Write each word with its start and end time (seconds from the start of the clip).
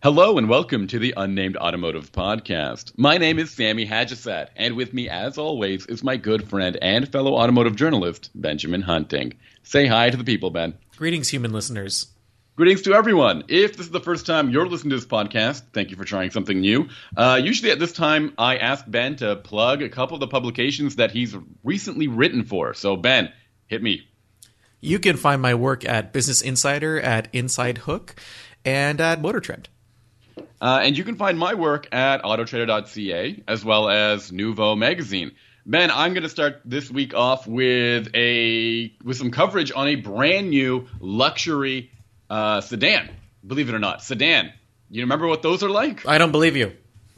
Hello 0.00 0.38
and 0.38 0.48
welcome 0.48 0.86
to 0.86 1.00
the 1.00 1.12
Unnamed 1.16 1.56
Automotive 1.56 2.12
Podcast. 2.12 2.92
My 2.96 3.18
name 3.18 3.40
is 3.40 3.50
Sami 3.50 3.84
Haj-Assaad, 3.84 4.50
and 4.54 4.76
with 4.76 4.94
me, 4.94 5.08
as 5.08 5.38
always, 5.38 5.86
is 5.86 6.04
my 6.04 6.16
good 6.16 6.48
friend 6.48 6.78
and 6.80 7.10
fellow 7.10 7.34
automotive 7.34 7.74
journalist, 7.74 8.30
Benjamin 8.32 8.82
Hunting. 8.82 9.34
Say 9.64 9.88
hi 9.88 10.10
to 10.10 10.16
the 10.16 10.22
people, 10.22 10.50
Ben. 10.50 10.74
Greetings, 10.96 11.30
human 11.30 11.52
listeners. 11.52 12.06
Greetings 12.54 12.82
to 12.82 12.94
everyone. 12.94 13.42
If 13.48 13.76
this 13.76 13.86
is 13.86 13.90
the 13.90 13.98
first 13.98 14.24
time 14.24 14.50
you're 14.50 14.68
listening 14.68 14.90
to 14.90 14.96
this 14.98 15.04
podcast, 15.04 15.62
thank 15.72 15.90
you 15.90 15.96
for 15.96 16.04
trying 16.04 16.30
something 16.30 16.60
new. 16.60 16.88
Uh, 17.16 17.40
usually 17.42 17.72
at 17.72 17.80
this 17.80 17.92
time, 17.92 18.34
I 18.38 18.58
ask 18.58 18.84
Ben 18.86 19.16
to 19.16 19.34
plug 19.34 19.82
a 19.82 19.88
couple 19.88 20.14
of 20.14 20.20
the 20.20 20.28
publications 20.28 20.94
that 20.94 21.10
he's 21.10 21.36
recently 21.64 22.06
written 22.06 22.44
for. 22.44 22.72
So, 22.72 22.94
Ben, 22.94 23.32
hit 23.66 23.82
me. 23.82 24.06
You 24.80 25.00
can 25.00 25.16
find 25.16 25.42
my 25.42 25.56
work 25.56 25.84
at 25.84 26.12
Business 26.12 26.40
Insider, 26.40 27.00
at 27.00 27.26
Inside 27.32 27.78
Hook, 27.78 28.14
and 28.64 29.00
at 29.00 29.20
Motor 29.20 29.40
Trend. 29.40 29.68
Uh, 30.60 30.80
and 30.82 30.98
you 30.98 31.04
can 31.04 31.16
find 31.16 31.38
my 31.38 31.54
work 31.54 31.88
at 31.92 32.22
autotrader.ca 32.22 33.42
as 33.46 33.64
well 33.64 33.88
as 33.88 34.32
Nouveau 34.32 34.74
Magazine. 34.74 35.32
Ben, 35.64 35.90
I'm 35.90 36.14
going 36.14 36.22
to 36.22 36.28
start 36.28 36.62
this 36.64 36.90
week 36.90 37.14
off 37.14 37.46
with 37.46 38.08
a 38.14 38.92
with 39.04 39.16
some 39.18 39.30
coverage 39.30 39.70
on 39.74 39.86
a 39.86 39.96
brand 39.96 40.50
new 40.50 40.88
luxury 40.98 41.90
uh, 42.30 42.60
sedan. 42.62 43.10
Believe 43.46 43.68
it 43.68 43.74
or 43.74 43.78
not, 43.78 44.02
sedan. 44.02 44.52
You 44.90 45.02
remember 45.02 45.26
what 45.26 45.42
those 45.42 45.62
are 45.62 45.68
like? 45.68 46.06
I 46.06 46.16
don't 46.18 46.32
believe 46.32 46.56
you. 46.56 46.72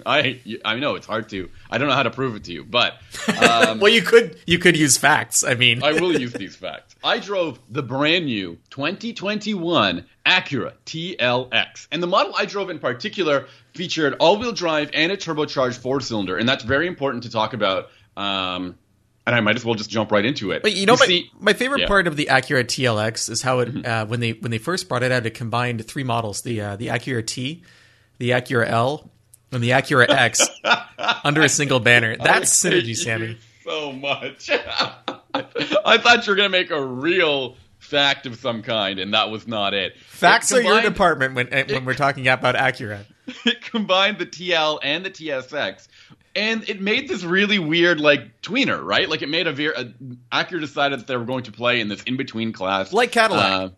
I 0.05 0.41
I 0.65 0.77
know 0.77 0.97
it's 0.97 1.07
hard 1.07 1.29
to. 1.31 1.51
I 1.71 1.79
don't 1.79 1.89
know 1.89 1.95
how 1.95 2.03
to 2.03 2.11
prove 2.11 2.37
it 2.37 2.45
to 2.45 2.53
you, 2.53 2.65
but 2.65 2.95
um, 3.29 3.79
well, 3.81 3.93
you 3.93 4.03
could 4.03 4.39
you 4.47 4.59
could 4.59 4.77
use 4.77 4.97
facts. 4.97 5.45
I 5.45 5.55
mean, 5.55 5.83
I 5.83 5.93
will 5.93 6.19
use 6.19 6.33
these 6.33 6.57
facts. 6.57 6.95
I 7.05 7.19
drove 7.19 7.61
the 7.69 7.83
brand 7.83 8.27
new 8.27 8.59
2021 8.71 10.07
Acura 10.27 10.75
TLX, 10.87 11.89
and 11.91 12.03
the 12.03 12.07
model 12.07 12.35
I 12.37 12.45
drove 12.45 12.71
in 12.71 12.79
particular 12.79 13.47
featured 13.75 14.15
all-wheel 14.21 14.53
drive 14.53 14.91
and 14.93 15.11
a 15.13 15.17
turbocharged 15.17 15.79
four-cylinder, 15.79 16.37
and 16.37 16.49
that's 16.49 16.65
very 16.65 16.87
important 16.87 17.25
to 17.25 17.31
talk 17.31 17.53
about. 17.53 17.89
Um, 18.17 18.77
and 19.27 19.37
I 19.37 19.41
might 19.41 19.57
as 19.57 19.65
well 19.65 19.75
just 19.75 19.91
jump 19.91 20.11
right 20.11 20.25
into 20.25 20.51
it. 20.51 20.63
But 20.63 20.73
you 20.73 20.87
know, 20.87 20.95
you 20.95 20.99
my, 20.99 21.07
see, 21.07 21.31
my 21.39 21.53
favorite 21.53 21.83
yeah. 21.83 21.87
part 21.87 22.07
of 22.07 22.17
the 22.17 22.27
Acura 22.27 22.65
TLX 22.65 23.31
is 23.31 23.43
how 23.43 23.61
it 23.61 23.69
mm-hmm. 23.69 23.87
uh, 23.87 24.07
when 24.07 24.21
they 24.21 24.33
when 24.33 24.51
they 24.51 24.59
first 24.59 24.89
brought 24.89 25.03
it 25.03 25.13
out, 25.13 25.25
it 25.25 25.35
combined 25.35 25.87
three 25.87 26.05
models: 26.05 26.43
the 26.43 26.61
uh, 26.61 26.77
the 26.77 26.89
Acura 26.89 27.25
T, 27.25 27.63
the 28.19 28.31
Acura 28.31 28.69
L, 28.69 29.09
and 29.53 29.63
the 29.63 29.71
Acura 29.71 30.09
X 30.09 30.49
under 31.25 31.43
a 31.43 31.49
single 31.49 31.81
banner. 31.81 32.17
That's 32.17 32.51
synergy, 32.51 32.97
Sammy. 32.97 33.39
So 33.65 33.93
much. 33.93 34.51
I 35.35 35.99
thought 35.99 36.27
you 36.27 36.33
were 36.33 36.37
going 36.37 36.51
to 36.51 36.59
make 36.59 36.71
a 36.71 36.85
real 36.85 37.57
fact 37.81 38.27
of 38.27 38.37
some 38.37 38.63
kind, 38.63 38.99
and 38.99 39.15
that 39.15 39.31
was 39.31 39.49
not 39.49 39.75
it. 39.75 39.99
Facts 39.99 40.53
it 40.53 40.57
combined, 40.57 40.79
are 40.79 40.83
your 40.83 40.91
department 40.91 41.35
when 41.35 41.49
when 41.49 41.71
it, 41.71 41.85
we're 41.85 41.95
talking 41.95 42.29
about 42.29 42.55
Acura. 42.55 43.05
It 43.47 43.61
combined 43.63 44.19
the 44.19 44.27
TL 44.27 44.81
and 44.83 45.05
the 45.05 45.11
TSX 45.11 45.87
and 46.35 46.69
it 46.69 46.81
made 46.81 47.09
this 47.09 47.25
really 47.25 47.59
weird 47.59 48.01
like 48.01 48.41
tweener, 48.43 48.83
right? 48.83 49.09
Like 49.09 49.23
it 49.23 49.29
made 49.29 49.47
a 49.47 49.53
very 49.53 49.75
Acura 50.33 50.61
decided 50.61 51.01
that 51.01 51.07
they 51.07 51.17
were 51.17 51.25
going 51.25 51.45
to 51.45 51.53
play 51.53 51.81
in 51.81 51.89
this 51.89 52.03
in 52.05 52.17
between 52.17 52.53
class, 52.53 52.93
like 52.93 53.13
Cadillac. 53.13 53.51
Uh, 53.51 53.69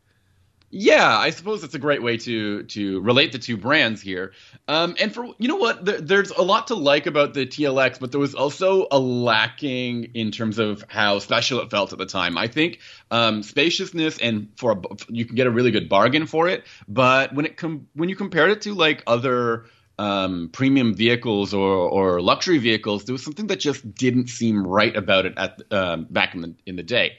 yeah, 0.74 1.18
I 1.18 1.28
suppose 1.28 1.60
that's 1.60 1.74
a 1.74 1.78
great 1.78 2.02
way 2.02 2.16
to 2.16 2.62
to 2.62 3.00
relate 3.02 3.32
the 3.32 3.38
two 3.38 3.58
brands 3.58 4.00
here. 4.00 4.32
Um, 4.66 4.96
and 4.98 5.12
for 5.12 5.26
you 5.38 5.46
know 5.46 5.56
what, 5.56 5.84
there, 5.84 6.00
there's 6.00 6.30
a 6.30 6.40
lot 6.40 6.68
to 6.68 6.74
like 6.74 7.06
about 7.06 7.34
the 7.34 7.44
TLX, 7.44 8.00
but 8.00 8.10
there 8.10 8.18
was 8.18 8.34
also 8.34 8.86
a 8.90 8.98
lacking 8.98 10.04
in 10.14 10.30
terms 10.30 10.58
of 10.58 10.82
how 10.88 11.18
special 11.18 11.60
it 11.60 11.70
felt 11.70 11.92
at 11.92 11.98
the 11.98 12.06
time. 12.06 12.38
I 12.38 12.46
think 12.46 12.78
um, 13.10 13.42
spaciousness 13.42 14.16
and 14.18 14.48
for 14.56 14.72
a, 14.72 14.80
you 15.08 15.26
can 15.26 15.36
get 15.36 15.46
a 15.46 15.50
really 15.50 15.72
good 15.72 15.90
bargain 15.90 16.24
for 16.24 16.48
it, 16.48 16.64
but 16.88 17.34
when 17.34 17.44
it 17.44 17.58
com- 17.58 17.86
when 17.92 18.08
you 18.08 18.16
compared 18.16 18.50
it 18.50 18.62
to 18.62 18.72
like 18.72 19.02
other 19.06 19.66
um, 19.98 20.48
premium 20.54 20.94
vehicles 20.94 21.52
or, 21.52 21.68
or 21.70 22.22
luxury 22.22 22.56
vehicles, 22.56 23.04
there 23.04 23.12
was 23.12 23.22
something 23.22 23.48
that 23.48 23.60
just 23.60 23.94
didn't 23.94 24.30
seem 24.30 24.66
right 24.66 24.96
about 24.96 25.26
it 25.26 25.34
at 25.36 25.60
um, 25.70 26.06
back 26.08 26.34
in 26.34 26.40
the 26.40 26.54
in 26.64 26.76
the 26.76 26.82
day. 26.82 27.18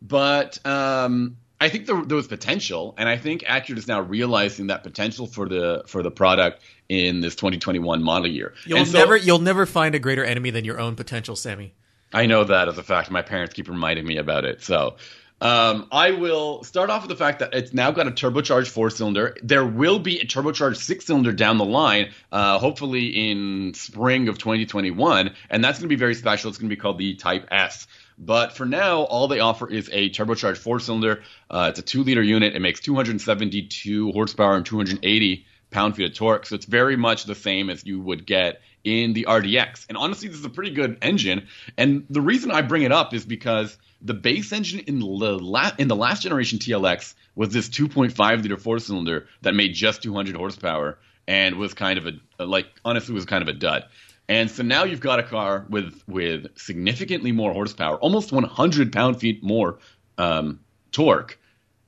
But 0.00 0.64
um, 0.66 1.36
I 1.60 1.68
think 1.68 1.86
there, 1.86 2.02
there, 2.02 2.16
was 2.16 2.26
potential, 2.26 2.94
and 2.98 3.08
I 3.08 3.16
think 3.16 3.42
Acura 3.42 3.78
is 3.78 3.86
now 3.86 4.00
realizing 4.00 4.66
that 4.66 4.82
potential 4.82 5.26
for 5.26 5.48
the 5.48 5.84
for 5.86 6.02
the 6.02 6.10
product 6.10 6.62
in 6.88 7.20
this 7.20 7.34
2021 7.36 8.02
model 8.02 8.26
year. 8.28 8.54
You'll 8.66 8.84
so, 8.84 8.98
never 8.98 9.16
you'll 9.16 9.38
never 9.38 9.64
find 9.64 9.94
a 9.94 9.98
greater 9.98 10.24
enemy 10.24 10.50
than 10.50 10.64
your 10.64 10.80
own 10.80 10.96
potential, 10.96 11.36
Sammy. 11.36 11.72
I 12.12 12.26
know 12.26 12.44
that 12.44 12.68
as 12.68 12.78
a 12.78 12.82
fact. 12.82 13.10
My 13.10 13.22
parents 13.22 13.54
keep 13.54 13.68
reminding 13.68 14.06
me 14.06 14.18
about 14.18 14.44
it. 14.44 14.62
So 14.62 14.96
um, 15.40 15.88
I 15.90 16.12
will 16.12 16.62
start 16.64 16.90
off 16.90 17.02
with 17.02 17.10
the 17.10 17.16
fact 17.16 17.40
that 17.40 17.52
it's 17.54 17.74
now 17.74 17.90
got 17.90 18.06
a 18.06 18.10
turbocharged 18.10 18.68
four 18.68 18.88
cylinder. 18.88 19.36
There 19.42 19.66
will 19.66 19.98
be 19.98 20.20
a 20.20 20.24
turbocharged 20.24 20.76
six 20.76 21.06
cylinder 21.06 21.32
down 21.32 21.58
the 21.58 21.64
line, 21.64 22.12
uh, 22.30 22.58
hopefully 22.58 23.30
in 23.30 23.74
spring 23.74 24.28
of 24.28 24.38
2021, 24.38 25.34
and 25.50 25.64
that's 25.64 25.78
going 25.78 25.88
to 25.88 25.94
be 25.94 25.98
very 25.98 26.14
special. 26.14 26.48
It's 26.48 26.58
going 26.58 26.70
to 26.70 26.74
be 26.74 26.80
called 26.80 26.98
the 26.98 27.16
Type 27.16 27.48
S. 27.50 27.86
But 28.18 28.56
for 28.56 28.64
now, 28.64 29.02
all 29.02 29.28
they 29.28 29.40
offer 29.40 29.68
is 29.68 29.90
a 29.92 30.10
turbocharged 30.10 30.58
four 30.58 30.80
cylinder. 30.80 31.22
Uh, 31.50 31.66
it's 31.70 31.78
a 31.78 31.82
two 31.82 32.04
liter 32.04 32.22
unit. 32.22 32.54
It 32.54 32.60
makes 32.60 32.80
272 32.80 34.12
horsepower 34.12 34.56
and 34.56 34.64
280 34.64 35.46
pound 35.70 35.96
feet 35.96 36.10
of 36.10 36.16
torque. 36.16 36.46
So 36.46 36.54
it's 36.54 36.66
very 36.66 36.96
much 36.96 37.24
the 37.24 37.34
same 37.34 37.68
as 37.68 37.84
you 37.84 38.00
would 38.00 38.24
get 38.24 38.60
in 38.84 39.12
the 39.12 39.26
RDX. 39.28 39.86
And 39.88 39.98
honestly, 39.98 40.28
this 40.28 40.38
is 40.38 40.44
a 40.44 40.50
pretty 40.50 40.70
good 40.70 40.98
engine. 41.02 41.48
And 41.76 42.06
the 42.08 42.20
reason 42.20 42.50
I 42.50 42.62
bring 42.62 42.82
it 42.82 42.92
up 42.92 43.12
is 43.12 43.24
because 43.24 43.76
the 44.00 44.14
base 44.14 44.52
engine 44.52 44.80
in 44.80 45.00
the 45.00 45.06
la- 45.06 45.72
in 45.78 45.88
the 45.88 45.96
last 45.96 46.22
generation 46.22 46.58
TLX 46.58 47.14
was 47.34 47.52
this 47.52 47.68
2.5 47.68 48.42
liter 48.42 48.56
four 48.56 48.78
cylinder 48.78 49.26
that 49.42 49.54
made 49.54 49.74
just 49.74 50.02
200 50.02 50.36
horsepower 50.36 50.98
and 51.26 51.56
was 51.56 51.74
kind 51.74 51.98
of 51.98 52.06
a 52.38 52.44
like 52.44 52.66
honestly 52.84 53.14
was 53.14 53.24
kind 53.24 53.42
of 53.42 53.48
a 53.48 53.54
dud. 53.54 53.84
And 54.28 54.50
so 54.50 54.62
now 54.62 54.84
you've 54.84 55.00
got 55.00 55.18
a 55.18 55.22
car 55.22 55.66
with 55.68 56.02
with 56.06 56.46
significantly 56.58 57.32
more 57.32 57.52
horsepower, 57.52 57.96
almost 57.96 58.32
100 58.32 58.92
pound 58.92 59.20
feet 59.20 59.42
more 59.42 59.78
um, 60.18 60.60
torque. 60.92 61.38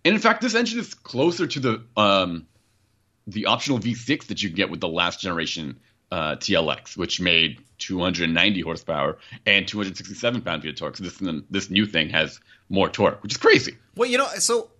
And 0.04 0.14
in 0.14 0.20
fact, 0.20 0.42
this 0.42 0.54
engine 0.54 0.78
is 0.78 0.94
closer 0.94 1.46
to 1.46 1.60
the 1.60 1.82
um, 1.96 2.46
the 3.26 3.46
optional 3.46 3.78
V6 3.78 4.26
that 4.26 4.42
you 4.42 4.50
get 4.50 4.70
with 4.70 4.80
the 4.80 4.88
last 4.88 5.20
generation 5.20 5.80
uh, 6.12 6.36
TLX, 6.36 6.96
which 6.96 7.20
made 7.20 7.58
290 7.78 8.60
horsepower 8.60 9.18
and 9.44 9.66
267 9.66 10.42
pound 10.42 10.62
feet 10.62 10.70
of 10.70 10.76
torque. 10.76 10.96
So 10.96 11.04
this 11.04 11.20
this 11.50 11.70
new 11.70 11.86
thing 11.86 12.10
has 12.10 12.38
more 12.68 12.88
torque, 12.88 13.22
which 13.22 13.32
is 13.32 13.38
crazy. 13.38 13.76
Well, 13.96 14.08
you 14.08 14.18
know, 14.18 14.28
so 14.38 14.70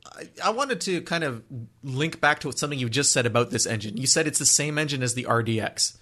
I 0.45 0.51
wanted 0.51 0.81
to 0.83 1.01
kind 1.03 1.25
of 1.25 1.43
link 1.83 2.21
back 2.21 2.41
to 2.41 2.53
something 2.53 2.79
you 2.79 2.89
just 2.89 3.13
said 3.13 3.27
about 3.27 3.51
this 3.51 3.67
engine. 3.67 3.97
You 3.97 4.07
said 4.07 4.27
it's 4.27 4.39
the 4.39 4.47
same 4.47 4.79
engine 4.79 5.03
as 5.03 5.15
the 5.15 5.25
RDX. 5.25 5.97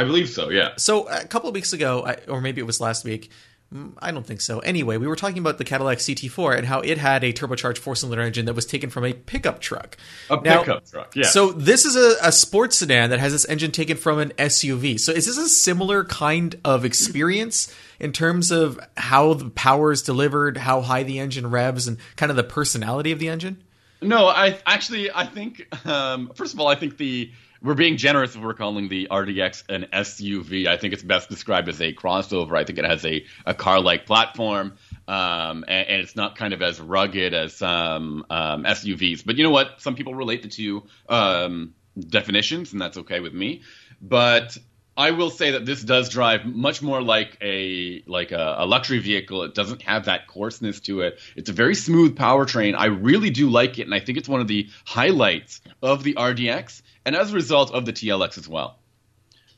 I 0.00 0.04
believe 0.04 0.28
so. 0.28 0.50
Yeah. 0.50 0.70
So 0.76 1.08
a 1.08 1.26
couple 1.26 1.48
of 1.48 1.54
weeks 1.54 1.72
ago, 1.72 2.14
or 2.28 2.40
maybe 2.40 2.60
it 2.60 2.64
was 2.64 2.80
last 2.80 3.04
week, 3.04 3.30
Mm, 3.72 3.92
I 4.00 4.10
don't 4.10 4.26
think 4.26 4.40
so. 4.40 4.58
Anyway, 4.60 4.96
we 4.96 5.06
were 5.06 5.14
talking 5.14 5.38
about 5.38 5.58
the 5.58 5.64
Cadillac 5.64 5.98
CT4 5.98 6.58
and 6.58 6.66
how 6.66 6.80
it 6.80 6.98
had 6.98 7.22
a 7.22 7.32
turbocharged 7.32 7.78
four-cylinder 7.78 8.22
engine 8.22 8.46
that 8.46 8.54
was 8.54 8.66
taken 8.66 8.90
from 8.90 9.04
a 9.04 9.12
pickup 9.12 9.60
truck. 9.60 9.96
A 10.28 10.40
now, 10.40 10.60
pickup 10.60 10.90
truck, 10.90 11.14
yeah. 11.14 11.26
So 11.26 11.52
this 11.52 11.84
is 11.84 11.94
a, 11.94 12.16
a, 12.20 12.32
sports 12.32 12.78
sedan 12.78 13.10
that 13.10 13.20
has 13.20 13.30
this 13.30 13.44
engine 13.48 13.70
taken 13.70 13.96
from 13.96 14.18
an 14.18 14.30
SUV. 14.38 14.98
So 14.98 15.12
is 15.12 15.26
this 15.26 15.38
a 15.38 15.48
similar 15.48 16.04
kind 16.04 16.56
of 16.64 16.84
experience 16.84 17.72
in 18.00 18.12
terms 18.12 18.50
of 18.50 18.80
how 18.96 19.34
the 19.34 19.50
power 19.50 19.92
is 19.92 20.02
delivered, 20.02 20.56
how 20.56 20.80
high 20.80 21.04
the 21.04 21.20
engine 21.20 21.48
revs, 21.48 21.86
and 21.86 21.98
kind 22.16 22.30
of 22.30 22.36
the 22.36 22.42
personality 22.42 23.12
of 23.12 23.20
the 23.20 23.28
engine? 23.28 23.62
No, 24.02 24.26
I 24.26 24.58
actually 24.66 25.12
I 25.12 25.26
think 25.26 25.68
um, 25.86 26.32
first 26.34 26.54
of 26.54 26.60
all 26.60 26.66
I 26.68 26.74
think 26.74 26.96
the 26.96 27.30
we're 27.62 27.74
being 27.74 27.96
generous 27.96 28.34
if 28.34 28.42
we're 28.42 28.54
calling 28.54 28.88
the 28.88 29.08
RDX 29.10 29.64
an 29.68 29.86
SUV. 29.92 30.66
I 30.66 30.76
think 30.76 30.94
it's 30.94 31.02
best 31.02 31.28
described 31.28 31.68
as 31.68 31.80
a 31.80 31.92
crossover. 31.92 32.56
I 32.56 32.64
think 32.64 32.78
it 32.78 32.84
has 32.84 33.04
a, 33.04 33.24
a 33.44 33.54
car 33.54 33.80
like 33.80 34.06
platform, 34.06 34.78
um, 35.06 35.64
and, 35.68 35.88
and, 35.88 36.02
it's 36.02 36.16
not 36.16 36.36
kind 36.36 36.54
of 36.54 36.62
as 36.62 36.80
rugged 36.80 37.34
as 37.34 37.54
some 37.56 38.24
um, 38.30 38.64
SUVs. 38.64 39.24
But 39.24 39.36
you 39.36 39.44
know 39.44 39.50
what? 39.50 39.80
Some 39.80 39.94
people 39.94 40.14
relate 40.14 40.42
the 40.42 40.48
two 40.48 40.84
um, 41.08 41.74
definitions, 41.98 42.72
and 42.72 42.80
that's 42.80 42.96
okay 42.98 43.20
with 43.20 43.34
me. 43.34 43.62
But 44.00 44.56
I 44.96 45.12
will 45.12 45.30
say 45.30 45.52
that 45.52 45.64
this 45.64 45.82
does 45.82 46.08
drive 46.08 46.44
much 46.44 46.82
more 46.82 47.00
like 47.00 47.38
a 47.40 48.02
like 48.06 48.32
a, 48.32 48.56
a, 48.58 48.66
luxury 48.66 48.98
vehicle. 48.98 49.42
It 49.44 49.54
doesn't 49.54 49.82
have 49.82 50.06
that 50.06 50.26
coarseness 50.26 50.80
to 50.80 51.00
it. 51.02 51.18
It's 51.36 51.48
a 51.48 51.54
very 51.54 51.74
smooth 51.74 52.16
powertrain. 52.16 52.74
I 52.76 52.86
really 52.86 53.30
do 53.30 53.48
like 53.48 53.78
it, 53.78 53.82
and 53.82 53.94
I 53.94 54.00
think 54.00 54.18
it's 54.18 54.28
one 54.28 54.40
of 54.40 54.48
the 54.48 54.68
highlights 54.84 55.60
of 55.82 56.02
the 56.02 56.14
RDX, 56.14 56.82
and 57.04 57.16
as 57.16 57.32
a 57.32 57.34
result 57.34 57.72
of 57.72 57.84
the 57.86 57.92
TLX 57.92 58.38
as 58.38 58.48
well. 58.48 58.78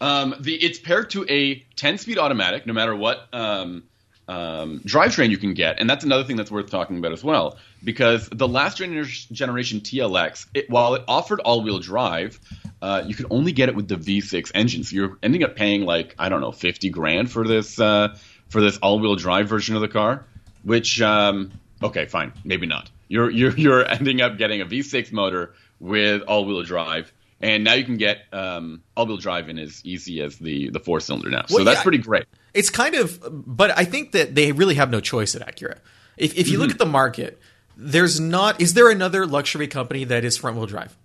Um, 0.00 0.34
the 0.40 0.54
it's 0.54 0.80
paired 0.80 1.10
to 1.10 1.24
a 1.28 1.60
10-speed 1.76 2.18
automatic, 2.18 2.66
no 2.66 2.72
matter 2.72 2.94
what 2.94 3.28
um, 3.32 3.84
um, 4.26 4.80
drivetrain 4.80 5.30
you 5.30 5.38
can 5.38 5.54
get, 5.54 5.78
and 5.78 5.88
that's 5.88 6.04
another 6.04 6.24
thing 6.24 6.36
that's 6.36 6.50
worth 6.50 6.70
talking 6.70 6.98
about 6.98 7.12
as 7.12 7.22
well. 7.22 7.56
Because 7.84 8.28
the 8.28 8.48
last 8.48 8.78
generation 8.78 9.80
TLX, 9.80 10.46
it, 10.54 10.68
while 10.68 10.94
it 10.94 11.04
offered 11.06 11.38
all-wheel 11.40 11.78
drive, 11.78 12.40
uh, 12.80 13.04
you 13.06 13.14
could 13.14 13.26
only 13.30 13.52
get 13.52 13.68
it 13.68 13.76
with 13.76 13.86
the 13.86 13.94
V6 13.94 14.50
engine. 14.56 14.82
So 14.82 14.96
you're 14.96 15.18
ending 15.22 15.44
up 15.44 15.54
paying 15.54 15.84
like 15.84 16.16
I 16.18 16.28
don't 16.28 16.40
know, 16.40 16.52
fifty 16.52 16.90
grand 16.90 17.30
for 17.30 17.46
this 17.46 17.78
uh, 17.78 18.16
for 18.48 18.60
this 18.60 18.78
all-wheel 18.78 19.14
drive 19.14 19.48
version 19.48 19.76
of 19.76 19.82
the 19.82 19.88
car. 19.88 20.24
Which 20.64 21.00
um, 21.00 21.52
okay, 21.80 22.06
fine, 22.06 22.32
maybe 22.44 22.66
not. 22.66 22.90
You're 23.06 23.30
you're 23.30 23.56
you're 23.56 23.88
ending 23.88 24.20
up 24.20 24.36
getting 24.36 24.60
a 24.60 24.66
V6 24.66 25.12
motor 25.12 25.54
with 25.78 26.22
all-wheel 26.22 26.64
drive 26.64 27.12
and 27.42 27.64
now 27.64 27.74
you 27.74 27.84
can 27.84 27.96
get 27.96 28.22
um, 28.32 28.82
all-wheel 28.96 29.16
drive 29.18 29.48
in 29.48 29.58
as 29.58 29.84
easy 29.84 30.22
as 30.22 30.38
the 30.38 30.70
the 30.70 30.80
four 30.80 31.00
cylinder 31.00 31.28
now. 31.28 31.44
So 31.46 31.56
well, 31.56 31.64
that's 31.64 31.80
yeah, 31.80 31.82
pretty 31.82 31.98
great. 31.98 32.24
It's 32.54 32.70
kind 32.70 32.94
of, 32.94 33.20
but 33.30 33.76
I 33.76 33.84
think 33.84 34.12
that 34.12 34.34
they 34.34 34.52
really 34.52 34.76
have 34.76 34.90
no 34.90 35.00
choice 35.00 35.34
at 35.34 35.42
Acura. 35.42 35.78
If 36.16 36.36
if 36.36 36.48
you 36.48 36.54
mm-hmm. 36.54 36.62
look 36.62 36.70
at 36.70 36.78
the 36.78 36.86
market, 36.86 37.40
there's 37.76 38.20
not. 38.20 38.60
Is 38.60 38.74
there 38.74 38.90
another 38.90 39.26
luxury 39.26 39.66
company 39.66 40.04
that 40.04 40.24
is 40.24 40.36
front 40.36 40.56
wheel 40.56 40.66
drive 40.66 40.96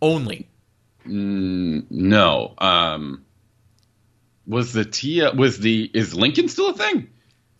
only? 0.00 0.48
Mm, 1.06 1.90
no. 1.90 2.54
Um, 2.58 3.24
was 4.46 4.72
the 4.72 4.84
Tia? 4.84 5.32
Was 5.34 5.58
the 5.58 5.90
is 5.92 6.14
Lincoln 6.14 6.48
still 6.48 6.70
a 6.70 6.74
thing? 6.74 7.10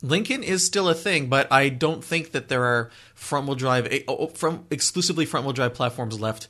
Lincoln 0.01 0.45
is 0.45 0.65
still 0.65 0.89
a 0.89 0.95
thing, 0.95 1.27
but 1.29 1.53
I 1.53 1.71
don't 1.71 2.05
think 2.05 2.31
that 2.31 2.49
there 2.49 2.65
are 2.65 2.91
front 3.15 3.47
wheel 3.47 3.57
drive 3.57 3.89
eh, 3.91 4.01
oh, 4.07 4.17
oh, 4.17 4.27
from 4.29 4.65
exclusively 4.71 5.27
front 5.27 5.45
wheel 5.45 5.53
drive 5.53 5.75
platforms 5.75 6.21
left 6.21 6.49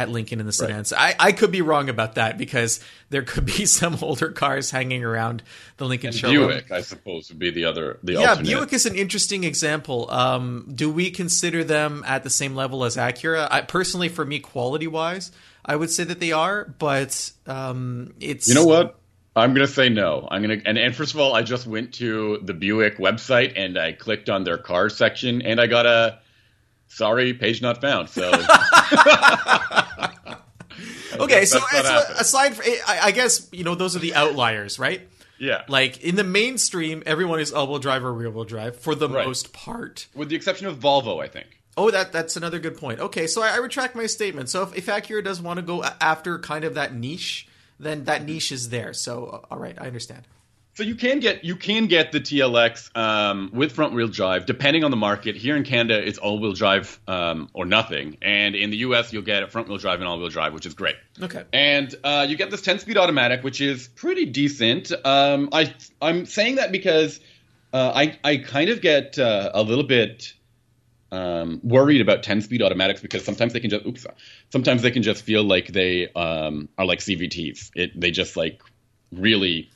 at 0.00 0.08
Lincoln 0.08 0.40
in 0.40 0.46
the 0.46 0.52
sedans. 0.52 0.92
Right. 0.92 1.14
I, 1.18 1.28
I 1.28 1.32
could 1.32 1.50
be 1.50 1.62
wrong 1.62 1.88
about 1.88 2.14
that 2.14 2.38
because 2.38 2.80
there 3.10 3.22
could 3.22 3.44
be 3.44 3.66
some 3.66 3.98
older 4.02 4.30
cars 4.32 4.70
hanging 4.70 5.04
around 5.04 5.42
the 5.76 5.84
Lincoln 5.84 6.08
and 6.08 6.16
showroom. 6.16 6.48
Buick, 6.48 6.70
I 6.70 6.80
suppose, 6.80 7.28
would 7.28 7.38
be 7.38 7.50
the 7.50 7.66
other. 7.66 7.98
The 8.02 8.14
yeah, 8.14 8.30
alternate. 8.30 8.48
Buick 8.48 8.72
is 8.72 8.86
an 8.86 8.94
interesting 8.94 9.44
example. 9.44 10.10
Um, 10.10 10.72
do 10.74 10.90
we 10.90 11.10
consider 11.10 11.64
them 11.64 12.02
at 12.06 12.24
the 12.24 12.30
same 12.30 12.54
level 12.54 12.84
as 12.84 12.96
Acura? 12.96 13.48
I, 13.50 13.60
personally, 13.62 14.08
for 14.08 14.24
me, 14.24 14.38
quality 14.38 14.86
wise, 14.86 15.32
I 15.64 15.76
would 15.76 15.90
say 15.90 16.04
that 16.04 16.20
they 16.20 16.32
are, 16.32 16.64
but 16.78 17.30
um, 17.46 18.14
it's. 18.20 18.48
You 18.48 18.54
know 18.54 18.66
what? 18.66 18.96
I'm 19.36 19.54
gonna 19.54 19.68
say 19.68 19.88
no. 19.88 20.26
I'm 20.28 20.42
gonna 20.42 20.60
and, 20.66 20.76
and 20.76 20.94
first 20.94 21.14
of 21.14 21.20
all, 21.20 21.34
I 21.34 21.42
just 21.42 21.66
went 21.66 21.94
to 21.94 22.38
the 22.42 22.52
Buick 22.52 22.98
website 22.98 23.52
and 23.54 23.78
I 23.78 23.92
clicked 23.92 24.28
on 24.28 24.42
their 24.42 24.58
car 24.58 24.88
section 24.88 25.40
and 25.42 25.60
I 25.60 25.68
got 25.68 25.86
a 25.86 26.18
sorry 26.90 27.32
page 27.32 27.62
not 27.62 27.80
found. 27.80 28.10
So 28.10 28.28
okay, 31.14 31.46
so 31.46 31.58
aside 32.18 32.54
from, 32.54 32.66
I 32.86 33.10
guess 33.12 33.48
you 33.52 33.64
know 33.64 33.74
those 33.74 33.96
are 33.96 34.00
the 34.00 34.14
outliers, 34.14 34.78
right? 34.78 35.08
Yeah. 35.38 35.62
Like 35.68 36.02
in 36.02 36.16
the 36.16 36.24
mainstream, 36.24 37.02
everyone 37.06 37.40
is 37.40 37.52
all-wheel 37.52 37.78
drive 37.78 38.04
or 38.04 38.12
rear-wheel 38.12 38.44
drive 38.44 38.76
for 38.76 38.94
the 38.94 39.08
right. 39.08 39.26
most 39.26 39.54
part, 39.54 40.06
with 40.14 40.28
the 40.28 40.36
exception 40.36 40.66
of 40.66 40.78
Volvo, 40.78 41.22
I 41.22 41.28
think. 41.28 41.46
Oh, 41.76 41.90
that 41.90 42.12
that's 42.12 42.36
another 42.36 42.58
good 42.58 42.76
point. 42.76 43.00
Okay, 43.00 43.26
so 43.26 43.42
I, 43.42 43.54
I 43.54 43.56
retract 43.56 43.96
my 43.96 44.06
statement. 44.06 44.50
So 44.50 44.62
if, 44.64 44.76
if 44.76 44.86
Acura 44.86 45.24
does 45.24 45.40
want 45.40 45.56
to 45.56 45.62
go 45.62 45.82
after 45.82 46.38
kind 46.38 46.64
of 46.64 46.74
that 46.74 46.94
niche, 46.94 47.48
then 47.78 48.04
that 48.04 48.24
niche 48.24 48.52
is 48.52 48.68
there. 48.68 48.92
So 48.92 49.26
uh, 49.26 49.40
all 49.50 49.58
right, 49.58 49.76
I 49.80 49.86
understand. 49.86 50.26
So 50.74 50.84
you 50.84 50.94
can 50.94 51.20
get 51.20 51.44
you 51.44 51.56
can 51.56 51.88
get 51.88 52.12
the 52.12 52.20
TLX 52.20 52.96
um, 52.96 53.50
with 53.52 53.72
front 53.72 53.92
wheel 53.92 54.08
drive, 54.08 54.46
depending 54.46 54.84
on 54.84 54.90
the 54.90 54.96
market. 54.96 55.36
Here 55.36 55.56
in 55.56 55.64
Canada, 55.64 56.06
it's 56.06 56.18
all 56.18 56.38
wheel 56.38 56.52
drive 56.52 57.00
um, 57.08 57.50
or 57.52 57.64
nothing, 57.64 58.18
and 58.22 58.54
in 58.54 58.70
the 58.70 58.78
US, 58.78 59.12
you'll 59.12 59.22
get 59.22 59.42
a 59.42 59.48
front 59.48 59.68
wheel 59.68 59.78
drive 59.78 59.98
and 59.98 60.08
all 60.08 60.18
wheel 60.18 60.28
drive, 60.28 60.54
which 60.54 60.66
is 60.66 60.74
great. 60.74 60.96
Okay. 61.20 61.44
And 61.52 61.94
uh, 62.04 62.26
you 62.28 62.36
get 62.36 62.50
this 62.50 62.62
10 62.62 62.78
speed 62.78 62.96
automatic, 62.96 63.42
which 63.42 63.60
is 63.60 63.88
pretty 63.88 64.26
decent. 64.26 64.92
Um, 65.04 65.48
I 65.52 65.74
I'm 66.00 66.24
saying 66.24 66.56
that 66.56 66.70
because 66.70 67.20
uh, 67.72 67.92
I 67.94 68.18
I 68.22 68.36
kind 68.36 68.70
of 68.70 68.80
get 68.80 69.18
uh, 69.18 69.50
a 69.52 69.62
little 69.62 69.84
bit 69.84 70.32
um, 71.12 71.60
worried 71.64 72.00
about 72.00 72.22
10 72.22 72.42
speed 72.42 72.62
automatics 72.62 73.00
because 73.00 73.24
sometimes 73.24 73.52
they 73.52 73.60
can 73.60 73.70
just 73.70 73.84
oops 73.84 74.06
sometimes 74.52 74.82
they 74.82 74.90
can 74.92 75.02
just 75.02 75.24
feel 75.24 75.42
like 75.42 75.68
they 75.68 76.08
um, 76.12 76.68
are 76.78 76.86
like 76.86 77.00
CVTs. 77.00 77.72
It 77.74 78.00
they 78.00 78.12
just 78.12 78.36
like 78.36 78.62
really 79.12 79.70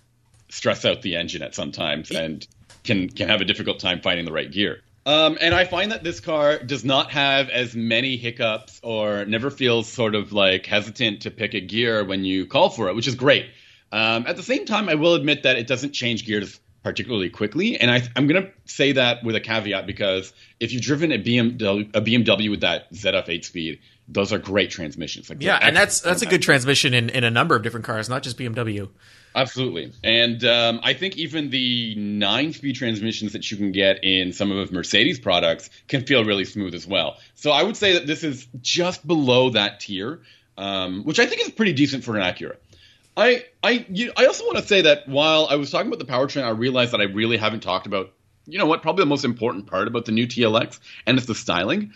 stress 0.55 0.85
out 0.85 1.03
the 1.03 1.17
engine 1.17 1.43
at 1.43 1.55
sometimes 1.55 2.11
and 2.11 2.47
can 2.85 3.09
can 3.09 3.29
have 3.29 3.41
a 3.41 3.45
difficult 3.45 3.81
time 3.81 4.01
finding 4.01 4.25
the 4.25 4.33
right 4.33 4.51
gear. 4.51 4.81
Um, 5.07 5.37
and 5.41 5.55
I 5.55 5.67
find 5.67 5.93
that 5.93 6.03
this 6.03 6.21
car 6.21 6.59
does 6.59 6.85
not 6.85 7.11
have 7.11 7.51
as 7.51 7.77
many 7.77 8.17
hiccups 8.17 8.81
or 8.83 9.27
never 9.27 9.51
feels 9.51 9.87
sort 9.87 10.15
of 10.15 10.33
like 10.33 10.65
hesitant 10.65 11.23
to 11.23 11.31
pick 11.31 11.53
a 11.53 11.61
gear 11.61 12.05
when 12.05 12.25
you 12.25 12.47
call 12.47 12.71
for 12.71 12.89
it, 12.89 12.95
which 12.95 13.07
is 13.07 13.15
great. 13.15 13.47
Um, 13.93 14.27
at 14.27 14.37
the 14.37 14.43
same 14.43 14.65
time, 14.65 14.89
I 14.89 14.95
will 14.95 15.15
admit 15.15 15.43
that 15.43 15.57
it 15.57 15.67
doesn't 15.67 15.93
change 15.93 16.25
gears 16.25 16.59
particularly 16.83 17.31
quickly, 17.31 17.79
and 17.79 17.91
I, 17.91 18.03
am 18.15 18.27
going 18.27 18.45
to 18.45 18.51
say 18.67 18.93
that 18.93 19.25
with 19.25 19.37
a 19.37 19.41
caveat 19.41 19.87
because 19.87 20.33
if 20.61 20.73
you've 20.73 20.83
driven 20.83 21.13
a 21.13 21.19
BMW, 21.19 21.89
a 21.95 22.01
BMW 22.01 22.51
with 22.51 22.61
that 22.61 22.93
ZF 22.93 23.29
8 23.29 23.45
speed, 23.45 23.81
those 24.09 24.33
are 24.33 24.39
great 24.39 24.71
transmissions. 24.71 25.31
Like 25.31 25.43
yeah, 25.43 25.59
and 25.61 25.77
that's 25.77 26.01
that's 26.01 26.23
a 26.23 26.27
good 26.27 26.43
transmission 26.43 26.93
in, 26.93 27.09
in 27.09 27.25
a 27.25 27.31
number 27.31 27.57
of 27.57 27.63
different 27.63 27.87
cars, 27.87 28.09
not 28.09 28.23
just 28.23 28.37
BMW. 28.37 28.91
Absolutely. 29.35 29.93
And 30.05 30.45
um, 30.45 30.81
I 30.83 30.95
think 30.95 31.17
even 31.17 31.51
the 31.51 31.97
nine 31.97 32.53
speed 32.53 32.77
transmissions 32.77 33.33
that 33.33 33.51
you 33.51 33.57
can 33.57 33.73
get 33.73 34.05
in 34.05 34.33
some 34.33 34.53
of 34.53 34.71
Mercedes 34.71 35.19
products 35.19 35.71
can 35.89 36.05
feel 36.05 36.25
really 36.25 36.45
smooth 36.45 36.75
as 36.75 36.87
well. 36.87 37.19
So 37.35 37.51
I 37.51 37.63
would 37.63 37.77
say 37.77 37.95
that 37.95 38.07
this 38.07 38.23
is 38.23 38.47
just 38.61 39.05
below 39.05 39.51
that 39.51 39.81
tier, 39.81 40.21
um, 40.57 41.03
which 41.03 41.19
I 41.19 41.27
think 41.27 41.41
is 41.43 41.51
pretty 41.51 41.73
decent 41.73 42.05
for 42.05 42.17
an 42.17 42.23
Acura. 42.23 42.57
I 43.17 43.45
I 43.63 43.87
you, 43.89 44.13
I 44.17 44.27
also 44.27 44.45
want 44.45 44.59
to 44.59 44.67
say 44.67 44.83
that 44.83 45.09
while 45.09 45.47
I 45.49 45.57
was 45.57 45.71
talking 45.71 45.89
about 45.89 45.99
the 45.99 46.13
powertrain, 46.13 46.45
I 46.45 46.51
realized 46.51 46.93
that 46.93 47.01
I 47.01 47.05
really 47.05 47.37
haven't 47.37 47.61
talked 47.61 47.87
about 47.87 48.13
you 48.47 48.59
know 48.59 48.67
what 48.67 48.83
probably 48.83 49.03
the 49.03 49.09
most 49.09 49.25
important 49.25 49.67
part 49.67 49.89
about 49.89 50.05
the 50.05 50.13
new 50.13 50.27
TLX, 50.27 50.79
and 51.07 51.17
it's 51.17 51.27
the 51.27 51.35
styling. 51.35 51.93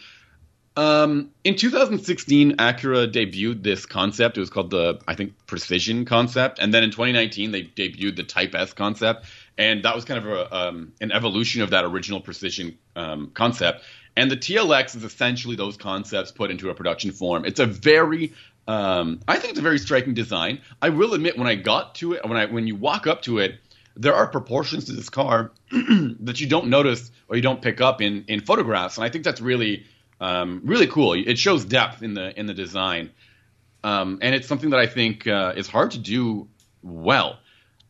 Um, 0.79 1.33
in 1.43 1.57
2016, 1.57 2.59
Acura 2.59 3.13
debuted 3.13 3.65
this 3.65 3.85
concept. 3.85 4.37
It 4.37 4.41
was 4.41 4.49
called 4.49 4.71
the, 4.71 5.01
I 5.09 5.17
think, 5.17 5.33
Precision 5.49 6.05
concept. 6.05 6.61
And 6.61 6.73
then 6.73 6.85
in 6.85 6.93
2019, 6.93 7.51
they 7.51 7.65
debuted 7.65 8.15
the 8.15 8.23
Type 8.23 8.55
S 8.55 8.75
concept. 8.75 9.27
And 9.59 9.83
that 9.83 9.97
was 9.97 10.05
kind 10.05 10.25
of 10.25 10.33
a, 10.33 10.57
um, 10.57 10.93
an 11.01 11.11
evolution 11.11 11.63
of 11.63 11.71
that 11.71 11.85
original 11.85 12.21
Precision 12.21 12.79
um, 12.95 13.33
concept. 13.35 13.83
And 14.15 14.31
the 14.31 14.37
TLX 14.37 14.95
is 14.95 15.03
essentially 15.03 15.57
those 15.57 15.77
concepts 15.77 16.31
put 16.31 16.53
into 16.53 16.71
a 16.71 16.75
production 16.75 17.11
form. 17.11 17.45
It's 17.45 17.59
a 17.59 17.67
very, 17.67 18.35
um, 18.69 19.19
I 19.27 19.41
think 19.41 19.51
it's 19.51 19.59
a 19.59 19.63
very 19.63 19.81
striking 19.81 20.15
design. 20.15 20.61
I 20.81 20.91
will 20.91 21.13
admit, 21.15 21.37
when 21.37 21.49
I 21.49 21.57
got 21.57 21.97
to 21.97 22.13
it, 22.13 22.25
when 22.25 22.37
I 22.37 22.47
when 22.47 22.69
you 22.69 22.77
walk 22.77 23.09
up 23.09 23.23
to 23.23 23.39
it, 23.39 23.59
there 23.97 24.15
are 24.15 24.29
proportions 24.29 24.85
to 24.85 24.93
this 24.93 25.09
car 25.09 25.51
that 25.73 26.41
you 26.41 26.47
don't 26.47 26.69
notice 26.69 27.11
or 27.27 27.35
you 27.35 27.43
don't 27.43 27.61
pick 27.61 27.81
up 27.81 28.01
in 28.01 28.27
in 28.29 28.43
photographs. 28.43 28.97
And 28.97 29.05
I 29.05 29.09
think 29.09 29.25
that's 29.25 29.41
really 29.41 29.85
um, 30.20 30.62
really 30.65 30.87
cool. 30.87 31.12
It 31.12 31.38
shows 31.38 31.65
depth 31.65 32.03
in 32.03 32.15
the 32.15 32.38
in 32.38 32.47
the 32.47 32.55
design, 32.55 33.11
um, 33.85 34.19
and 34.23 34.35
it's 34.35 34.49
something 34.49 34.70
that 34.70 34.81
I 34.81 34.87
think 34.87 35.26
uh, 35.26 35.55
is 35.56 35.69
hard 35.69 35.93
to 35.93 35.99
do 35.99 36.49
well. 36.82 37.38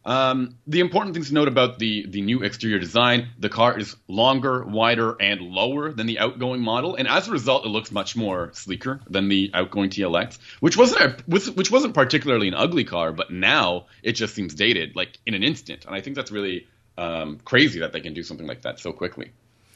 Um, 0.04 0.56
the 0.66 0.80
important 0.80 1.14
things 1.14 1.28
to 1.28 1.34
note 1.34 1.48
about 1.48 1.78
the 1.78 2.06
the 2.06 2.20
new 2.22 2.42
exterior 2.42 2.78
design: 2.78 3.28
the 3.38 3.48
car 3.48 3.78
is 3.78 3.96
longer, 4.08 4.64
wider, 4.64 5.16
and 5.20 5.40
lower 5.40 5.92
than 5.92 6.06
the 6.06 6.18
outgoing 6.18 6.60
model, 6.60 6.94
and 6.94 7.08
as 7.08 7.28
a 7.28 7.30
result, 7.30 7.64
it 7.64 7.68
looks 7.68 7.90
much 7.90 8.14
more 8.16 8.50
sleeker 8.54 9.00
than 9.08 9.28
the 9.28 9.50
outgoing 9.54 9.90
TLX, 9.90 10.38
which 10.60 10.76
wasn't 10.76 11.00
a, 11.02 11.22
which 11.26 11.70
wasn't 11.70 11.94
particularly 11.94 12.48
an 12.48 12.54
ugly 12.54 12.84
car, 12.84 13.12
but 13.12 13.30
now 13.30 13.86
it 14.02 14.12
just 14.12 14.34
seems 14.34 14.54
dated, 14.54 14.96
like 14.96 15.18
in 15.26 15.34
an 15.34 15.42
instant. 15.42 15.84
And 15.84 15.94
I 15.94 16.00
think 16.00 16.16
that's 16.16 16.30
really 16.30 16.66
um, 16.96 17.38
crazy 17.44 17.80
that 17.80 17.92
they 17.92 18.00
can 18.00 18.14
do 18.14 18.22
something 18.22 18.46
like 18.46 18.62
that 18.62 18.80
so 18.80 18.92
quickly. 18.92 19.32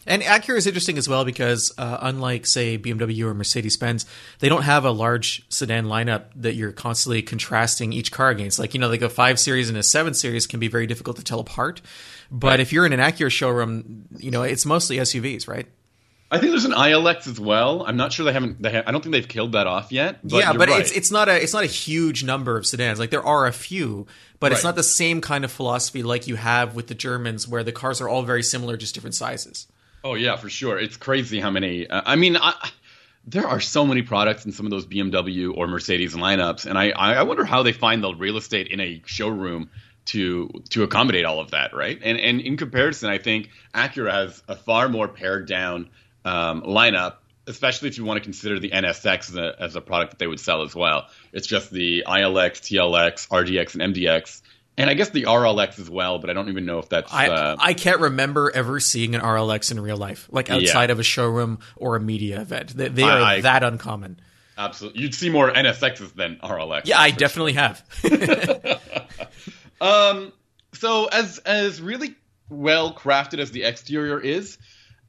And 0.07 0.23
Acura 0.23 0.57
is 0.57 0.67
interesting 0.67 0.99
as 0.99 1.09
well 1.09 1.25
because, 1.25 1.73
uh, 1.79 1.99
unlike, 2.01 2.47
say, 2.47 2.77
BMW 2.77 3.25
or 3.25 3.35
Mercedes 3.35 3.77
Benz, 3.77 4.05
they 4.41 4.49
don't 4.49 4.63
have 4.63 4.85
a 4.85 4.91
large 4.91 5.45
sedan 5.49 5.87
lineup 5.87 6.25
that 6.37 6.55
you're 6.55 6.73
constantly 6.73 7.23
contrasting 7.23 7.93
each 7.93 8.11
car 8.11 8.31
against. 8.31 8.59
Like, 8.59 8.75
you 8.75 8.81
know, 8.81 8.89
like 8.89 9.03
a 9.03 9.09
5 9.09 9.39
Series 9.39 9.69
and 9.69 9.79
a 9.79 9.83
7 9.83 10.15
Series 10.15 10.47
can 10.47 10.59
be 10.59 10.69
very 10.69 10.87
difficult 10.87 11.19
to 11.19 11.25
tell 11.25 11.39
apart. 11.39 11.81
But 12.31 12.49
right. 12.49 12.61
if 12.61 12.73
you're 12.73 12.87
in 12.87 12.93
an 12.93 13.01
Acura 13.01 13.31
showroom, 13.31 14.09
you 14.19 14.31
know, 14.31 14.43
it's 14.43 14.67
mostly 14.67 14.97
SUVs, 14.97 15.47
right? 15.47 15.67
I 16.33 16.39
think 16.39 16.51
there's 16.53 16.65
an 16.65 16.73
ILX 16.73 17.27
as 17.29 17.39
well. 17.39 17.85
I'm 17.87 17.99
not 17.99 18.11
sure 18.11 18.25
they 18.25 18.33
haven't. 18.33 18.61
They 18.63 18.73
ha- 18.73 18.83
I 18.87 18.91
don't 18.91 19.03
think 19.03 19.13
they've 19.13 19.29
killed 19.29 19.53
that 19.53 19.67
off 19.67 19.93
yet. 19.93 20.21
But 20.25 20.39
yeah, 20.39 20.55
but 20.55 20.71
right. 20.71 20.81
it's 20.81 20.91
it's 20.91 21.11
not 21.11 21.29
a 21.29 21.41
it's 21.41 21.53
not 21.53 21.63
a 21.63 21.67
huge 21.67 22.25
number 22.25 22.57
of 22.57 22.67
sedans. 22.67 22.99
Like 22.99 23.11
there 23.11 23.23
are 23.23 23.47
a 23.47 23.53
few, 23.53 24.07
but 24.41 24.47
right. 24.47 24.53
it's 24.55 24.65
not 24.65 24.75
the 24.75 24.83
same 24.83 25.21
kind 25.21 25.45
of 25.45 25.53
philosophy 25.53 26.03
like 26.03 26.27
you 26.27 26.37
have 26.37 26.75
with 26.75 26.87
the 26.87 26.95
Germans, 26.95 27.47
where 27.47 27.63
the 27.63 27.71
cars 27.71 28.01
are 28.01 28.09
all 28.09 28.23
very 28.23 28.43
similar, 28.43 28.79
just 28.79 28.95
different 28.95 29.15
sizes. 29.15 29.67
Oh 30.05 30.15
yeah, 30.15 30.37
for 30.37 30.49
sure. 30.49 30.79
It's 30.79 30.97
crazy 30.97 31.41
how 31.41 31.51
many. 31.51 31.87
Uh, 31.87 32.03
I 32.05 32.17
mean, 32.17 32.37
I, 32.37 32.55
there 33.27 33.47
are 33.47 33.61
so 33.61 33.87
many 33.87 34.03
products 34.03 34.45
in 34.45 34.53
some 34.53 34.67
of 34.67 34.71
those 34.71 34.87
BMW 34.87 35.57
or 35.57 35.67
Mercedes 35.67 36.15
lineups, 36.15 36.67
and 36.67 36.77
I 36.77 36.91
I 36.91 37.23
wonder 37.23 37.45
how 37.45 37.63
they 37.63 37.73
find 37.73 38.03
the 38.03 38.15
real 38.15 38.37
estate 38.37 38.69
in 38.69 38.81
a 38.81 39.03
showroom 39.07 39.71
to 40.07 40.51
to 40.71 40.83
accommodate 40.83 41.25
all 41.25 41.41
of 41.41 41.53
that, 41.53 41.75
right? 41.75 41.99
And 42.03 42.19
and 42.19 42.41
in 42.41 42.57
comparison, 42.57 43.11
I 43.11 43.19
think 43.19 43.51
Acura 43.75 44.13
has 44.13 44.43
a 44.49 44.57
far 44.57 44.89
more 44.89 45.07
pared 45.07 45.47
down 45.47 45.89
um, 46.25 46.63
lineup, 46.63 47.17
especially 47.47 47.89
if 47.89 47.99
you 47.99 48.05
want 48.05 48.19
to 48.19 48.25
consider 48.25 48.59
the 48.59 48.71
NSX 48.71 49.31
as 49.31 49.37
a, 49.37 49.57
as 49.61 49.77
a 49.77 49.81
product 49.81 50.13
that 50.13 50.19
they 50.19 50.27
would 50.27 50.41
sell 50.41 50.63
as 50.63 50.75
well. 50.75 51.07
It's 51.33 51.47
just 51.47 51.71
the 51.71 52.05
ILX, 52.07 52.61
TLX, 52.61 53.29
RDX, 53.29 53.81
and 53.81 53.95
MDX 53.95 54.43
and 54.79 54.89
I 54.89 54.95
guess 54.95 55.11
the 55.11 55.25
RLX 55.25 55.79
as 55.79 55.91
well, 55.91 56.19
but 56.19 56.31
I 56.31 56.33
don't 56.33 56.49
even 56.49 56.65
know 56.65 56.79
if 56.79 56.89
that's. 56.89 57.13
I, 57.13 57.29
uh, 57.29 57.57
I 57.59 57.75
can't 57.75 58.01
remember 58.01 58.51
ever 58.55 58.81
seeing 58.81 59.15
an 59.15 59.21
RLX 59.21 59.71
in 59.71 59.81
real 59.81 59.97
life, 59.97 60.29
like 60.31 60.51
outside 60.51 60.89
yeah. 60.89 60.93
of 60.93 60.99
a 60.99 61.03
showroom 61.03 61.59
or 61.77 61.97
a 61.97 62.01
media 62.01 62.41
event. 62.41 62.77
They, 62.77 62.89
they 62.89 63.03
are 63.03 63.21
I, 63.21 63.41
that 63.43 63.63
uncommon. 63.63 64.21
Absolutely, 64.57 65.03
you'd 65.03 65.15
see 65.15 65.29
more 65.29 65.51
NSXs 65.51 66.15
than 66.15 66.37
RLX. 66.37 66.83
Yeah, 66.87 66.99
I 66.99 67.11
definitely 67.11 67.55
sure. 67.55 67.63
have. 67.63 68.81
um, 69.81 70.33
so 70.75 71.07
as 71.07 71.39
as 71.39 71.81
really 71.81 72.15
well 72.49 72.95
crafted 72.95 73.41
as 73.41 73.51
the 73.51 73.65
exterior 73.65 74.19
is, 74.19 74.57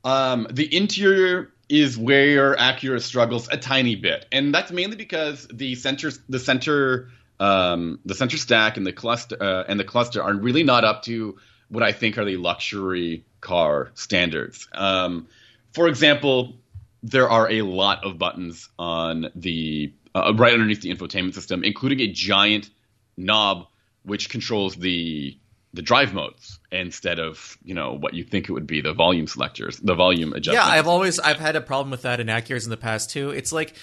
um, 0.03 0.47
the 0.51 0.75
interior 0.75 1.53
is 1.69 1.97
where 1.97 2.55
Acura 2.55 3.01
struggles 3.01 3.47
a 3.49 3.57
tiny 3.57 3.95
bit, 3.95 4.25
and 4.31 4.53
that's 4.53 4.71
mainly 4.71 4.97
because 4.97 5.47
the 5.51 5.75
center 5.75 6.11
the 6.27 6.39
center 6.39 7.09
um, 7.43 7.99
the 8.05 8.15
center 8.15 8.37
stack 8.37 8.77
and 8.77 8.87
the 8.87 8.93
cluster 8.93 9.35
uh, 9.41 9.65
and 9.67 9.77
the 9.77 9.83
cluster 9.83 10.23
are 10.23 10.33
really 10.33 10.63
not 10.63 10.85
up 10.85 11.03
to 11.03 11.37
what 11.67 11.83
I 11.83 11.91
think 11.91 12.17
are 12.17 12.23
the 12.23 12.37
luxury 12.37 13.25
car 13.41 13.91
standards. 13.95 14.69
Um, 14.73 15.27
for 15.73 15.89
example, 15.89 16.53
there 17.01 17.29
are 17.29 17.51
a 17.51 17.63
lot 17.63 18.05
of 18.05 18.17
buttons 18.17 18.69
on 18.79 19.29
the 19.35 19.91
uh, 20.15 20.33
right 20.35 20.53
underneath 20.53 20.81
the 20.81 20.95
infotainment 20.95 21.33
system, 21.33 21.65
including 21.65 21.99
a 21.99 22.07
giant 22.07 22.69
knob 23.17 23.67
which 24.03 24.29
controls 24.29 24.75
the 24.75 25.37
the 25.73 25.81
drive 25.81 26.13
modes 26.13 26.59
instead 26.71 27.19
of 27.19 27.57
you 27.63 27.73
know 27.73 27.93
what 27.93 28.13
you 28.13 28.23
think 28.23 28.47
it 28.47 28.53
would 28.53 28.67
be 28.67 28.79
the 28.81 28.93
volume 28.93 29.27
selectors 29.27 29.77
the 29.77 29.95
volume 29.95 30.33
adjustment 30.33 30.65
yeah 30.65 30.71
i've 30.71 30.87
always 30.87 31.19
i've 31.19 31.39
had 31.39 31.55
a 31.55 31.61
problem 31.61 31.89
with 31.89 32.03
that 32.03 32.19
in 32.19 32.27
Acuras 32.27 32.63
in 32.63 32.69
the 32.69 32.77
past 32.77 33.09
too 33.09 33.31
it's 33.31 33.51
like 33.51 33.75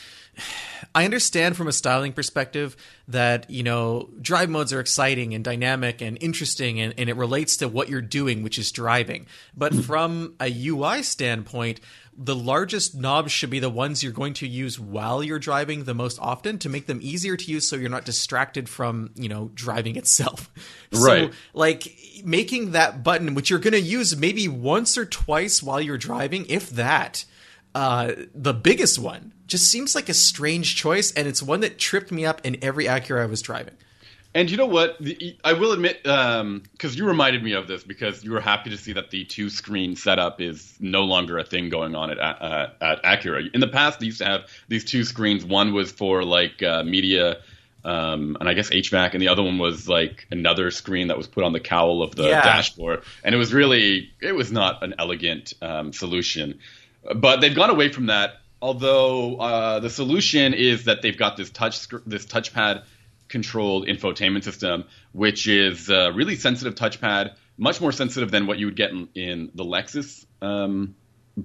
i 0.95 1.05
understand 1.05 1.57
from 1.57 1.69
a 1.69 1.73
styling 1.73 2.13
perspective 2.13 2.77
that 3.09 3.49
you 3.51 3.63
know 3.63 4.09
drive 4.21 4.49
modes 4.49 4.73
are 4.73 4.81
exciting 4.81 5.35
and 5.35 5.45
dynamic 5.45 6.01
and 6.01 6.19
interesting 6.21 6.81
and, 6.81 6.95
and 6.99 7.09
it 7.09 7.17
relates 7.17 7.57
to 7.57 7.69
what 7.69 7.89
you're 7.89 8.01
doing 8.01 8.43
which 8.43 8.59
is 8.59 8.73
driving 8.73 9.27
but 9.57 9.73
mm-hmm. 9.73 9.83
from 9.83 10.35
a 10.41 10.69
ui 10.69 11.03
standpoint 11.03 11.81
the 12.23 12.37
largest 12.37 12.95
knobs 12.95 13.33
should 13.33 13.49
be 13.49 13.61
the 13.61 13.71
ones 13.71 14.03
you're 14.03 14.13
going 14.13 14.35
to 14.35 14.47
use 14.47 14.79
while 14.79 15.23
you're 15.23 15.39
driving 15.39 15.85
the 15.85 15.95
most 15.95 16.19
often 16.21 16.59
to 16.59 16.69
make 16.69 16.87
them 16.87 16.99
easier 17.03 17.35
to 17.35 17.51
use 17.51 17.67
so 17.67 17.77
you're 17.77 17.89
not 17.89 18.05
distracted 18.05 18.69
from, 18.69 19.11
you 19.15 19.29
know, 19.29 19.51
driving 19.55 19.97
itself. 19.97 20.51
Right. 20.93 21.31
So, 21.31 21.39
like 21.55 21.97
making 22.25 22.73
that 22.73 23.05
button 23.05 23.35
which 23.35 23.49
you're 23.49 23.61
going 23.61 23.75
to 23.75 23.81
use 23.81 24.17
maybe 24.17 24.49
once 24.49 24.99
or 24.99 25.05
twice 25.05 25.63
while 25.63 25.81
you're 25.81 25.97
driving, 25.97 26.47
if 26.47 26.69
that, 26.71 27.25
uh, 27.75 28.13
the 28.35 28.55
biggest 28.55 28.99
one 28.99 29.33
just 29.47 29.71
seems 29.71 29.95
like 29.95 30.09
a 30.09 30.15
strange 30.15 30.77
choice 30.77 31.13
and 31.13 31.27
it's 31.27 31.43
one 31.43 31.61
that 31.61 31.79
tripped 31.79 32.13
me 32.13 32.25
up 32.25 32.41
in 32.45 32.57
every 32.63 32.85
Acura 32.85 33.23
I 33.23 33.27
was 33.27 33.43
driving. 33.43 33.75
And 34.33 34.49
you 34.49 34.57
know 34.57 34.67
what? 34.67 34.97
The, 35.01 35.37
I 35.43 35.55
will 35.55 35.73
admit, 35.73 36.05
because 36.05 36.41
um, 36.41 36.63
you 36.83 37.05
reminded 37.05 37.43
me 37.43 37.53
of 37.53 37.67
this, 37.67 37.83
because 37.83 38.23
you 38.23 38.31
were 38.31 38.41
happy 38.41 38.71
to 38.71 38.77
see 38.77 38.93
that 38.93 39.11
the 39.11 39.25
two 39.25 39.51
screen 39.51 39.97
setup 39.97 40.41
is 40.41 40.77
no 40.79 41.03
longer 41.03 41.37
a 41.39 41.45
thing 41.45 41.69
going 41.69 41.97
on 41.97 42.13
at 42.13 42.19
uh, 42.21 42.69
at 42.81 43.03
Acura. 43.03 43.53
In 43.53 43.61
the 43.61 43.67
past, 43.67 43.99
they 43.99 44.07
used 44.07 44.19
to 44.19 44.27
have 44.27 44.43
these 44.69 44.85
two 44.85 45.03
screens. 45.03 45.45
One 45.45 45.75
was 45.75 45.91
for 45.91 46.23
like 46.23 46.63
uh, 46.63 46.85
media, 46.85 47.39
um, 47.85 48.37
and 48.39 48.49
I 48.49 48.55
guess 48.55 48.71
HVAC, 48.71 49.15
and 49.15 49.21
the 49.21 49.29
other 49.29 49.43
one 49.43 49.59
was 49.59 49.89
like 49.89 50.29
another 50.31 50.71
screen 50.71 51.09
that 51.09 51.17
was 51.17 51.27
put 51.27 51.43
on 51.43 51.53
the 51.53 51.61
cowl 51.61 52.01
of 52.01 52.15
the 52.15 52.29
yeah. 52.29 52.43
dashboard. 52.43 53.03
And 53.25 53.35
it 53.35 53.39
was 53.39 53.53
really, 53.53 54.13
it 54.21 54.37
was 54.37 54.53
not 54.53 54.85
an 54.85 54.95
elegant 54.97 55.55
um, 55.61 55.93
solution. 55.93 56.61
But 57.15 57.41
they've 57.41 57.55
gone 57.55 57.71
away 57.71 57.91
from 57.91 58.07
that. 58.07 58.37
Although 58.63 59.37
uh, 59.37 59.81
the 59.81 59.89
solution 59.89 60.53
is 60.53 60.85
that 60.85 61.01
they've 61.01 61.17
got 61.17 61.37
this 61.37 61.51
touch 61.51 61.89
this 62.07 62.27
touchpad 62.27 62.85
controlled 63.29 63.87
infotainment 63.87 64.45
system, 64.45 64.85
which 65.13 65.49
is 65.49 65.89
a 65.89 66.13
really 66.13 66.37
sensitive 66.37 66.75
touchpad, 66.75 67.35
much 67.57 67.81
more 67.81 67.93
sensitive 67.93 68.31
than 68.31 68.47
what 68.47 68.59
you 68.59 68.67
would 68.67 68.77
get 68.77 68.91
in, 68.91 69.09
in 69.15 69.51
the 69.55 69.65
Lexus 69.65 70.27
um, 70.43 70.95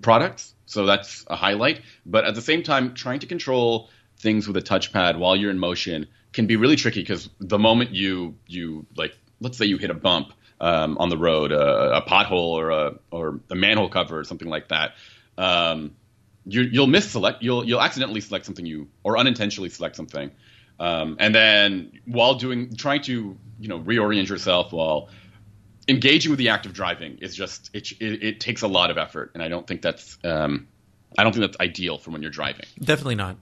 products. 0.02 0.54
So 0.66 0.86
that's 0.86 1.26
a 1.28 1.36
highlight. 1.36 1.82
But 2.06 2.26
at 2.26 2.36
the 2.36 2.42
same 2.42 2.64
time, 2.64 2.96
trying 2.96 3.20
to 3.20 3.28
control 3.28 3.90
things 4.18 4.48
with 4.48 4.58
a 4.58 4.62
touchpad 4.62 5.18
while 5.18 5.36
you're 5.36 5.52
in 5.52 5.60
motion 5.60 6.08
can 6.34 6.48
be 6.48 6.58
really 6.58 6.76
tricky 6.76 7.02
because 7.02 7.30
the 7.40 7.60
moment 7.60 7.92
you 7.92 8.36
you 8.48 8.86
like, 8.98 9.16
let's 9.40 9.58
say 9.58 9.66
you 9.66 9.78
hit 9.78 9.90
a 9.90 9.94
bump 9.94 10.34
um, 10.60 10.98
on 10.98 11.10
the 11.10 11.18
road, 11.18 11.52
a 11.52 12.04
pothole 12.08 12.56
or 12.60 12.72
a 12.72 12.96
or 13.12 13.40
a 13.50 13.56
manhole 13.56 13.90
cover 13.90 14.20
or 14.20 14.24
something 14.24 14.50
like 14.50 14.70
that. 14.70 14.96
Um, 15.38 15.96
you, 16.46 16.70
will 16.80 16.88
miss 16.88 17.10
select. 17.10 17.42
You'll 17.42 17.66
you'll 17.66 17.82
accidentally 17.82 18.22
select 18.22 18.46
something 18.46 18.66
you 18.66 18.88
or 19.04 19.18
unintentionally 19.18 19.70
select 19.70 19.96
something 19.96 20.32
um, 20.80 21.18
and 21.20 21.34
then 21.34 21.92
while 22.06 22.36
doing, 22.36 22.76
trying 22.76 23.02
to, 23.04 23.38
you 23.60 23.68
know, 23.68 23.80
reorient 23.80 24.28
yourself 24.28 24.74
while 24.74 25.10
engaging 25.88 26.32
with 26.32 26.40
the 26.40 26.50
act 26.50 26.66
of 26.66 26.74
driving 26.74 27.20
is 27.20 27.36
just, 27.36 27.70
it, 27.74 27.92
it, 27.94 28.24
it 28.24 28.40
takes 28.40 28.62
a 28.62 28.68
lot 28.68 28.92
of 28.92 28.98
effort. 28.98 29.32
And 29.34 29.44
I 29.44 29.48
don't 29.48 29.66
think 29.66 29.82
that's, 29.82 30.18
um, 30.24 30.68
I 31.18 31.24
don't 31.24 31.32
think 31.34 31.46
that's 31.46 31.60
ideal 31.60 31.98
for 31.98 32.12
when 32.12 32.22
you're 32.22 32.32
driving. 32.32 32.66
Definitely 32.80 33.16
not. 33.16 33.38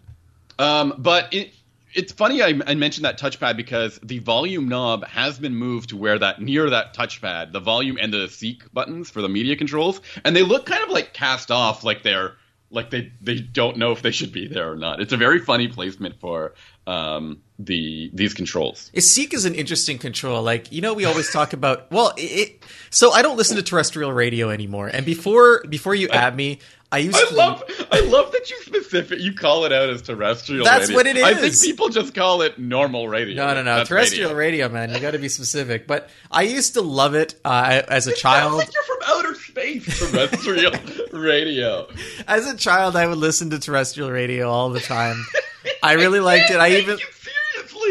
Um, 0.60 0.94
but 1.00 1.34
it, 1.34 1.54
it's 1.94 2.12
funny 2.12 2.42
I, 2.42 2.60
I, 2.66 2.76
mentioned 2.76 3.06
that 3.06 3.20
touchpad 3.20 3.58
because 3.58 4.00
the 4.04 4.20
volume 4.20 4.68
knob 4.68 5.06
has 5.06 5.40
been 5.40 5.56
moved 5.56 5.90
to 5.90 5.98
where 5.98 6.18
that 6.20 6.42
near 6.42 6.70
that 6.70 6.96
touchpad, 6.96 7.52
the 7.52 7.60
volume 7.60 7.98
and 8.02 8.14
the 8.14 8.28
seek 8.28 8.72
buttons 8.74 9.10
for 9.10 9.22
the 9.22 9.30
media 9.30 9.56
controls, 9.56 10.02
and 10.24 10.36
they 10.36 10.44
look 10.44 10.66
kind 10.66 10.84
of 10.84 10.90
like 10.90 11.14
cast 11.14 11.52
off, 11.52 11.84
like 11.84 12.04
they're 12.04 12.36
like 12.74 12.90
they 12.90 13.12
they 13.22 13.40
don't 13.40 13.78
know 13.78 13.92
if 13.92 14.02
they 14.02 14.12
should 14.12 14.32
be 14.32 14.48
there 14.48 14.72
or 14.72 14.76
not. 14.76 15.00
It's 15.00 15.14
a 15.14 15.18
very 15.18 15.40
funny 15.40 15.68
placement 15.68 16.20
for 16.20 16.54
um, 16.88 17.42
the 17.60 18.10
these 18.14 18.34
controls. 18.34 18.92
Seek 18.98 19.34
is 19.34 19.46
an 19.46 19.54
interesting 19.54 20.00
control. 20.00 20.42
Like 20.42 20.72
you 20.72 20.82
know, 20.82 20.94
we 20.94 21.06
always 21.06 21.32
talk 21.32 21.54
about. 21.54 21.92
Well, 21.92 22.14
it, 22.18 22.64
so 22.90 23.12
I 23.12 23.22
don't 23.22 23.38
listen 23.38 23.58
to 23.58 23.64
terrestrial 23.64 24.12
radio 24.12 24.50
anymore. 24.50 24.88
And 24.88 25.06
before 25.06 25.64
before 25.70 25.94
you 25.94 26.10
add 26.10 26.36
me, 26.36 26.60
I 26.94 27.00
used. 27.00 27.18
I 27.18 27.26
to, 27.26 27.36
love 27.36 27.64
I 27.92 28.02
love 28.02 28.32
that 28.34 28.52
you 28.52 28.62
specific 28.62 29.20
you 29.20 29.34
call 29.34 29.66
it 29.66 29.74
out 29.74 29.90
as 29.90 30.04
terrestrial. 30.04 30.64
That's 30.64 30.90
radio. 30.90 30.96
what 30.96 31.08
it 31.08 31.18
is. 31.18 31.24
I 31.24 31.34
think 31.34 31.60
people 31.60 31.90
just 31.90 32.14
call 32.14 32.44
it 32.44 32.60
normal 32.60 33.08
radio. 33.08 33.36
No, 33.36 33.56
no, 33.56 33.64
no, 33.64 33.78
That's 33.78 33.90
terrestrial 33.90 34.36
radio. 34.36 34.68
radio, 34.68 34.70
man. 34.70 34.94
You 34.94 35.00
got 35.00 35.12
to 35.12 35.18
be 35.18 35.28
specific. 35.28 35.88
But 35.88 36.10
I 36.30 36.44
used 36.44 36.76
to 36.76 36.82
love 36.82 37.16
it 37.16 37.34
uh, 37.44 37.82
as 37.88 38.06
a 38.06 38.12
it 38.12 38.18
child. 38.18 38.60
Like 38.60 38.72
you're 38.72 38.84
from 38.84 39.00
outer 39.08 39.34
space. 39.34 40.12
Terrestrial 40.12 40.72
radio. 41.12 41.88
As 42.28 42.46
a 42.46 42.56
child, 42.56 42.96
I 42.96 43.08
would 43.08 43.18
listen 43.18 43.50
to 43.50 43.60
terrestrial 43.60 44.12
radio 44.12 44.52
all 44.52 44.70
the 44.70 44.80
time. 44.80 45.26
I 45.82 45.94
really 45.94 46.20
liked 46.20 46.52
it. 46.52 46.58
I 46.58 46.78
even 46.78 47.00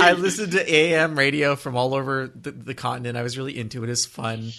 I 0.00 0.12
listened 0.12 0.52
to 0.52 0.73
AM 0.73 1.18
radio 1.18 1.56
from 1.56 1.76
all 1.76 1.92
over 1.92 2.30
the, 2.40 2.52
the 2.52 2.75
continent. 2.75 3.16
I 3.16 3.23
was 3.23 3.37
really 3.37 3.59
into 3.59 3.82
it. 3.82 3.90
It's 3.90 4.06
fun. 4.06 4.52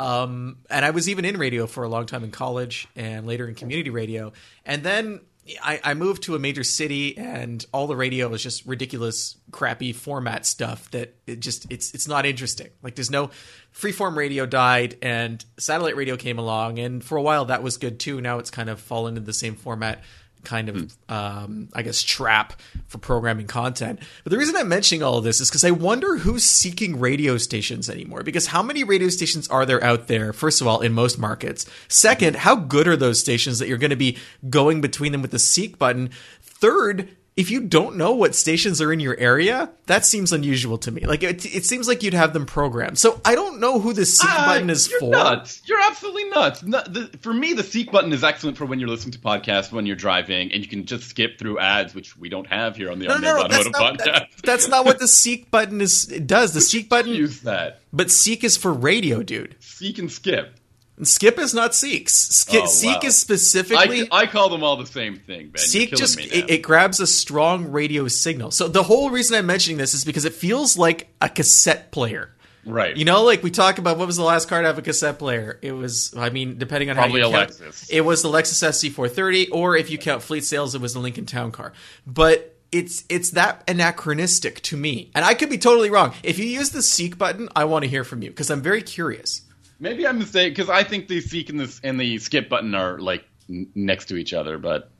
Um, 0.00 0.56
and 0.70 0.82
I 0.82 0.90
was 0.90 1.10
even 1.10 1.26
in 1.26 1.36
radio 1.36 1.66
for 1.66 1.84
a 1.84 1.88
long 1.88 2.06
time 2.06 2.24
in 2.24 2.30
college 2.30 2.88
and 2.96 3.26
later 3.26 3.46
in 3.46 3.54
community 3.54 3.90
radio. 3.90 4.32
And 4.64 4.82
then 4.82 5.20
I, 5.62 5.78
I, 5.84 5.92
moved 5.92 6.22
to 6.22 6.34
a 6.34 6.38
major 6.38 6.64
city, 6.64 7.18
and 7.18 7.62
all 7.70 7.86
the 7.86 7.96
radio 7.96 8.28
was 8.28 8.42
just 8.42 8.64
ridiculous, 8.64 9.36
crappy 9.50 9.92
format 9.92 10.46
stuff 10.46 10.90
that 10.92 11.16
it 11.26 11.40
just 11.40 11.70
it's 11.70 11.92
it's 11.92 12.08
not 12.08 12.24
interesting. 12.24 12.68
Like 12.82 12.94
there's 12.94 13.10
no 13.10 13.30
freeform 13.74 14.16
radio 14.16 14.46
died, 14.46 14.96
and 15.02 15.44
satellite 15.58 15.96
radio 15.96 16.16
came 16.16 16.38
along, 16.38 16.78
and 16.78 17.04
for 17.04 17.18
a 17.18 17.22
while 17.22 17.46
that 17.46 17.62
was 17.62 17.76
good 17.76 18.00
too. 18.00 18.22
Now 18.22 18.38
it's 18.38 18.50
kind 18.50 18.70
of 18.70 18.80
fallen 18.80 19.16
into 19.16 19.26
the 19.26 19.34
same 19.34 19.54
format 19.54 20.02
kind 20.44 20.68
of 20.68 20.76
mm. 20.76 21.14
um, 21.14 21.68
I 21.74 21.82
guess 21.82 22.02
trap 22.02 22.60
for 22.86 22.98
programming 22.98 23.46
content. 23.46 24.00
But 24.24 24.30
the 24.30 24.38
reason 24.38 24.56
I'm 24.56 24.68
mentioning 24.68 25.02
all 25.02 25.18
of 25.18 25.24
this 25.24 25.40
is 25.40 25.50
because 25.50 25.64
I 25.64 25.70
wonder 25.70 26.18
who's 26.18 26.44
seeking 26.44 26.98
radio 26.98 27.36
stations 27.36 27.88
anymore. 27.90 28.22
Because 28.22 28.46
how 28.46 28.62
many 28.62 28.84
radio 28.84 29.08
stations 29.08 29.48
are 29.48 29.66
there 29.66 29.82
out 29.82 30.06
there? 30.06 30.32
First 30.32 30.60
of 30.60 30.66
all, 30.66 30.80
in 30.80 30.92
most 30.92 31.18
markets. 31.18 31.66
Second, 31.88 32.36
how 32.36 32.56
good 32.56 32.88
are 32.88 32.96
those 32.96 33.20
stations 33.20 33.58
that 33.58 33.68
you're 33.68 33.78
going 33.78 33.90
to 33.90 33.96
be 33.96 34.18
going 34.48 34.80
between 34.80 35.12
them 35.12 35.22
with 35.22 35.30
the 35.30 35.38
seek 35.38 35.78
button? 35.78 36.10
Third, 36.40 37.08
if 37.40 37.50
you 37.50 37.62
don't 37.62 37.96
know 37.96 38.12
what 38.12 38.34
stations 38.34 38.82
are 38.82 38.92
in 38.92 39.00
your 39.00 39.16
area, 39.16 39.70
that 39.86 40.04
seems 40.04 40.30
unusual 40.30 40.76
to 40.76 40.90
me. 40.90 41.06
Like 41.06 41.22
it, 41.22 41.46
it 41.46 41.64
seems 41.64 41.88
like 41.88 42.02
you'd 42.02 42.12
have 42.12 42.34
them 42.34 42.44
programmed. 42.44 42.98
So 42.98 43.18
I 43.24 43.34
don't 43.34 43.60
know 43.60 43.80
who 43.80 43.94
the 43.94 44.04
seek 44.04 44.30
uh, 44.30 44.44
button 44.44 44.68
is 44.68 44.90
you're 44.90 45.00
for. 45.00 45.10
Nuts. 45.10 45.62
You're 45.64 45.80
absolutely 45.80 46.28
nuts. 46.28 46.60
the, 46.60 47.10
for 47.22 47.32
me, 47.32 47.54
the 47.54 47.62
seek 47.62 47.90
button 47.90 48.12
is 48.12 48.22
excellent 48.22 48.58
for 48.58 48.66
when 48.66 48.78
you're 48.78 48.90
listening 48.90 49.12
to 49.12 49.18
podcasts, 49.18 49.72
when 49.72 49.86
you're 49.86 49.96
driving, 49.96 50.52
and 50.52 50.62
you 50.62 50.68
can 50.68 50.84
just 50.84 51.08
skip 51.08 51.38
through 51.38 51.58
ads, 51.58 51.94
which 51.94 52.14
we 52.14 52.28
don't 52.28 52.46
have 52.46 52.76
here 52.76 52.90
on 52.90 52.98
the 52.98 53.06
no, 53.06 53.16
no, 53.16 53.38
no, 53.38 53.48
that's 53.48 53.70
not, 53.70 53.98
podcast. 53.98 54.26
that's 54.44 54.68
not 54.68 54.84
what 54.84 54.98
the 54.98 55.08
seek 55.08 55.50
button 55.50 55.80
is. 55.80 56.12
It 56.12 56.26
does 56.26 56.52
the 56.52 56.60
seek 56.60 56.90
button 56.90 57.12
use 57.12 57.40
that? 57.40 57.80
But 57.90 58.10
seek 58.10 58.44
is 58.44 58.58
for 58.58 58.70
radio, 58.70 59.22
dude. 59.22 59.56
Seek 59.60 59.98
and 59.98 60.12
skip. 60.12 60.59
Skip 61.02 61.38
is 61.38 61.54
not 61.54 61.74
Seeks. 61.74 62.14
Sk- 62.14 62.54
oh, 62.54 62.66
Seek 62.66 63.02
wow. 63.02 63.08
is 63.08 63.16
specifically. 63.18 64.08
I, 64.10 64.20
I, 64.22 64.26
call 64.26 64.48
them 64.48 64.62
all 64.62 64.76
the 64.76 64.86
same 64.86 65.16
thing, 65.16 65.50
Ben. 65.50 65.58
Seek 65.58 65.90
just 65.94 66.18
it, 66.18 66.50
it, 66.50 66.62
grabs 66.62 67.00
a 67.00 67.06
strong 67.06 67.70
radio 67.70 68.08
signal. 68.08 68.50
So 68.50 68.68
the 68.68 68.82
whole 68.82 69.10
reason 69.10 69.36
I'm 69.36 69.46
mentioning 69.46 69.78
this 69.78 69.94
is 69.94 70.04
because 70.04 70.24
it 70.24 70.34
feels 70.34 70.76
like 70.76 71.08
a 71.20 71.28
cassette 71.28 71.92
player. 71.92 72.34
Right. 72.64 72.96
You 72.96 73.04
know, 73.04 73.22
like 73.22 73.42
we 73.42 73.50
talk 73.50 73.78
about 73.78 73.98
what 73.98 74.06
was 74.06 74.16
the 74.16 74.24
last 74.24 74.48
car 74.48 74.60
to 74.60 74.66
have 74.66 74.78
a 74.78 74.82
cassette 74.82 75.18
player? 75.18 75.58
It 75.62 75.72
was, 75.72 76.14
I 76.16 76.30
mean, 76.30 76.58
depending 76.58 76.90
on 76.90 76.96
Probably 76.96 77.22
how 77.22 77.28
you 77.28 77.34
a 77.34 77.38
count, 77.38 77.50
Lexus. 77.52 77.90
it 77.90 78.02
was 78.02 78.22
the 78.22 78.28
Lexus 78.28 78.62
SC430, 78.62 79.48
or 79.52 79.76
if 79.76 79.90
you 79.90 79.98
count 79.98 80.22
fleet 80.22 80.44
sales, 80.44 80.74
it 80.74 80.80
was 80.80 80.92
the 80.92 81.00
Lincoln 81.00 81.26
Town 81.26 81.52
Car. 81.52 81.72
But 82.06 82.56
it's 82.72 83.04
it's 83.08 83.30
that 83.30 83.64
anachronistic 83.68 84.60
to 84.62 84.76
me, 84.76 85.10
and 85.14 85.24
I 85.24 85.34
could 85.34 85.50
be 85.50 85.58
totally 85.58 85.90
wrong. 85.90 86.14
If 86.22 86.38
you 86.38 86.44
use 86.44 86.70
the 86.70 86.82
Seek 86.82 87.18
button, 87.18 87.48
I 87.56 87.64
want 87.64 87.84
to 87.84 87.88
hear 87.88 88.04
from 88.04 88.22
you 88.22 88.30
because 88.30 88.50
I'm 88.50 88.62
very 88.62 88.82
curious. 88.82 89.42
Maybe 89.80 90.06
I'm 90.06 90.18
mistaken 90.18 90.52
because 90.52 90.68
I 90.68 90.84
think 90.84 91.08
the 91.08 91.20
seek 91.20 91.48
and 91.48 91.58
the 91.58 91.80
and 91.82 91.98
the 91.98 92.18
skip 92.18 92.48
button 92.48 92.74
are 92.74 92.98
like 92.98 93.24
n- 93.48 93.68
next 93.74 94.06
to 94.06 94.16
each 94.16 94.34
other, 94.34 94.58
but 94.58 94.90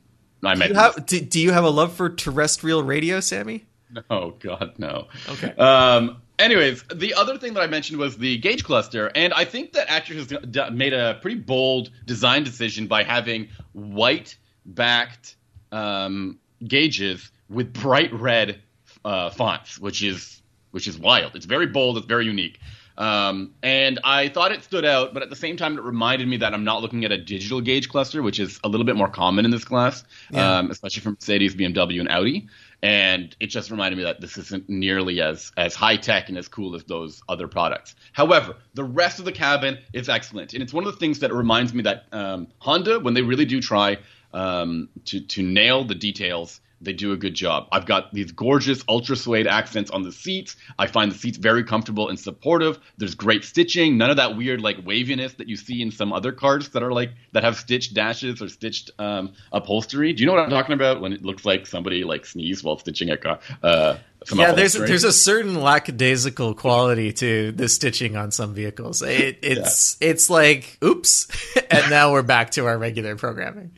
I 0.43 0.55
might. 0.55 0.67
Do 0.67 0.73
you, 0.73 0.79
have, 0.79 1.05
do, 1.05 1.19
do 1.21 1.39
you 1.39 1.51
have 1.51 1.63
a 1.63 1.69
love 1.69 1.93
for 1.93 2.09
terrestrial 2.09 2.83
radio, 2.83 3.19
Sammy? 3.19 3.65
No, 4.09 4.35
God, 4.39 4.73
no. 4.77 5.07
Okay. 5.29 5.53
Um. 5.57 6.21
Anyways, 6.39 6.83
the 6.95 7.13
other 7.13 7.37
thing 7.37 7.53
that 7.53 7.61
I 7.61 7.67
mentioned 7.67 7.99
was 7.99 8.17
the 8.17 8.37
gauge 8.39 8.63
cluster, 8.63 9.11
and 9.13 9.31
I 9.33 9.45
think 9.45 9.73
that 9.73 9.87
Acura 9.87 10.15
has 10.55 10.71
made 10.73 10.93
a 10.93 11.19
pretty 11.21 11.39
bold 11.39 11.91
design 12.05 12.43
decision 12.43 12.87
by 12.87 13.03
having 13.03 13.49
white 13.73 14.35
backed 14.65 15.35
um, 15.71 16.39
gauges 16.67 17.29
with 17.47 17.73
bright 17.73 18.11
red 18.13 18.61
uh, 19.05 19.29
fonts, 19.29 19.77
which 19.77 20.01
is 20.01 20.41
which 20.71 20.87
is 20.87 20.97
wild. 20.97 21.35
It's 21.35 21.45
very 21.45 21.67
bold. 21.67 21.97
It's 21.97 22.07
very 22.07 22.25
unique. 22.25 22.59
Um, 22.97 23.53
and 23.63 23.99
I 24.03 24.29
thought 24.29 24.51
it 24.51 24.63
stood 24.63 24.85
out, 24.85 25.13
but 25.13 25.23
at 25.23 25.29
the 25.29 25.35
same 25.35 25.57
time, 25.57 25.77
it 25.77 25.83
reminded 25.83 26.27
me 26.27 26.37
that 26.37 26.53
I'm 26.53 26.63
not 26.63 26.81
looking 26.81 27.05
at 27.05 27.11
a 27.11 27.17
digital 27.17 27.61
gauge 27.61 27.89
cluster, 27.89 28.21
which 28.21 28.39
is 28.39 28.59
a 28.63 28.69
little 28.69 28.85
bit 28.85 28.95
more 28.95 29.09
common 29.09 29.45
in 29.45 29.51
this 29.51 29.63
class, 29.63 30.03
yeah. 30.29 30.59
um, 30.59 30.71
especially 30.71 31.01
from 31.01 31.13
Mercedes, 31.13 31.55
BMW, 31.55 31.99
and 31.99 32.09
Audi. 32.09 32.47
And 32.83 33.35
it 33.39 33.47
just 33.47 33.69
reminded 33.69 33.97
me 33.97 34.03
that 34.05 34.21
this 34.21 34.37
isn't 34.37 34.67
nearly 34.67 35.21
as 35.21 35.51
as 35.55 35.75
high 35.75 35.97
tech 35.97 36.29
and 36.29 36.37
as 36.37 36.47
cool 36.47 36.75
as 36.75 36.83
those 36.85 37.21
other 37.29 37.47
products. 37.47 37.95
However, 38.11 38.55
the 38.73 38.83
rest 38.83 39.19
of 39.19 39.25
the 39.25 39.31
cabin 39.31 39.77
is 39.93 40.09
excellent, 40.09 40.53
and 40.53 40.63
it's 40.63 40.73
one 40.73 40.85
of 40.87 40.91
the 40.91 40.99
things 40.99 41.19
that 41.19 41.31
reminds 41.31 41.75
me 41.75 41.83
that 41.83 42.05
um, 42.11 42.47
Honda, 42.57 42.99
when 42.99 43.13
they 43.13 43.21
really 43.21 43.45
do 43.45 43.61
try 43.61 43.97
um, 44.33 44.89
to 45.05 45.19
to 45.19 45.43
nail 45.43 45.83
the 45.83 45.95
details 45.95 46.60
they 46.81 46.93
do 46.93 47.11
a 47.11 47.17
good 47.17 47.33
job. 47.33 47.67
I've 47.71 47.85
got 47.85 48.13
these 48.13 48.31
gorgeous 48.31 48.83
ultra 48.89 49.15
suede 49.15 49.47
accents 49.47 49.91
on 49.91 50.03
the 50.03 50.11
seats. 50.11 50.55
I 50.79 50.87
find 50.87 51.11
the 51.11 51.17
seats 51.17 51.37
very 51.37 51.63
comfortable 51.63 52.09
and 52.09 52.19
supportive. 52.19 52.79
There's 52.97 53.15
great 53.15 53.43
stitching. 53.43 53.97
None 53.97 54.09
of 54.09 54.17
that 54.17 54.35
weird 54.35 54.61
like 54.61 54.85
waviness 54.85 55.33
that 55.33 55.47
you 55.47 55.55
see 55.55 55.81
in 55.81 55.91
some 55.91 56.11
other 56.11 56.31
cars 56.31 56.69
that 56.69 56.83
are 56.83 56.91
like 56.91 57.11
that 57.33 57.43
have 57.43 57.55
stitched 57.57 57.93
dashes 57.93 58.41
or 58.41 58.49
stitched 58.49 58.91
um, 58.99 59.33
upholstery. 59.51 60.13
Do 60.13 60.21
you 60.21 60.27
know 60.27 60.33
what 60.33 60.43
I'm 60.43 60.49
talking 60.49 60.73
about 60.73 61.01
when 61.01 61.13
it 61.13 61.23
looks 61.23 61.45
like 61.45 61.67
somebody 61.67 62.03
like 62.03 62.25
sneezed 62.25 62.63
while 62.63 62.77
stitching 62.77 63.09
a 63.09 63.17
car? 63.17 63.39
Uh, 63.61 63.97
yeah, 64.33 64.51
there's 64.51 64.73
there's 64.73 65.03
a 65.03 65.11
certain 65.11 65.55
lackadaisical 65.55 66.53
quality 66.53 67.11
to 67.13 67.51
the 67.51 67.67
stitching 67.67 68.15
on 68.15 68.31
some 68.31 68.53
vehicles. 68.53 69.01
It, 69.01 69.39
it's 69.41 69.97
yeah. 69.99 70.09
it's 70.09 70.29
like 70.29 70.77
oops, 70.83 71.27
and 71.71 71.89
now 71.89 72.11
we're 72.11 72.21
back 72.21 72.51
to 72.51 72.67
our 72.67 72.77
regular 72.77 73.15
programming. 73.15 73.71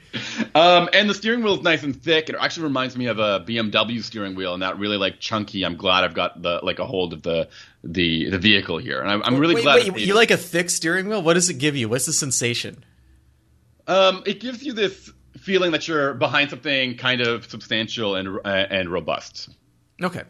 Um, 0.54 0.90
and 0.92 1.10
the 1.10 1.14
steering 1.14 1.44
wheel 1.44 1.56
is 1.56 1.62
nice 1.62 1.84
and 1.84 1.96
thick. 1.96 2.30
It 2.30 2.36
actually 2.38 2.64
reminds 2.64 2.98
me 2.98 3.06
of 3.06 3.20
a 3.20 3.40
BMW 3.40 4.04
steering 4.04 4.36
wheel, 4.36 4.54
and 4.54 4.62
that 4.64 4.78
really 4.78 4.98
like 4.98 5.20
chunky. 5.20 5.64
I'm 5.64 5.78
glad 5.78 6.04
I've 6.04 6.14
got 6.14 6.42
the 6.42 6.60
like 6.62 6.80
a 6.80 6.86
hold 6.86 7.14
of 7.14 7.24
the 7.24 7.48
the 7.84 8.30
the 8.30 8.40
vehicle 8.40 8.78
here, 8.80 9.00
and 9.02 9.10
I'm, 9.10 9.24
I'm 9.24 9.38
really 9.38 9.56
wait, 9.56 9.64
glad. 9.64 9.94
Wait, 9.94 10.06
you 10.06 10.14
like 10.14 10.32
a 10.32 10.38
thick 10.38 10.70
steering 10.70 11.08
wheel? 11.08 11.22
What 11.22 11.36
does 11.36 11.50
it 11.50 11.56
give 11.56 11.78
you? 11.78 11.88
What's 11.88 12.06
the 12.06 12.14
sensation? 12.14 12.84
Um, 13.88 14.24
it 14.26 14.42
gives 14.42 14.64
you 14.64 14.74
this 14.74 15.12
feeling 15.38 15.72
that 15.72 15.88
you're 15.88 16.14
behind 16.14 16.50
something 16.50 16.98
kind 16.98 17.22
of 17.22 17.50
substantial 17.50 18.16
and 18.16 18.40
uh, 18.44 18.50
and 18.50 18.90
robust. 18.90 19.50
Okay. 20.04 20.24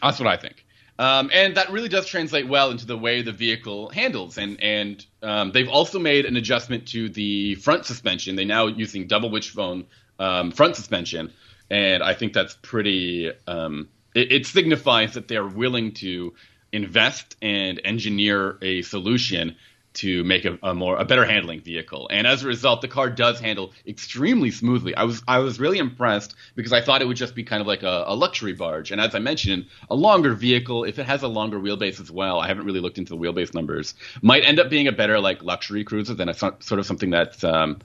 That's 0.00 0.18
what 0.18 0.28
I 0.28 0.36
think. 0.36 0.64
Um, 0.98 1.30
and 1.32 1.56
that 1.56 1.72
really 1.72 1.88
does 1.88 2.06
translate 2.06 2.46
well 2.48 2.70
into 2.70 2.86
the 2.86 2.96
way 2.96 3.22
the 3.22 3.32
vehicle 3.32 3.88
handles. 3.88 4.38
And 4.38 4.62
and 4.62 5.04
um, 5.22 5.52
they've 5.52 5.68
also 5.68 5.98
made 5.98 6.26
an 6.26 6.36
adjustment 6.36 6.88
to 6.88 7.08
the 7.08 7.54
front 7.56 7.86
suspension. 7.86 8.36
They're 8.36 8.44
now 8.44 8.66
using 8.66 9.06
double 9.06 9.30
wishbone 9.30 9.86
um, 10.18 10.52
front 10.52 10.76
suspension, 10.76 11.32
and 11.70 12.02
I 12.02 12.14
think 12.14 12.34
that's 12.34 12.56
pretty. 12.62 13.32
Um, 13.46 13.88
it, 14.14 14.32
it 14.32 14.46
signifies 14.46 15.14
that 15.14 15.28
they're 15.28 15.46
willing 15.46 15.92
to 15.94 16.34
invest 16.72 17.36
and 17.42 17.80
engineer 17.84 18.58
a 18.62 18.82
solution 18.82 19.56
to 19.94 20.24
make 20.24 20.44
a, 20.44 20.58
a, 20.62 20.74
more 20.74 20.96
a 20.96 21.04
better 21.04 21.24
handling 21.24 21.60
vehicle. 21.60 22.08
And 22.10 22.26
as 22.26 22.42
a 22.42 22.46
result, 22.46 22.80
the 22.80 22.88
car 22.88 23.10
does 23.10 23.40
handle 23.40 23.72
extremely 23.86 24.50
smoothly. 24.50 24.94
I 24.94 25.04
was 25.04 25.22
I 25.28 25.38
was 25.38 25.60
really 25.60 25.78
impressed 25.78 26.34
because 26.54 26.72
I 26.72 26.80
thought 26.80 27.02
it 27.02 27.06
would 27.06 27.16
just 27.16 27.34
be 27.34 27.44
kind 27.44 27.60
of 27.60 27.66
like 27.66 27.82
a, 27.82 28.04
a, 28.06 28.14
luxury 28.14 28.52
barge. 28.54 28.90
And 28.90 29.00
as 29.00 29.14
I 29.14 29.18
mentioned, 29.18 29.66
a 29.90 29.94
longer 29.94 30.34
vehicle, 30.34 30.84
if 30.84 30.98
it 30.98 31.06
has 31.06 31.22
a 31.22 31.28
longer 31.28 31.58
wheelbase 31.58 32.00
as 32.00 32.10
well, 32.10 32.40
I 32.40 32.48
haven't 32.48 32.64
really 32.64 32.80
looked 32.80 32.98
into 32.98 33.14
the 33.14 33.18
wheelbase 33.18 33.54
numbers, 33.54 33.94
might 34.22 34.44
end 34.44 34.58
up 34.58 34.70
being 34.70 34.88
a 34.88 34.92
better 34.92 35.20
like 35.20 35.42
luxury 35.42 35.84
cruiser 35.84 36.14
than 36.14 36.28
a 36.28 36.34
sort 36.34 36.72
of 36.72 36.86
something 36.86 37.10
that's 37.10 37.44
um, 37.44 37.78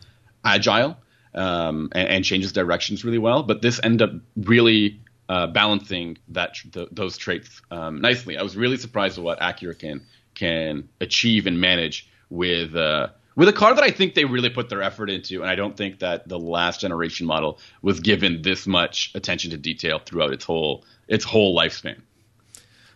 agile 0.46 0.98
um, 1.34 1.90
and, 1.94 2.08
and, 2.08 2.26
changes 2.26 2.54
directions 2.54 3.04
really 3.04 3.18
well. 3.18 3.44
But 3.44 3.62
this 3.62 3.80
end 3.84 4.02
up 4.02 4.12
really. 4.36 5.02
Uh, 5.30 5.46
balancing 5.46 6.18
that 6.30 6.56
the, 6.72 6.88
those 6.90 7.18
traits 7.18 7.62
um, 7.70 8.00
nicely. 8.00 8.38
I 8.38 8.44
was 8.44 8.56
really 8.56 8.78
surprised 8.78 9.18
at 9.18 9.26
what 9.26 9.42
Acura 9.42 9.78
can 9.78 10.06
can 10.38 10.88
achieve 11.02 11.48
and 11.48 11.60
manage 11.60 12.08
with 12.30 12.76
uh, 12.76 13.08
with 13.36 13.48
a 13.48 13.54
car 13.54 13.74
that 13.74 13.84
I 13.84 13.92
think 13.92 14.16
they 14.16 14.26
really 14.26 14.50
put 14.50 14.70
their 14.70 14.82
effort 14.82 15.10
into, 15.10 15.42
and 15.42 15.50
I 15.50 15.56
don't 15.56 15.76
think 15.76 16.00
that 16.00 16.28
the 16.28 16.40
last 16.40 16.80
generation 16.80 17.28
model 17.28 17.60
was 17.82 18.00
given 18.00 18.42
this 18.42 18.66
much 18.66 19.12
attention 19.16 19.52
to 19.52 19.58
detail 19.58 20.00
throughout 20.00 20.34
its 20.34 20.46
whole 20.46 20.86
its 21.08 21.26
whole 21.26 21.58
lifespan. 21.58 22.02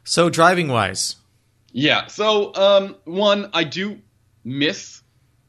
So 0.03 0.29
driving 0.29 0.67
wise, 0.67 1.15
yeah. 1.71 2.07
So 2.07 2.53
um, 2.55 2.95
one, 3.05 3.49
I 3.53 3.63
do 3.63 3.99
miss 4.43 5.01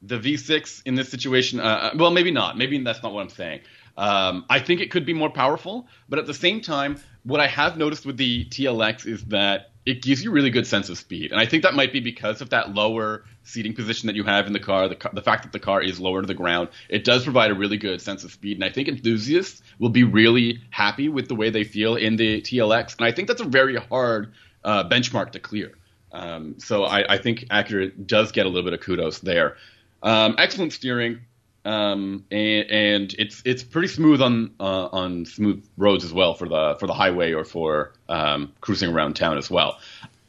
the 0.03 0.19
V6 0.19 0.83
in 0.85 0.95
this 0.95 1.11
situation. 1.11 1.61
Uh, 1.61 1.63
uh, 1.63 1.91
well, 1.97 2.11
maybe 2.11 2.31
not. 2.31 2.59
Maybe 2.59 2.83
that's 2.83 3.03
not 3.03 3.13
what 3.13 3.23
I'm 3.23 3.31
saying. 3.31 3.61
Um, 3.97 4.47
I 4.49 4.59
think 4.59 4.81
it 4.81 4.91
could 4.91 5.05
be 5.05 5.13
more 5.13 5.31
powerful, 5.31 5.87
but 6.09 6.19
at 6.19 6.27
the 6.27 6.35
same 6.35 6.61
time, 6.61 6.99
what 7.25 7.41
I 7.41 7.47
have 7.47 7.77
noticed 7.77 8.07
with 8.07 8.17
the 8.17 8.47
TLX 8.47 9.07
is 9.07 9.25
that 9.27 9.72
it 9.85 10.03
gives 10.03 10.23
you 10.23 10.31
a 10.31 10.33
really 10.33 10.51
good 10.51 10.67
sense 10.67 10.89
of 10.89 10.99
speed, 10.99 11.33
and 11.33 11.41
I 11.41 11.47
think 11.47 11.63
that 11.65 11.75
might 11.75 11.93
be 11.93 12.01
because 12.01 12.41
of 12.41 12.51
that 12.51 12.75
lower 12.75 13.25
seating 13.43 13.75
position 13.75 14.07
that 14.07 14.17
you 14.17 14.25
have 14.25 14.47
in 14.47 14.53
the 14.53 14.61
car. 14.61 14.89
The, 14.89 15.11
the 15.13 15.23
fact 15.23 15.43
that 15.43 15.53
the 15.53 15.59
car 15.59 15.83
is 15.83 15.99
lower 15.99 16.21
to 16.21 16.27
the 16.27 16.35
ground, 16.35 16.69
it 16.89 17.05
does 17.05 17.25
provide 17.25 17.51
a 17.51 17.55
really 17.55 17.77
good 17.77 18.01
sense 18.01 18.25
of 18.25 18.33
speed, 18.33 18.57
and 18.57 18.65
I 18.65 18.71
think 18.71 18.89
enthusiasts 18.89 19.63
will 19.79 19.89
be 19.89 20.05
really 20.05 20.61
happy 20.71 21.09
with 21.09 21.29
the 21.29 21.35
way 21.35 21.51
they 21.51 21.65
feel 21.65 21.97
in 21.97 22.17
the 22.17 22.41
TLX, 22.41 22.97
and 22.99 23.07
I 23.07 23.13
think 23.13 23.29
that's 23.29 23.41
a 23.41 23.47
very 23.47 23.77
hard 23.77 24.33
uh, 24.65 24.89
benchmark 24.89 25.33
to 25.33 25.41
clear. 25.41 25.73
Um, 26.13 26.57
so 26.59 26.85
I, 26.85 27.15
I, 27.15 27.19
think 27.19 27.47
Acura 27.51 27.91
does 28.07 28.33
get 28.33 28.45
a 28.45 28.49
little 28.49 28.65
bit 28.65 28.75
of 28.75 28.85
kudos 28.85 29.21
there. 29.21 29.57
Um, 30.03 30.35
excellent 30.39 30.75
steering, 30.75 31.21
um, 31.65 32.25
and, 32.31 32.71
and, 32.71 33.15
it's 33.19 33.43
it's 33.45 33.63
pretty 33.63 33.89
smooth 33.89 34.21
on 34.21 34.53
uh, 34.59 34.89
on 34.93 35.27
smooth 35.27 35.65
roads 35.77 36.05
as 36.05 36.13
well 36.13 36.35
for 36.35 36.49
the 36.49 36.77
for 36.81 36.87
the 36.87 36.95
highway 36.95 37.33
or 37.33 37.45
for 37.45 37.93
um, 38.09 38.53
cruising 38.61 38.91
around 38.91 39.15
town 39.15 39.39
as 39.39 39.51
well. 39.51 39.79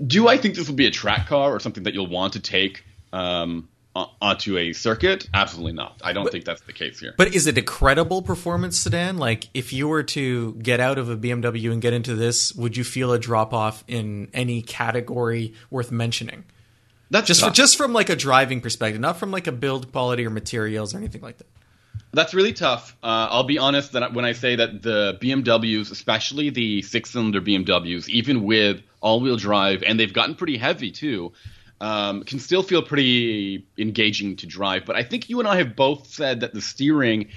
Do 0.06 0.28
I 0.28 0.38
think 0.38 0.56
this 0.56 0.68
will 0.68 0.76
be 0.76 0.86
a 0.86 0.92
track 0.92 1.28
car 1.28 1.54
or 1.54 1.60
something 1.60 1.84
that 1.84 1.94
you'll 1.94 2.10
want 2.10 2.34
to 2.34 2.40
take 2.40 2.84
um, 3.14 3.68
onto 3.96 4.58
a 4.58 4.74
circuit? 4.74 5.28
Absolutely 5.34 5.74
not. 5.74 6.02
I 6.04 6.14
don't 6.14 6.24
but, 6.24 6.34
think 6.34 6.46
that's 6.46 6.62
the 6.62 6.74
case 6.74 7.00
here. 7.00 7.14
But 7.18 7.34
is 7.34 7.48
it 7.48 7.58
a 7.58 7.62
credible 7.62 8.22
performance 8.22 8.78
sedan? 8.78 9.18
Like, 9.18 9.50
if 9.54 9.72
you 9.72 9.88
were 9.88 10.04
to 10.04 10.54
get 10.56 10.80
out 10.80 10.98
of 10.98 11.10
a 11.10 11.18
BMW 11.18 11.72
and 11.72 11.82
get 11.82 11.94
into 11.94 12.16
this, 12.16 12.54
would 12.54 12.76
you 12.76 12.84
feel 12.84 13.12
a 13.12 13.20
drop 13.20 13.54
off 13.54 13.84
in 13.88 14.30
any 14.34 14.62
category 14.62 15.54
worth 15.70 15.92
mentioning? 15.92 16.44
That's 17.14 17.28
just 17.28 17.44
for, 17.44 17.52
just 17.52 17.78
from 17.78 17.94
like 17.94 18.10
a 18.10 18.16
driving 18.16 18.60
perspective, 18.60 19.00
not 19.00 19.18
from 19.18 19.30
like 19.30 19.46
a 19.46 19.52
build 19.52 19.92
quality 19.92 20.26
or 20.26 20.32
materials 20.32 20.96
or 20.96 20.98
anything 20.98 21.22
like 21.22 21.38
that. 21.38 21.46
That's 22.12 22.34
really 22.34 22.54
tough. 22.54 22.98
Uh, 23.04 23.28
I'll 23.30 23.44
be 23.44 23.60
honest 23.60 23.92
that 23.92 24.14
when 24.14 24.26
I 24.26 24.34
say 24.34 24.56
that 24.56 24.82
the 24.82 25.20
BMWs, 25.22 25.92
especially 25.92 26.50
the 26.50 26.82
six-cylinder 26.82 27.40
BMWs, 27.42 28.10
even 28.10 28.44
with 28.44 28.82
all-wheel 29.00 29.38
drive, 29.38 29.84
and 29.84 30.00
they've 30.00 30.12
gotten 30.12 30.34
pretty 30.34 30.58
heavy 30.58 30.90
too, 30.90 31.34
um, 31.80 32.24
can 32.24 32.40
still 32.40 32.64
feel 32.64 32.82
pretty 32.82 33.68
engaging 33.78 34.36
to 34.38 34.48
drive. 34.48 34.84
But 34.88 34.96
I 34.96 35.04
think 35.04 35.30
you 35.30 35.38
and 35.38 35.48
I 35.48 35.58
have 35.58 35.76
both 35.76 36.08
said 36.08 36.40
that 36.40 36.52
the 36.56 36.62
steering 36.62 37.28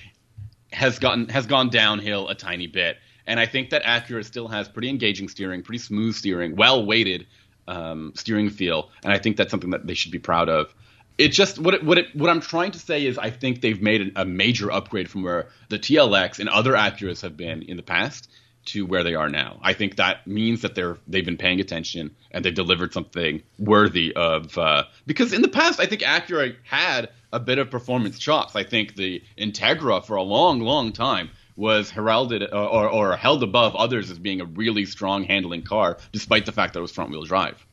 has 0.73 0.99
gotten 0.99 1.29
has 1.29 1.45
gone 1.45 1.69
downhill 1.69 2.31
a 2.31 2.35
tiny 2.35 2.67
bit, 2.67 2.97
and 3.27 3.39
I 3.39 3.45
think 3.45 3.71
that 3.71 3.83
Acura 3.83 4.25
still 4.25 4.49
has 4.49 4.69
pretty 4.69 4.89
engaging 4.89 5.29
steering, 5.29 5.63
pretty 5.63 5.81
smooth 5.81 6.15
steering, 6.15 6.57
well 6.57 6.87
weighted 6.87 7.27
um, 7.69 8.13
steering 8.15 8.51
feel, 8.51 8.91
and 9.03 9.13
I 9.13 9.19
think 9.19 9.37
that's 9.37 9.51
something 9.51 9.71
that 9.71 9.87
they 9.87 9.95
should 9.95 10.13
be 10.13 10.19
proud 10.19 10.49
of. 10.49 10.75
It 11.19 11.29
just 11.29 11.59
what 11.59 11.75
it, 11.75 11.83
what 11.83 11.99
it, 11.99 12.15
what 12.15 12.29
I'm 12.29 12.41
trying 12.41 12.73
to 12.73 12.79
say 12.79 13.07
is 13.07 13.17
I 13.17 13.31
think 13.31 13.63
they've 13.63 13.81
made 13.81 14.13
a 14.17 14.25
major 14.25 14.71
upgrade 14.71 15.09
from 15.09 15.23
where 15.23 15.49
the 15.71 15.79
TLX 15.79 16.39
and 16.39 16.49
other 16.49 16.73
Acuras 16.73 17.23
have 17.23 17.37
been 17.37 17.63
in 17.63 17.77
the 17.77 17.83
past 17.83 18.29
to 18.67 18.85
where 18.85 19.03
they 19.03 19.15
are 19.15 19.29
now. 19.29 19.59
I 19.63 19.73
think 19.73 19.97
that 19.97 20.27
means 20.27 20.63
that 20.63 20.75
they're 20.75 20.99
they've 21.07 21.25
been 21.25 21.39
paying 21.39 21.61
attention 21.61 22.15
and 22.31 22.45
they've 22.45 22.55
delivered 22.55 22.93
something 22.93 23.43
worthy 23.59 24.15
of 24.15 24.59
uh, 24.59 24.85
because 25.07 25.33
in 25.33 25.43
the 25.43 25.49
past 25.49 25.81
I 25.81 25.87
think 25.87 26.03
Acura 26.03 26.55
had 26.65 27.11
a 27.33 27.41
bit 27.41 27.59
of 27.59 27.71
performance 27.71 28.19
chops. 28.19 28.55
I 28.55 28.65
think 28.65 28.95
the 28.95 29.23
Integra 29.39 30.05
for 30.05 30.17
a 30.17 30.23
long 30.23 30.61
long 30.61 30.93
time 30.93 31.31
was 31.57 31.91
heralded 31.91 32.43
or, 32.43 32.55
uh, 32.55 32.67
or, 32.67 32.89
or, 32.89 33.17
held 33.17 33.43
above 33.43 33.75
others 33.75 34.11
as 34.11 34.19
being 34.19 34.41
a 34.41 34.45
really 34.45 34.85
strong 34.85 35.25
handling 35.25 35.63
car, 35.63 35.97
despite 36.13 36.45
the 36.47 36.53
fact 36.53 36.75
that 36.75 36.81
it 36.81 36.83
was 36.83 36.93
front 36.93 37.11
wheel 37.11 37.25
drive. 37.25 37.65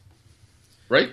Right? 0.90 1.12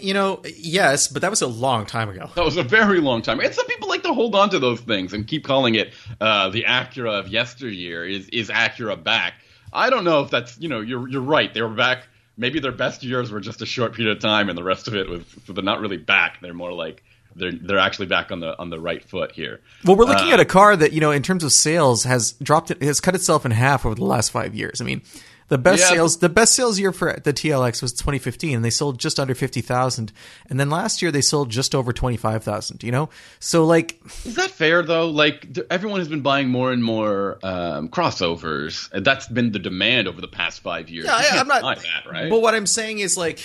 You 0.00 0.14
know, 0.14 0.40
yes, 0.56 1.08
but 1.08 1.22
that 1.22 1.30
was 1.30 1.42
a 1.42 1.48
long 1.48 1.84
time 1.84 2.08
ago. 2.08 2.30
That 2.36 2.44
was 2.44 2.56
a 2.56 2.62
very 2.62 3.00
long 3.00 3.22
time. 3.22 3.40
And 3.40 3.52
some 3.52 3.66
people 3.66 3.88
like 3.88 4.04
to 4.04 4.14
hold 4.14 4.36
on 4.36 4.50
to 4.50 4.60
those 4.60 4.80
things 4.80 5.12
and 5.12 5.26
keep 5.26 5.44
calling 5.44 5.74
it 5.74 5.92
uh, 6.20 6.50
the 6.50 6.62
Acura 6.62 7.18
of 7.18 7.28
yesteryear. 7.28 8.04
Is 8.04 8.28
is 8.28 8.50
Acura 8.50 9.02
back? 9.02 9.34
I 9.72 9.90
don't 9.90 10.04
know 10.04 10.20
if 10.20 10.30
that's 10.30 10.58
you 10.60 10.68
know 10.68 10.80
you're 10.80 11.08
you're 11.08 11.20
right. 11.20 11.52
They 11.52 11.62
were 11.62 11.68
back. 11.68 12.06
Maybe 12.36 12.60
their 12.60 12.70
best 12.70 13.02
years 13.02 13.32
were 13.32 13.40
just 13.40 13.60
a 13.60 13.66
short 13.66 13.94
period 13.94 14.16
of 14.16 14.22
time, 14.22 14.48
and 14.48 14.56
the 14.56 14.62
rest 14.62 14.86
of 14.86 14.94
it 14.94 15.08
was 15.08 15.22
so 15.46 15.52
they're 15.52 15.64
not 15.64 15.80
really 15.80 15.96
back. 15.96 16.38
They're 16.40 16.54
more 16.54 16.72
like 16.72 17.02
they're 17.38 17.52
they're 17.52 17.78
actually 17.78 18.06
back 18.06 18.30
on 18.30 18.40
the 18.40 18.58
on 18.58 18.70
the 18.70 18.80
right 18.80 19.02
foot 19.04 19.32
here. 19.32 19.60
Well, 19.84 19.96
we're 19.96 20.04
looking 20.04 20.30
uh, 20.30 20.34
at 20.34 20.40
a 20.40 20.44
car 20.44 20.76
that 20.76 20.92
you 20.92 21.00
know, 21.00 21.10
in 21.10 21.22
terms 21.22 21.44
of 21.44 21.52
sales, 21.52 22.04
has 22.04 22.32
dropped 22.32 22.70
it 22.70 22.82
has 22.82 23.00
cut 23.00 23.14
itself 23.14 23.44
in 23.44 23.52
half 23.52 23.86
over 23.86 23.94
the 23.94 24.04
last 24.04 24.30
five 24.30 24.54
years. 24.54 24.80
I 24.80 24.84
mean, 24.84 25.02
The 25.48 25.56
best 25.56 25.80
yeah. 25.80 25.96
sales 25.96 26.18
the 26.18 26.28
best 26.28 26.54
sales 26.54 26.78
year 26.78 26.92
for 26.92 27.18
the 27.24 27.32
TLX 27.32 27.80
was 27.80 27.92
2015 27.94 28.56
and 28.56 28.64
they 28.64 28.70
sold 28.70 28.98
just 28.98 29.18
under 29.18 29.34
50,000 29.34 30.12
and 30.50 30.60
then 30.60 30.68
last 30.68 31.00
year 31.00 31.10
they 31.10 31.22
sold 31.22 31.48
just 31.48 31.74
over 31.74 31.90
25,000, 31.92 32.82
you 32.82 32.92
know? 32.92 33.08
So 33.40 33.64
like 33.64 33.98
Is 34.26 34.34
that 34.34 34.50
fair 34.50 34.82
though? 34.82 35.08
Like 35.08 35.58
everyone 35.70 36.00
has 36.00 36.08
been 36.08 36.20
buying 36.20 36.48
more 36.50 36.70
and 36.70 36.84
more 36.84 37.38
um, 37.42 37.88
crossovers. 37.88 38.90
That's 39.02 39.26
been 39.26 39.52
the 39.52 39.58
demand 39.58 40.06
over 40.06 40.20
the 40.20 40.28
past 40.28 40.60
5 40.60 40.90
years. 40.90 41.06
Yeah, 41.06 41.16
I, 41.16 41.40
am 41.40 41.48
not 41.48 41.62
that, 41.62 42.10
right? 42.10 42.28
But 42.28 42.42
what 42.42 42.54
I'm 42.54 42.66
saying 42.66 42.98
is 42.98 43.16
like 43.16 43.40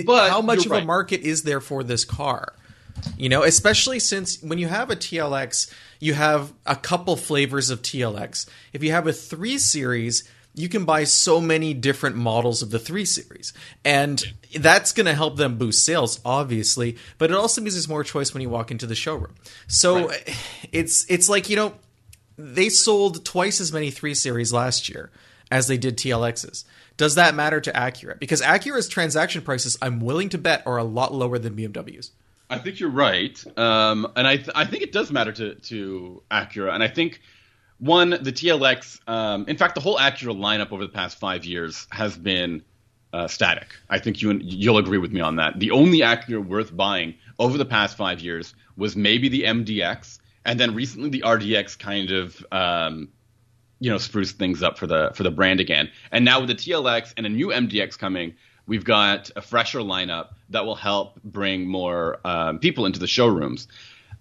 it, 0.00 0.06
but 0.06 0.30
how 0.30 0.42
much 0.42 0.66
of 0.66 0.72
right. 0.72 0.82
a 0.82 0.86
market 0.86 1.20
is 1.22 1.42
there 1.42 1.60
for 1.60 1.82
this 1.82 2.04
car? 2.04 2.54
You 3.16 3.28
know, 3.28 3.42
especially 3.42 3.98
since 3.98 4.42
when 4.42 4.58
you 4.58 4.68
have 4.68 4.90
a 4.90 4.96
TLX, 4.96 5.72
you 6.00 6.14
have 6.14 6.52
a 6.64 6.76
couple 6.76 7.16
flavors 7.16 7.70
of 7.70 7.82
TLX. 7.82 8.48
If 8.72 8.82
you 8.82 8.92
have 8.92 9.06
a 9.06 9.12
3 9.12 9.58
series, 9.58 10.28
you 10.54 10.68
can 10.68 10.84
buy 10.84 11.04
so 11.04 11.40
many 11.40 11.74
different 11.74 12.16
models 12.16 12.62
of 12.62 12.70
the 12.70 12.78
3 12.78 13.04
series. 13.04 13.52
And 13.84 14.22
that's 14.58 14.92
going 14.92 15.06
to 15.06 15.14
help 15.14 15.36
them 15.36 15.58
boost 15.58 15.84
sales 15.84 16.20
obviously, 16.24 16.96
but 17.18 17.30
it 17.30 17.36
also 17.36 17.60
means 17.60 17.74
there's 17.74 17.88
more 17.88 18.04
choice 18.04 18.32
when 18.32 18.40
you 18.40 18.48
walk 18.48 18.70
into 18.70 18.86
the 18.86 18.94
showroom. 18.94 19.34
So 19.66 20.08
right. 20.08 20.38
it's 20.72 21.04
it's 21.10 21.28
like, 21.28 21.50
you 21.50 21.56
know, 21.56 21.74
they 22.38 22.68
sold 22.68 23.24
twice 23.24 23.60
as 23.60 23.72
many 23.72 23.90
3 23.90 24.14
series 24.14 24.52
last 24.52 24.88
year 24.88 25.10
as 25.50 25.66
they 25.66 25.76
did 25.76 25.98
TLXs. 25.98 26.64
Does 26.96 27.16
that 27.16 27.34
matter 27.34 27.60
to 27.60 27.72
Acura? 27.72 28.18
Because 28.18 28.40
Acura's 28.40 28.88
transaction 28.88 29.42
prices, 29.42 29.76
I'm 29.82 30.00
willing 30.00 30.28
to 30.30 30.38
bet, 30.38 30.62
are 30.66 30.76
a 30.76 30.84
lot 30.84 31.12
lower 31.12 31.38
than 31.38 31.56
BMW's. 31.56 32.12
I 32.50 32.58
think 32.58 32.78
you're 32.78 32.90
right, 32.90 33.42
um, 33.56 34.06
and 34.16 34.26
I 34.26 34.36
th- 34.36 34.50
I 34.54 34.64
think 34.64 34.82
it 34.82 34.92
does 34.92 35.10
matter 35.10 35.32
to 35.32 35.54
to 35.54 36.22
Acura, 36.30 36.72
and 36.72 36.82
I 36.82 36.88
think 36.88 37.20
one 37.78 38.10
the 38.10 38.32
TLX, 38.32 39.00
um, 39.08 39.46
in 39.48 39.56
fact, 39.56 39.74
the 39.74 39.80
whole 39.80 39.98
Acura 39.98 40.36
lineup 40.36 40.70
over 40.70 40.84
the 40.84 40.92
past 40.92 41.18
five 41.18 41.44
years 41.44 41.86
has 41.90 42.16
been 42.16 42.62
uh, 43.12 43.28
static. 43.28 43.68
I 43.88 43.98
think 43.98 44.20
you 44.20 44.38
you'll 44.42 44.78
agree 44.78 44.98
with 44.98 45.12
me 45.12 45.20
on 45.20 45.36
that. 45.36 45.58
The 45.58 45.70
only 45.70 46.00
Acura 46.00 46.44
worth 46.44 46.76
buying 46.76 47.14
over 47.38 47.56
the 47.56 47.64
past 47.64 47.96
five 47.96 48.20
years 48.20 48.54
was 48.76 48.94
maybe 48.94 49.28
the 49.28 49.44
MDX, 49.44 50.18
and 50.44 50.60
then 50.60 50.74
recently 50.74 51.08
the 51.08 51.22
RDX 51.22 51.78
kind 51.78 52.10
of 52.10 52.46
um, 52.52 53.08
you 53.80 53.90
know 53.90 53.98
spruce 53.98 54.32
things 54.32 54.62
up 54.62 54.78
for 54.78 54.86
the 54.86 55.12
for 55.14 55.22
the 55.22 55.30
brand 55.30 55.60
again. 55.60 55.90
And 56.10 56.24
now 56.24 56.40
with 56.40 56.48
the 56.48 56.54
TLX 56.54 57.14
and 57.16 57.26
a 57.26 57.28
new 57.28 57.48
MDX 57.48 57.98
coming, 57.98 58.34
we've 58.66 58.84
got 58.84 59.30
a 59.36 59.42
fresher 59.42 59.80
lineup 59.80 60.28
that 60.50 60.64
will 60.64 60.76
help 60.76 61.20
bring 61.22 61.66
more 61.66 62.18
um, 62.24 62.58
people 62.58 62.86
into 62.86 62.98
the 62.98 63.06
showrooms. 63.06 63.68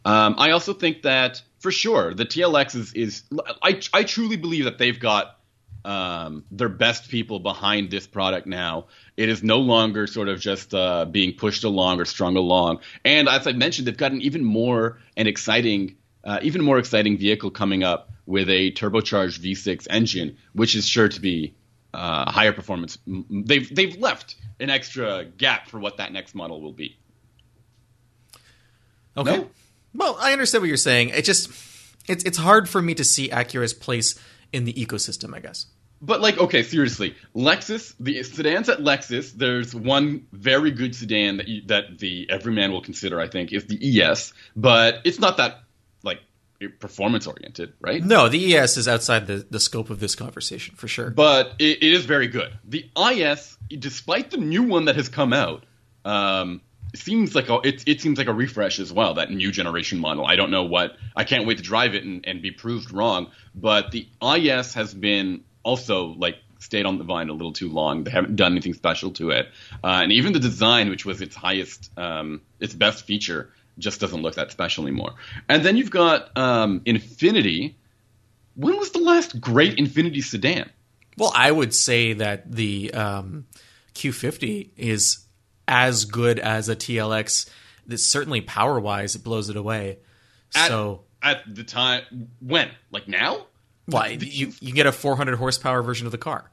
Um, 0.06 0.36
I 0.38 0.52
also 0.52 0.74
think 0.74 1.04
that 1.04 1.42
for 1.60 1.72
sure 1.72 2.13
the 2.13 2.26
TLX 2.26 2.76
is 2.76 2.94
is 2.94 3.24
I 3.62 3.80
I 3.94 4.04
truly 4.04 4.38
believe 4.38 4.66
that 4.66 4.78
they've 4.78 5.00
got 5.00 5.39
um, 5.86 6.46
their 6.52 6.70
best 6.70 7.10
people 7.10 7.39
behind 7.39 7.92
this 7.92 8.08
product 8.08 8.48
now. 8.48 8.86
It 9.18 9.30
is 9.30 9.44
no 9.44 9.60
longer 9.60 10.08
sort 10.08 10.30
of 10.30 10.39
just 10.39 10.74
uh, 10.74 11.06
being 11.06 11.34
pushed 11.34 11.63
along 11.63 12.00
or 12.00 12.06
strung 12.06 12.38
along. 12.38 12.80
And 13.04 13.28
as 13.28 13.48
I 13.48 13.52
mentioned, 13.54 13.88
they've 13.88 13.98
got 13.98 14.12
an 14.12 14.22
even 14.22 14.44
more 14.44 15.00
and 15.18 15.28
exciting, 15.28 15.98
uh, 16.24 16.40
even 16.42 16.64
more 16.64 16.78
exciting 16.78 17.18
vehicle 17.18 17.52
coming 17.52 17.84
up 17.84 18.10
with 18.26 18.50
a 18.50 18.72
turbocharged 18.72 19.40
V6 19.40 19.88
engine, 19.90 20.38
which 20.54 20.76
is 20.76 20.88
sure 20.88 21.10
to 21.10 21.20
be 21.20 21.56
uh, 21.94 22.32
higher 22.32 22.54
performance. 22.54 22.98
They've 23.06 23.74
they've 23.74 23.98
left 23.98 24.36
an 24.60 24.70
extra 24.70 25.26
gap 25.26 25.68
for 25.68 25.80
what 25.80 25.98
that 25.98 26.12
next 26.12 26.34
model 26.34 26.62
will 26.62 26.74
be. 26.74 26.98
Okay. 29.16 29.38
No? 29.38 29.50
Well, 29.94 30.18
I 30.20 30.32
understand 30.32 30.64
what 30.64 30.70
you're 30.70 30.78
saying. 30.78 31.10
It 31.10 31.24
just 31.24 31.52
it's 32.08 32.24
it's 32.24 32.38
hard 32.38 32.68
for 32.68 32.82
me 32.82 32.96
to 32.96 33.04
see 33.04 33.30
Acura's 33.30 33.74
place 33.74 34.20
in 34.52 34.66
the 34.66 34.74
ecosystem, 34.74 35.36
I 35.36 35.40
guess. 35.40 35.68
But 36.02 36.20
like, 36.20 36.38
okay, 36.38 36.64
seriously, 36.64 37.16
Lexus, 37.34 37.94
the 37.98 38.24
sedans 38.24 38.68
at 38.68 38.80
Lexus, 38.80 39.32
there's 39.32 39.74
one 39.74 40.28
very 40.34 40.72
good 40.72 40.94
sedan 40.94 41.38
that 41.38 41.48
you, 41.48 41.62
that 41.68 41.98
the 41.98 42.30
everyman 42.30 42.74
will 42.74 42.82
consider, 42.82 43.22
I 43.22 43.30
think, 43.30 43.54
is 43.54 43.68
the 43.68 44.02
ES, 44.02 44.34
but 44.54 45.00
it's 45.06 45.20
not 45.20 45.38
that 45.38 45.62
performance 46.69 47.28
oriented, 47.28 47.73
right? 47.82 48.04
No, 48.04 48.30
the 48.30 48.56
ES 48.56 48.78
is 48.78 48.88
outside 48.88 49.28
the, 49.28 49.45
the 49.49 49.60
scope 49.60 49.89
of 49.89 49.99
this 49.99 50.15
conversation 50.15 50.76
for 50.76 50.88
sure. 50.88 51.10
But 51.10 51.54
it, 51.60 51.84
it 51.84 51.93
is 51.93 52.06
very 52.06 52.28
good. 52.28 52.52
The 52.65 52.89
IS, 52.97 53.58
despite 53.80 54.32
the 54.32 54.38
new 54.38 54.63
one 54.63 54.86
that 54.86 54.95
has 54.95 55.10
come 55.10 55.34
out, 55.34 55.65
um, 56.06 56.62
seems 56.95 57.36
like 57.36 57.49
a, 57.49 57.60
it, 57.63 57.84
it 57.88 58.02
seems 58.02 58.17
like 58.17 58.28
a 58.28 58.34
refresh 58.34 58.80
as 58.80 58.91
well. 58.91 59.15
That 59.15 59.32
new 59.32 59.52
generation 59.52 59.99
model. 59.99 60.26
I 60.26 60.36
don't 60.36 60.52
know 60.52 60.63
what. 60.63 60.97
I 61.15 61.23
can't 61.23 61.45
wait 61.45 61.58
to 61.58 61.63
drive 61.63 61.95
it 61.95 62.04
and, 62.04 62.26
and 62.26 62.41
be 62.41 62.52
proved 62.52 62.91
wrong. 62.91 63.32
But 63.56 63.91
the 63.91 64.08
IS 64.21 64.73
has 64.73 64.93
been 64.93 65.43
also 65.63 66.08
like 66.08 66.38
stayed 66.60 66.86
on 66.86 66.97
the 66.97 67.04
vine 67.04 67.30
a 67.30 67.34
little 67.34 67.54
too 67.54 67.69
long. 67.69 68.04
They 68.04 68.12
haven't 68.12 68.36
done 68.36 68.54
anything 68.54 68.73
special 68.73 69.12
to 69.12 69.32
it, 69.32 69.47
uh, 69.84 70.02
and 70.04 70.12
even 70.12 70.34
the 70.34 70.39
design, 70.39 70.89
which 70.89 71.06
was 71.06 71.21
its 71.21 71.36
highest, 71.36 71.91
um, 71.97 72.41
its 72.60 72.73
best 72.73 73.06
feature, 73.06 73.52
just 73.78 74.00
doesn't 74.00 74.22
look 74.22 74.36
that 74.36 74.52
special 74.52 74.86
anymore. 74.86 75.14
And 75.50 75.64
then 75.64 75.78
you've 75.78 75.92
got 75.92 76.36
um, 76.38 76.82
Infiniti. 76.82 77.76
When 78.56 78.78
was 78.78 78.92
the 78.92 79.00
last 79.00 79.40
great 79.40 79.78
Infiniti 79.78 80.24
sedan? 80.24 80.70
Well, 81.18 81.32
I 81.36 81.52
would 81.52 81.74
say 81.74 82.14
that 82.14 82.52
the 82.52 82.94
um, 82.94 83.46
Q50 83.96 84.70
is 84.78 85.26
as 85.68 86.06
good 86.06 86.40
as 86.40 86.70
a 86.70 86.76
TLX. 86.76 87.50
That's 87.86 88.04
certainly 88.04 88.42
power 88.42 88.80
wise, 88.80 89.16
it 89.16 89.24
blows 89.24 89.50
it 89.50 89.56
away. 89.56 90.00
At, 90.56 90.68
so 90.68 91.02
at 91.22 91.44
the 91.48 91.64
time, 91.64 92.30
when 92.40 92.70
like 92.92 93.08
now? 93.08 93.48
Why 93.86 94.18
well, 94.20 94.24
you 94.24 94.54
you 94.62 94.74
get 94.74 94.86
a 94.86 94.92
400 94.92 95.36
horsepower 95.36 95.82
version 95.82 96.06
of 96.06 96.12
the 96.12 96.18
car 96.18 96.50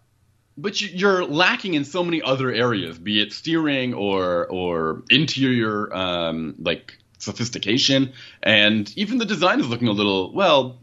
but 0.60 0.80
you're 0.80 1.24
lacking 1.24 1.74
in 1.74 1.84
so 1.84 2.04
many 2.04 2.22
other 2.22 2.52
areas, 2.52 2.98
be 2.98 3.20
it 3.20 3.32
steering 3.32 3.94
or 3.94 4.46
or 4.46 5.02
interior 5.10 5.92
um, 5.94 6.54
like 6.58 6.98
sophistication, 7.20 8.12
and 8.42 8.92
even 8.96 9.18
the 9.18 9.24
design 9.24 9.60
is 9.60 9.68
looking 9.68 9.88
a 9.88 9.92
little 9.92 10.32
well. 10.32 10.80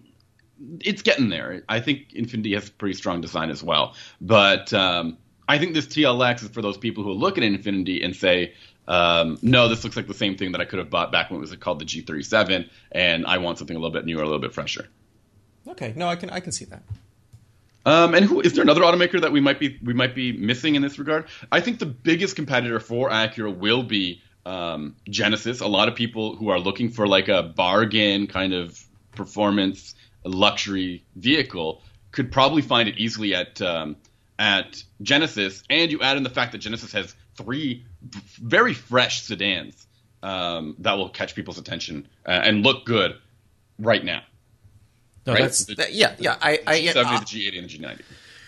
It's 0.79 1.03
getting 1.03 1.29
there. 1.29 1.63
I 1.69 1.79
think 1.81 2.09
Infiniti 2.13 2.55
has 2.55 2.69
a 2.69 2.71
pretty 2.71 2.95
strong 2.95 3.21
design 3.21 3.51
as 3.51 3.61
well, 3.61 3.95
but 4.21 4.73
um, 4.73 5.17
I 5.47 5.59
think 5.59 5.73
this 5.73 5.85
TLX 5.85 6.43
is 6.43 6.49
for 6.49 6.61
those 6.61 6.77
people 6.77 7.03
who 7.03 7.11
look 7.11 7.37
at 7.37 7.43
Infiniti 7.43 8.03
and 8.03 8.15
say, 8.15 8.53
um, 8.87 9.37
"No, 9.41 9.67
this 9.67 9.83
looks 9.83 9.95
like 9.95 10.07
the 10.07 10.15
same 10.15 10.35
thing 10.37 10.53
that 10.53 10.61
I 10.61 10.65
could 10.65 10.79
have 10.79 10.89
bought 10.89 11.11
back 11.11 11.29
when 11.29 11.37
it 11.37 11.41
was 11.41 11.55
called 11.57 11.79
the 11.79 11.85
G37, 11.85 12.69
and 12.91 13.25
I 13.25 13.37
want 13.37 13.57
something 13.57 13.75
a 13.75 13.79
little 13.79 13.93
bit 13.93 14.05
newer, 14.05 14.21
a 14.21 14.25
little 14.25 14.39
bit 14.39 14.53
fresher." 14.53 14.87
Okay, 15.67 15.93
no, 15.95 16.07
I 16.07 16.15
can 16.15 16.29
I 16.29 16.39
can 16.39 16.51
see 16.51 16.65
that. 16.65 16.83
Um, 17.87 18.13
and 18.15 18.25
who 18.25 18.41
is 18.41 18.51
there 18.51 18.63
another 18.63 18.81
automaker 18.81 19.21
that 19.21 19.31
we 19.31 19.39
might 19.39 19.59
be 19.59 19.79
we 19.81 19.93
might 19.93 20.13
be 20.13 20.33
missing 20.33 20.75
in 20.75 20.81
this 20.81 20.99
regard? 20.99 21.27
I 21.51 21.61
think 21.61 21.79
the 21.79 21.85
biggest 21.85 22.35
competitor 22.35 22.81
for 22.81 23.09
Acura 23.09 23.55
will 23.55 23.81
be 23.81 24.21
um, 24.47 24.95
Genesis. 25.09 25.59
A 25.59 25.67
lot 25.67 25.89
of 25.89 25.95
people 25.95 26.35
who 26.35 26.49
are 26.49 26.59
looking 26.59 26.89
for 26.89 27.05
like 27.05 27.27
a 27.27 27.43
bargain 27.43 28.27
kind 28.27 28.53
of 28.53 28.81
performance 29.13 29.93
luxury 30.23 31.03
vehicle 31.15 31.81
could 32.11 32.31
probably 32.31 32.61
find 32.61 32.87
it 32.87 32.97
easily 32.97 33.35
at 33.35 33.61
um, 33.61 33.97
at 34.39 34.81
Genesis. 35.01 35.63
And 35.69 35.91
you 35.91 36.01
add 36.01 36.15
in 36.15 36.23
the 36.23 36.29
fact 36.29 36.53
that 36.53 36.59
Genesis 36.59 36.93
has 36.93 37.13
three 37.35 37.85
very 38.41 38.73
fresh 38.73 39.23
sedans 39.23 39.85
um, 40.23 40.75
that 40.79 40.93
will 40.93 41.09
catch 41.09 41.35
people's 41.35 41.57
attention 41.57 42.07
uh, 42.25 42.31
and 42.31 42.63
look 42.63 42.85
good 42.85 43.17
right 43.77 44.03
now. 44.03 44.21
No, 45.25 45.33
right? 45.33 45.41
that's 45.41 45.65
the, 45.65 45.87
yeah, 45.91 46.15
yeah. 46.19 46.37
I, 46.41 46.59
I 46.65 46.79
G70, 46.79 46.95
uh, 46.95 47.19
the 47.19 47.25
G80, 47.25 47.59
and 47.59 47.69
the 47.69 47.77
G90. 47.77 48.01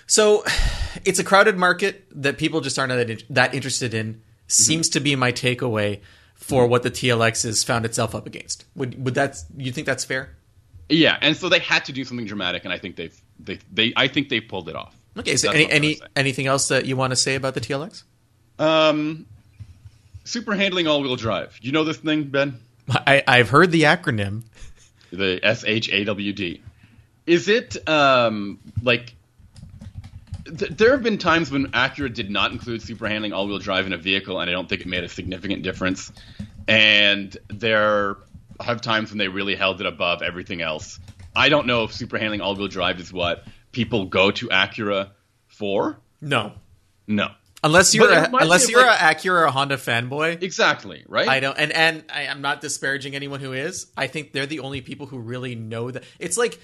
So 0.07 0.45
it's 1.05 1.19
a 1.19 1.25
crowded 1.25 1.57
market 1.57 2.05
that 2.21 2.37
people 2.37 2.61
just 2.61 2.79
aren't 2.79 2.93
that, 2.93 3.23
that 3.31 3.53
interested 3.53 3.93
in 3.93 4.21
seems 4.49 4.89
mm-hmm. 4.89 4.93
to 4.93 4.99
be 4.99 5.15
my 5.15 5.31
takeaway 5.31 6.01
for 6.33 6.67
what 6.67 6.83
the 6.83 6.91
TLX 6.91 7.43
has 7.43 7.63
found 7.63 7.85
itself 7.85 8.15
up 8.15 8.25
against. 8.25 8.65
Would 8.75 9.03
would 9.03 9.15
that 9.15 9.41
you 9.55 9.71
think 9.71 9.85
that's 9.85 10.03
fair? 10.03 10.35
Yeah, 10.89 11.17
and 11.21 11.37
so 11.37 11.49
they 11.49 11.59
had 11.59 11.85
to 11.85 11.91
do 11.91 12.03
something 12.03 12.25
dramatic, 12.25 12.63
and 12.63 12.73
I 12.73 12.79
think 12.79 12.95
they've 12.95 13.15
they 13.39 13.59
they 13.71 13.93
I 13.95 14.07
think 14.07 14.29
they 14.29 14.41
pulled 14.41 14.67
it 14.67 14.75
off. 14.75 14.95
Okay, 15.17 15.35
so 15.37 15.51
any, 15.51 15.69
any 15.69 15.99
anything 16.15 16.47
else 16.47 16.69
that 16.69 16.85
you 16.85 16.95
want 16.95 17.11
to 17.11 17.15
say 17.15 17.35
about 17.35 17.53
the 17.53 17.61
TLX? 17.61 18.03
Um, 18.57 19.25
super 20.23 20.55
handling 20.55 20.87
all 20.87 21.01
wheel 21.01 21.15
drive. 21.15 21.57
You 21.61 21.71
know 21.71 21.83
this 21.83 21.97
thing, 21.97 22.23
Ben? 22.23 22.59
I, 22.89 23.23
I've 23.27 23.49
heard 23.49 23.71
the 23.71 23.83
acronym. 23.83 24.43
The 25.11 25.39
S 25.43 25.63
H 25.65 25.89
A 25.91 26.03
W 26.05 26.33
D. 26.33 26.61
Is 27.25 27.47
it 27.47 27.87
um 27.87 28.59
like 28.81 29.13
th- 30.57 30.71
there 30.71 30.91
have 30.91 31.03
been 31.03 31.17
times 31.17 31.51
when 31.51 31.67
Acura 31.71 32.13
did 32.13 32.29
not 32.29 32.51
include 32.51 32.81
super 32.81 33.07
handling 33.07 33.33
all 33.33 33.47
wheel 33.47 33.59
drive 33.59 33.85
in 33.85 33.93
a 33.93 33.97
vehicle, 33.97 34.39
and 34.39 34.49
I 34.49 34.53
don't 34.53 34.67
think 34.67 34.81
it 34.81 34.87
made 34.87 35.03
a 35.03 35.09
significant 35.09 35.63
difference. 35.63 36.11
And 36.67 37.35
there 37.47 38.17
have 38.59 38.81
times 38.81 39.09
when 39.09 39.17
they 39.17 39.27
really 39.27 39.55
held 39.55 39.79
it 39.81 39.87
above 39.87 40.21
everything 40.21 40.61
else. 40.61 40.99
I 41.35 41.49
don't 41.49 41.67
know 41.67 41.83
if 41.83 41.93
super 41.93 42.17
handling 42.17 42.41
all 42.41 42.55
wheel 42.55 42.67
drive 42.67 42.99
is 42.99 43.13
what 43.13 43.45
people 43.71 44.05
go 44.05 44.31
to 44.31 44.47
Acura 44.49 45.11
for. 45.47 45.99
No, 46.21 46.53
no. 47.07 47.29
Unless 47.63 47.93
you're 47.93 48.11
a, 48.11 48.29
unless 48.31 48.69
you're 48.69 48.85
like, 48.85 49.01
a 49.01 49.15
Acura 49.27 49.47
or 49.47 49.47
Honda 49.47 49.75
fanboy, 49.75 50.41
exactly 50.41 51.03
right. 51.09 51.27
I 51.27 51.41
don't, 51.41 51.57
and 51.57 51.73
and 51.73 52.03
I, 52.09 52.23
am 52.23 52.41
not 52.41 52.61
disparaging 52.61 53.15
anyone 53.15 53.41
who 53.41 53.51
is. 53.51 53.87
I 53.97 54.07
think 54.07 54.31
they're 54.31 54.45
the 54.45 54.61
only 54.61 54.79
people 54.79 55.07
who 55.07 55.19
really 55.19 55.55
know 55.55 55.91
that. 55.91 56.03
It's 56.19 56.37
like 56.37 56.57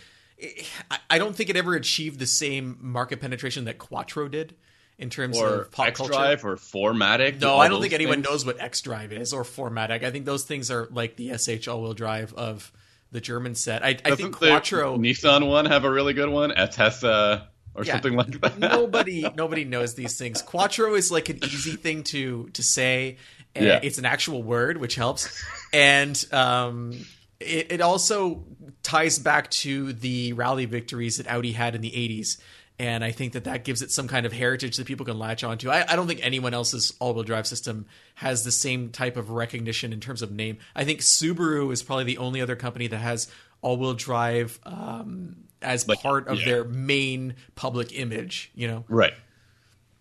I 1.10 1.18
don't 1.18 1.36
think 1.36 1.50
it 1.50 1.56
ever 1.56 1.76
achieved 1.76 2.20
the 2.20 2.26
same 2.28 2.78
market 2.82 3.22
penetration 3.22 3.66
that 3.66 3.78
Quattro 3.78 4.28
did 4.28 4.56
in 4.98 5.10
terms 5.10 5.38
or 5.40 5.62
of 5.62 5.72
pop 5.72 5.88
X 5.88 5.98
culture. 5.98 6.14
Drive 6.14 6.46
or 6.46 6.56
4MATIC. 6.58 7.42
No, 7.42 7.58
I 7.58 7.68
don't 7.70 7.82
think 7.82 7.94
anyone 7.94 8.16
things. 8.18 8.28
knows 8.30 8.46
what 8.46 8.58
xDrive 8.60 9.12
is 9.12 9.34
or 9.34 9.44
4MATIC. 9.44 10.04
I 10.04 10.12
think 10.12 10.26
those 10.26 10.44
things 10.44 10.70
are 10.72 10.88
like 10.92 11.16
the 11.16 11.38
SH 11.38 11.68
all-wheel 11.68 11.94
drive 11.94 12.34
of 12.34 12.72
the 13.12 13.22
German 13.22 13.56
set. 13.56 13.84
I, 13.84 13.98
I 14.04 14.16
think 14.16 14.36
Quattro. 14.36 14.98
Nissan 14.98 15.48
one 15.48 15.66
have 15.66 15.86
a 15.86 15.90
really 15.92 16.14
good 16.14 16.30
one? 16.30 16.52
ATTESA 16.52 17.44
or 17.74 17.84
Yeah. 17.84 17.94
something 17.94 18.14
like 18.16 18.40
that. 18.42 18.58
nobody 18.60 19.26
nobody 19.36 19.64
knows 19.64 19.96
these 19.96 20.18
things. 20.18 20.42
Quattro 20.42 20.96
is 20.96 21.12
like 21.12 21.30
an 21.30 21.38
easy 21.44 21.76
thing 21.78 22.04
to 22.06 22.50
to 22.54 22.64
say. 22.64 23.18
And 23.54 23.66
Yeah. 23.66 23.80
It's 23.84 23.98
an 24.00 24.06
actual 24.06 24.44
word, 24.44 24.78
which 24.78 24.96
helps. 24.96 25.44
And 25.72 26.22
um, 26.34 27.06
it, 27.40 27.72
it 27.74 27.82
also 27.82 28.44
ties 28.86 29.18
back 29.18 29.50
to 29.50 29.94
the 29.94 30.34
rally 30.34 30.66
victories 30.66 31.18
that 31.18 31.28
Audi 31.28 31.52
had 31.52 31.74
in 31.74 31.82
the 31.82 31.90
80s. 31.90 32.38
And 32.78 33.04
I 33.04 33.12
think 33.12 33.34
that 33.34 33.46
that 33.46 33.64
gives 33.64 33.82
it 33.82 33.90
some 33.90 34.08
kind 34.08 34.26
of 34.26 34.34
heritage 34.34 34.78
that 34.78 34.86
people 34.86 35.06
can 35.06 35.18
latch 35.18 35.44
onto. 35.44 35.70
I, 35.70 35.86
I 35.92 35.96
don't 35.96 36.08
think 36.08 36.20
anyone 36.22 36.54
else's 36.54 36.94
all-wheel 37.00 37.24
drive 37.24 37.48
system 37.48 37.88
has 38.16 38.44
the 38.44 38.52
same 38.52 38.90
type 38.90 39.18
of 39.18 39.32
recognition 39.32 39.92
in 39.92 40.02
terms 40.02 40.22
of 40.22 40.32
name. 40.32 40.60
I 40.76 40.84
think 40.84 41.00
Subaru 41.00 41.72
is 41.72 41.82
probably 41.82 42.04
the 42.04 42.20
only 42.20 42.42
other 42.42 42.56
company 42.56 42.88
that 42.88 42.98
has 42.98 43.28
all-wheel 43.62 43.96
drive 43.96 44.60
um, 44.66 45.38
as 45.62 45.86
part 45.86 46.28
of 46.28 46.40
yeah. 46.40 46.46
their 46.46 46.64
main 46.66 47.36
public 47.56 47.98
image. 47.98 48.52
You 48.56 48.68
know, 48.68 48.86
Right. 48.88 49.14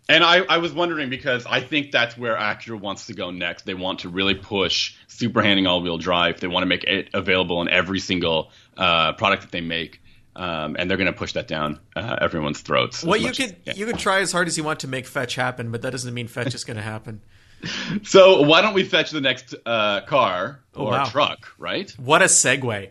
And 0.09 0.23
I, 0.23 0.41
I 0.41 0.59
was 0.59 0.73
wondering 0.73 1.09
because 1.09 1.47
I 1.47 1.61
think 1.61 1.91
that's 1.91 2.17
where 2.17 2.37
Acura 2.37 2.79
wants 2.79 3.07
to 3.07 3.15
go 3.15 3.31
next. 3.31 3.65
They 3.65 3.75
want 3.75 4.01
to 4.01 4.11
really 4.11 4.35
push 4.35 4.95
super 5.07 5.43
handling 5.43 5.67
all 5.67 5.81
wheel 5.81 5.97
drive. 5.97 6.41
They 6.41 6.47
want 6.47 6.63
to 6.63 6.67
make 6.67 6.85
it 6.85 7.09
available 7.15 7.63
in 7.63 7.69
every 7.69 8.01
single 8.01 8.51
uh, 8.77 9.15
product 9.15 9.43
that 9.43 9.51
they 9.51 9.63
make. 9.63 10.03
Um, 10.37 10.77
and 10.79 10.91
they're 10.91 10.99
going 10.99 11.13
to 11.13 11.17
push 11.17 11.35
that 11.35 11.47
down 11.47 11.79
uh, 11.95 12.17
everyone's 12.21 12.61
throats. 12.61 13.05
well, 13.05 13.17
you 13.17 13.29
much 13.29 13.41
as 13.41 13.53
could 13.53 13.77
you 13.77 13.87
could 13.87 13.99
try 13.99 14.19
as 14.21 14.33
hard 14.33 14.49
as 14.49 14.59
you 14.59 14.65
want 14.65 14.81
to 14.81 14.89
make 14.89 15.07
fetch 15.07 15.37
happen, 15.37 15.71
but 15.71 15.83
that 15.83 15.93
doesn't 15.93 16.13
mean 16.13 16.27
fetch 16.27 16.55
is 16.55 16.65
going 16.65 16.77
to 16.77 16.83
happen. 16.83 17.21
So 18.03 18.43
why 18.43 18.61
don't 18.61 18.75
we 18.75 18.85
fetch 18.85 19.11
the 19.11 19.23
next 19.23 19.55
uh, 19.65 20.03
car 20.03 20.61
or 20.75 20.91
wow. 20.91 21.05
truck? 21.07 21.55
Right? 21.57 21.91
What 21.93 22.21
a 22.21 22.27
segue! 22.27 22.91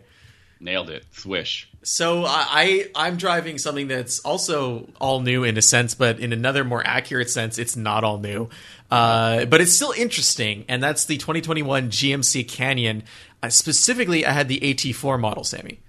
Nailed 0.58 0.90
it. 0.90 1.04
Swish. 1.12 1.70
So 1.84 2.24
I, 2.24 2.44
I 2.50 2.90
I'm 3.06 3.16
driving 3.16 3.58
something 3.58 3.88
that's 3.88 4.18
also 4.20 4.88
all 5.00 5.20
new 5.20 5.44
in 5.44 5.56
a 5.56 5.62
sense, 5.62 5.94
but 5.94 6.18
in 6.18 6.32
another 6.32 6.64
more 6.64 6.82
accurate 6.86 7.30
sense, 7.30 7.58
it's 7.58 7.76
not 7.76 8.04
all 8.04 8.18
new. 8.18 8.48
Uh, 8.90 9.44
but 9.44 9.60
it's 9.60 9.72
still 9.72 9.92
interesting, 9.92 10.64
and 10.68 10.82
that's 10.82 11.04
the 11.04 11.16
2021 11.18 11.90
GMC 11.90 12.46
Canyon. 12.48 13.02
Uh, 13.42 13.48
specifically, 13.48 14.24
I 14.24 14.32
had 14.32 14.48
the 14.48 14.60
AT4 14.60 15.18
model, 15.20 15.44
Sammy. 15.44 15.80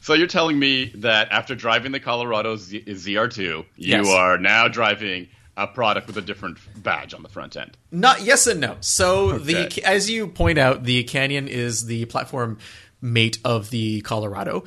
So 0.00 0.14
you're 0.14 0.26
telling 0.26 0.58
me 0.58 0.92
that 0.96 1.28
after 1.30 1.54
driving 1.54 1.92
the 1.92 2.00
Colorado 2.00 2.56
Z- 2.56 2.84
ZR2, 2.86 3.38
you 3.38 3.64
Yes. 3.76 4.08
are 4.08 4.36
now 4.38 4.68
driving 4.68 5.28
a 5.56 5.66
product 5.66 6.06
with 6.08 6.16
a 6.16 6.20
different 6.20 6.58
badge 6.82 7.14
on 7.14 7.22
the 7.22 7.28
front 7.28 7.56
end. 7.56 7.76
Not 7.92 8.22
yes 8.22 8.46
and 8.46 8.60
no. 8.60 8.76
So 8.80 9.30
Okay. 9.34 9.68
the 9.68 9.84
as 9.84 10.10
you 10.10 10.26
point 10.26 10.58
out, 10.58 10.84
the 10.84 11.04
Canyon 11.04 11.46
is 11.48 11.86
the 11.86 12.04
platform 12.06 12.58
mate 13.00 13.38
of 13.44 13.70
the 13.70 14.00
Colorado. 14.02 14.64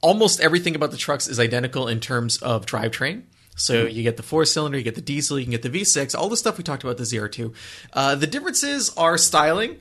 Almost 0.00 0.40
everything 0.40 0.74
about 0.74 0.90
the 0.90 0.96
trucks 0.96 1.28
is 1.28 1.40
identical 1.40 1.88
in 1.88 2.00
terms 2.00 2.38
of 2.38 2.66
drivetrain. 2.66 3.22
So 3.56 3.86
you 3.86 4.02
get 4.02 4.18
the 4.18 4.22
four 4.22 4.44
cylinder, 4.44 4.76
you 4.76 4.84
get 4.84 4.94
the 4.94 5.00
diesel, 5.00 5.38
you 5.38 5.44
can 5.46 5.52
get 5.52 5.62
the 5.62 5.70
V6, 5.70 6.14
all 6.14 6.28
the 6.28 6.36
stuff 6.36 6.58
we 6.58 6.64
talked 6.64 6.84
about 6.84 6.98
the 6.98 7.04
ZR2. 7.04 7.54
Uh, 7.92 8.14
the 8.14 8.26
differences 8.26 8.94
are 8.96 9.16
styling, 9.16 9.80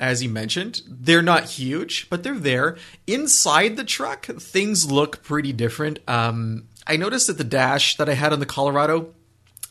as 0.00 0.22
you 0.22 0.28
mentioned. 0.28 0.82
They're 0.88 1.22
not 1.22 1.44
huge, 1.44 2.10
but 2.10 2.24
they're 2.24 2.34
there. 2.34 2.76
Inside 3.06 3.76
the 3.76 3.84
truck, 3.84 4.26
things 4.26 4.90
look 4.90 5.22
pretty 5.22 5.52
different. 5.52 6.00
Um, 6.08 6.66
I 6.84 6.96
noticed 6.96 7.28
that 7.28 7.38
the 7.38 7.44
dash 7.44 7.96
that 7.96 8.08
I 8.08 8.14
had 8.14 8.32
on 8.32 8.40
the 8.40 8.46
Colorado 8.46 9.14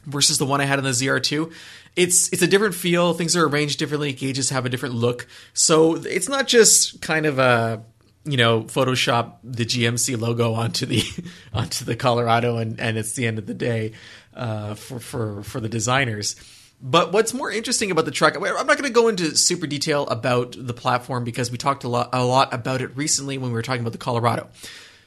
versus 0.05 0.37
the 0.37 0.45
one 0.45 0.61
I 0.61 0.65
had 0.65 0.79
on 0.79 0.85
the 0.85 0.91
ZR2. 0.91 1.51
It's 1.97 2.31
it's 2.31 2.41
a 2.41 2.47
different 2.47 2.73
feel. 2.73 3.13
Things 3.13 3.35
are 3.35 3.45
arranged 3.45 3.77
differently. 3.79 4.13
Gauges 4.13 4.49
have 4.49 4.65
a 4.65 4.69
different 4.69 4.95
look. 4.95 5.27
So 5.53 5.95
it's 5.95 6.29
not 6.29 6.47
just 6.47 7.01
kind 7.01 7.25
of 7.25 7.37
a 7.37 7.83
you 8.23 8.37
know 8.37 8.63
Photoshop 8.63 9.37
the 9.43 9.65
GMC 9.65 10.19
logo 10.19 10.53
onto 10.53 10.85
the 10.85 11.03
onto 11.53 11.85
the 11.85 11.95
Colorado 11.95 12.57
and 12.57 12.79
and 12.79 12.97
it's 12.97 13.13
the 13.13 13.27
end 13.27 13.39
of 13.39 13.45
the 13.45 13.53
day 13.53 13.93
uh, 14.33 14.75
for 14.75 14.99
for 14.99 15.43
for 15.43 15.59
the 15.59 15.69
designers. 15.69 16.35
But 16.83 17.13
what's 17.13 17.31
more 17.31 17.51
interesting 17.51 17.91
about 17.91 18.05
the 18.05 18.11
truck, 18.11 18.35
I'm 18.35 18.41
not 18.41 18.65
going 18.65 18.83
to 18.83 18.89
go 18.89 19.07
into 19.07 19.37
super 19.37 19.67
detail 19.67 20.07
about 20.07 20.55
the 20.57 20.73
platform 20.73 21.23
because 21.23 21.51
we 21.51 21.57
talked 21.59 21.83
a 21.83 21.87
lot 21.87 22.09
a 22.13 22.25
lot 22.25 22.53
about 22.53 22.81
it 22.81 22.95
recently 22.97 23.37
when 23.37 23.51
we 23.51 23.53
were 23.53 23.61
talking 23.61 23.81
about 23.81 23.91
the 23.91 23.99
Colorado. 23.99 24.49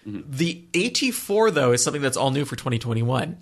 The 0.07 0.65
AT4 0.73 1.53
though 1.53 1.73
is 1.73 1.83
something 1.83 2.03
that's 2.03 2.17
all 2.17 2.31
new 2.31 2.45
for 2.45 2.57
2021. 2.57 3.39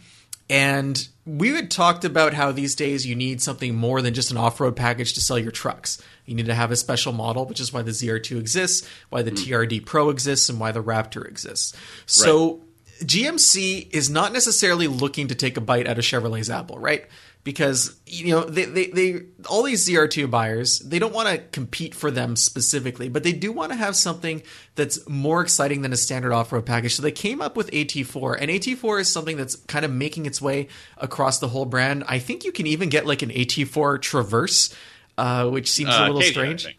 And 0.52 1.08
we 1.24 1.48
had 1.54 1.70
talked 1.70 2.04
about 2.04 2.34
how 2.34 2.52
these 2.52 2.74
days 2.74 3.06
you 3.06 3.14
need 3.14 3.40
something 3.40 3.74
more 3.74 4.02
than 4.02 4.12
just 4.12 4.30
an 4.30 4.36
off-road 4.36 4.76
package 4.76 5.14
to 5.14 5.22
sell 5.22 5.38
your 5.38 5.50
trucks. 5.50 5.96
You 6.26 6.34
need 6.34 6.44
to 6.44 6.54
have 6.54 6.70
a 6.70 6.76
special 6.76 7.14
model, 7.14 7.46
which 7.46 7.58
is 7.58 7.72
why 7.72 7.80
the 7.80 7.92
ZR2 7.92 8.38
exists, 8.38 8.86
why 9.08 9.22
the 9.22 9.30
hmm. 9.30 9.36
TRD 9.36 9.86
Pro 9.86 10.10
exists, 10.10 10.50
and 10.50 10.60
why 10.60 10.70
the 10.70 10.82
Raptor 10.82 11.26
exists. 11.26 11.74
So 12.04 12.60
GMC 13.00 13.88
is 13.92 14.10
not 14.10 14.34
necessarily 14.34 14.88
looking 14.88 15.28
to 15.28 15.34
take 15.34 15.56
a 15.56 15.62
bite 15.62 15.88
out 15.88 15.96
of 15.96 16.04
Chevrolet's 16.04 16.50
apple, 16.50 16.78
right? 16.78 17.06
Because 17.44 17.96
you 18.06 18.30
know 18.30 18.44
they, 18.44 18.66
they, 18.66 18.86
they 18.86 19.22
all 19.48 19.64
these 19.64 19.88
ZR2 19.88 20.30
buyers 20.30 20.78
they 20.78 21.00
don't 21.00 21.12
want 21.12 21.28
to 21.28 21.38
compete 21.38 21.92
for 21.92 22.08
them 22.08 22.36
specifically, 22.36 23.08
but 23.08 23.24
they 23.24 23.32
do 23.32 23.50
want 23.50 23.72
to 23.72 23.76
have 23.76 23.96
something 23.96 24.42
that's 24.76 25.08
more 25.08 25.42
exciting 25.42 25.82
than 25.82 25.92
a 25.92 25.96
standard 25.96 26.32
off-road 26.32 26.64
package. 26.66 26.94
So 26.94 27.02
they 27.02 27.10
came 27.10 27.42
up 27.42 27.56
with 27.56 27.68
AT4, 27.72 28.36
and 28.40 28.48
AT4 28.48 29.00
is 29.00 29.08
something 29.12 29.36
that's 29.36 29.56
kind 29.56 29.84
of 29.84 29.90
making 29.90 30.26
its 30.26 30.40
way 30.40 30.68
across 30.98 31.40
the 31.40 31.48
whole 31.48 31.64
brand. 31.64 32.04
I 32.06 32.20
think 32.20 32.44
you 32.44 32.52
can 32.52 32.68
even 32.68 32.88
get 32.88 33.06
like 33.06 33.22
an 33.22 33.30
AT4 33.30 34.00
Traverse, 34.00 34.72
uh, 35.18 35.48
which 35.50 35.68
seems 35.68 35.90
a 35.90 35.94
Uh, 35.94 36.06
little 36.06 36.18
Acadia, 36.18 36.32
strange. 36.58 36.78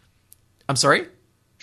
I'm 0.66 0.76
sorry. 0.76 1.06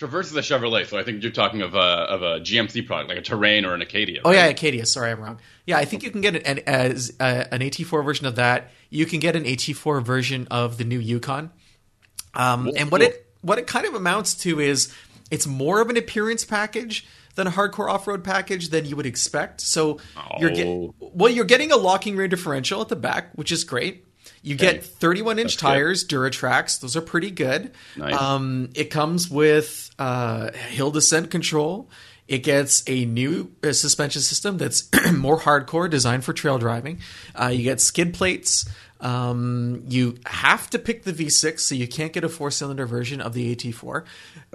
Traverse 0.02 0.30
is 0.30 0.36
a 0.36 0.40
Chevrolet, 0.40 0.86
so 0.86 0.98
I 0.98 1.04
think 1.04 1.22
you're 1.22 1.32
talking 1.32 1.62
of 1.62 1.74
a 1.74 1.78
of 1.78 2.22
a 2.22 2.40
GMC 2.40 2.86
product, 2.86 3.08
like 3.08 3.18
a 3.18 3.22
Terrain 3.22 3.64
or 3.64 3.74
an 3.74 3.82
Acadia. 3.82 4.20
Oh 4.24 4.30
right? 4.30 4.36
yeah, 4.36 4.46
Acadia. 4.46 4.84
Sorry, 4.86 5.10
I'm 5.10 5.20
wrong. 5.20 5.38
Yeah, 5.66 5.78
I 5.78 5.84
think 5.84 6.02
you 6.02 6.10
can 6.10 6.20
get 6.20 6.34
an, 6.34 6.42
an 6.42 6.58
as 6.66 7.12
uh, 7.20 7.44
an 7.52 7.60
AT4 7.60 8.04
version 8.04 8.26
of 8.26 8.36
that. 8.36 8.70
You 8.90 9.06
can 9.06 9.20
get 9.20 9.36
an 9.36 9.44
AT4 9.44 10.02
version 10.02 10.48
of 10.50 10.76
the 10.78 10.84
new 10.84 10.98
Yukon. 10.98 11.50
Um, 12.34 12.64
Cool, 12.64 12.74
and 12.78 12.90
what 12.90 13.00
cool. 13.00 13.10
it 13.10 13.26
what 13.42 13.58
it 13.58 13.66
kind 13.66 13.86
of 13.86 13.94
amounts 13.94 14.34
to 14.42 14.60
is 14.60 14.92
it's 15.30 15.46
more 15.46 15.80
of 15.80 15.88
an 15.90 15.96
appearance 15.96 16.44
package 16.44 17.06
than 17.34 17.46
a 17.46 17.50
hardcore 17.50 17.90
off-road 17.90 18.22
package 18.24 18.68
than 18.68 18.84
you 18.84 18.94
would 18.96 19.06
expect. 19.06 19.60
So 19.60 19.98
you're 20.38 20.50
Oh. 20.50 20.54
getting 20.54 20.94
well, 21.00 21.32
you're 21.32 21.44
getting 21.44 21.72
a 21.72 21.76
locking 21.76 22.16
rear 22.16 22.28
differential 22.28 22.80
at 22.80 22.88
the 22.88 22.96
back, 22.96 23.32
which 23.34 23.50
is 23.52 23.64
great. 23.64 24.06
You 24.42 24.56
Okay. 24.56 24.72
get 24.74 24.84
31 24.84 25.38
inch 25.38 25.52
That's 25.52 25.62
good. 25.62 25.68
tires, 25.68 26.04
DuraTracs. 26.06 26.80
Those 26.80 26.96
are 26.96 27.00
pretty 27.00 27.30
good. 27.30 27.72
Nice. 27.96 28.14
Um, 28.20 28.70
it 28.74 28.90
comes 28.90 29.30
with 29.30 29.90
uh, 29.98 30.50
hill 30.52 30.90
descent 30.90 31.30
control. 31.30 31.88
It 32.28 32.38
gets 32.38 32.82
a 32.88 33.04
new 33.04 33.52
uh, 33.62 33.72
suspension 33.72 34.22
system 34.22 34.56
that's 34.58 34.88
more 35.12 35.38
hardcore, 35.38 35.88
designed 35.90 36.24
for 36.24 36.32
trail 36.32 36.58
driving. 36.58 37.00
Uh, 37.40 37.48
you 37.48 37.62
get 37.62 37.80
skid 37.80 38.14
plates. 38.14 38.68
Um, 39.00 39.82
you 39.88 40.16
have 40.26 40.70
to 40.70 40.78
pick 40.78 41.02
the 41.02 41.12
V6, 41.12 41.58
so 41.60 41.74
you 41.74 41.88
can't 41.88 42.12
get 42.12 42.22
a 42.22 42.28
four-cylinder 42.28 42.86
version 42.86 43.20
of 43.20 43.34
the 43.34 43.54
AT4. 43.54 44.04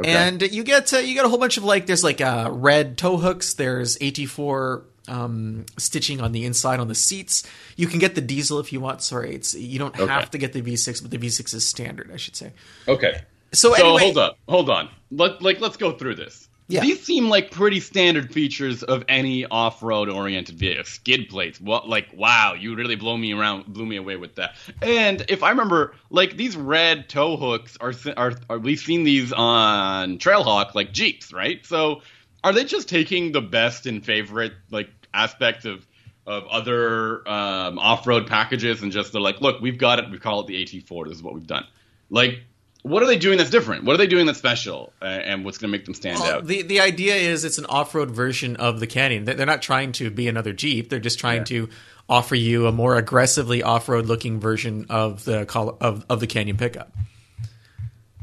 And 0.03 0.41
you 0.41 0.63
get 0.63 0.93
uh, 0.93 0.97
you 0.99 1.13
get 1.15 1.25
a 1.25 1.29
whole 1.29 1.37
bunch 1.37 1.57
of 1.57 1.65
like 1.65 1.85
there's 1.85 2.03
like 2.03 2.21
uh, 2.21 2.49
red 2.51 2.97
tow 2.97 3.17
hooks. 3.17 3.53
There's 3.55 3.97
AT4 3.97 4.83
um, 5.07 5.65
stitching 5.77 6.21
on 6.21 6.31
the 6.31 6.45
inside 6.45 6.79
on 6.79 6.87
the 6.87 6.95
seats. 6.95 7.43
You 7.75 7.87
can 7.87 7.99
get 7.99 8.15
the 8.15 8.21
diesel 8.21 8.59
if 8.59 8.71
you 8.73 8.79
want. 8.79 9.01
Sorry, 9.01 9.33
it's 9.35 9.53
you 9.55 9.79
don't 9.79 9.97
Okay. 9.99 10.11
have 10.11 10.31
to 10.31 10.37
get 10.37 10.53
the 10.53 10.61
V6, 10.61 11.01
but 11.01 11.11
the 11.11 11.17
V6 11.17 11.53
is 11.53 11.65
standard, 11.67 12.11
I 12.13 12.17
should 12.17 12.35
say. 12.35 12.53
Okay. 12.87 13.21
So, 13.53 13.69
So 13.69 13.73
anyway, 13.75 14.01
hold 14.03 14.17
up, 14.17 14.37
hold 14.49 14.69
on. 14.69 14.89
Let 15.11 15.41
like 15.41 15.59
let's 15.61 15.77
go 15.77 15.91
through 15.93 16.15
this. 16.15 16.47
Yeah. 16.69 16.81
These 16.81 17.01
seem 17.05 17.29
like 17.29 17.49
pretty 17.51 17.79
standard 17.79 18.33
features 18.33 18.83
of 18.83 19.05
any 19.07 19.45
off-road 19.45 20.09
oriented 20.09 20.59
vehicle. 20.59 20.83
Skid 20.83 21.29
plates. 21.29 21.61
What 21.61 21.87
like 21.87 22.09
wow, 22.13 22.55
you 22.59 22.75
really 22.75 22.97
blow 22.97 23.15
me 23.15 23.31
around, 23.33 23.67
blew 23.67 23.85
me 23.85 23.95
away 23.95 24.17
with 24.17 24.35
that. 24.35 24.57
And 24.81 25.23
if 25.29 25.43
I 25.43 25.51
remember, 25.51 25.95
like 26.09 26.35
these 26.35 26.57
red 26.57 27.07
tow 27.07 27.37
hooks 27.37 27.77
are 27.79 27.93
are, 28.17 28.33
are 28.49 28.59
we've 28.59 28.79
seen 28.79 29.05
these 29.05 29.31
on 29.31 30.17
Trailhawk 30.17 30.75
like 30.75 30.91
Jeeps, 30.91 31.31
right? 31.31 31.65
So 31.65 32.01
are 32.43 32.51
they 32.51 32.65
just 32.65 32.89
taking 32.89 33.31
the 33.31 33.41
best 33.41 33.85
and 33.85 34.05
favorite 34.05 34.51
like 34.69 34.89
aspects 35.17 35.65
of 35.65 35.85
of 36.25 36.45
other 36.47 37.27
um, 37.27 37.79
off-road 37.79 38.27
packages 38.27 38.81
and 38.83 38.91
just 38.91 39.13
they're 39.13 39.21
like, 39.21 39.39
look, 39.39 39.61
we've 39.61 39.77
got 39.77 39.97
it. 39.99 40.11
We 40.11 40.17
call 40.19 40.41
it 40.41 40.47
the 40.47 40.61
AT4. 40.65 41.05
This 41.07 41.15
is 41.15 41.23
what 41.23 41.33
we've 41.33 41.47
done. 41.47 41.65
Like, 42.09 42.41
what 42.83 43.01
are 43.01 43.05
they 43.05 43.17
doing 43.17 43.37
that's 43.37 43.49
different? 43.49 43.85
What 43.85 43.93
are 43.93 43.97
they 43.97 44.07
doing 44.07 44.25
that's 44.25 44.37
special, 44.37 44.91
uh, 45.01 45.05
and 45.05 45.45
what's 45.45 45.57
going 45.57 45.71
to 45.71 45.77
make 45.77 45.85
them 45.85 45.93
stand 45.93 46.19
Well, 46.19 46.35
out? 46.39 46.45
the 46.45 46.61
the 46.63 46.81
idea 46.81 47.15
is 47.15 47.45
it's 47.45 47.57
an 47.57 47.65
off 47.67 47.95
road 47.95 48.11
version 48.11 48.57
of 48.57 48.79
the 48.81 48.87
Canyon. 48.87 49.23
They- 49.25 49.33
They're 49.35 49.45
not 49.45 49.61
trying 49.61 49.93
to 49.93 50.09
be 50.09 50.27
another 50.27 50.51
Jeep. 50.53 50.89
They're 50.89 50.99
just 50.99 51.17
trying 51.19 51.45
to 51.45 51.69
offer 52.09 52.35
you 52.35 52.67
a 52.67 52.71
more 52.71 52.95
aggressively 52.97 53.63
off 53.63 53.87
road 53.89 54.05
looking 54.05 54.39
version 54.39 54.85
of 54.89 55.23
the 55.25 55.41
of 55.81 56.05
of 56.09 56.19
the 56.19 56.27
Canyon 56.27 56.57
pickup. 56.57 56.91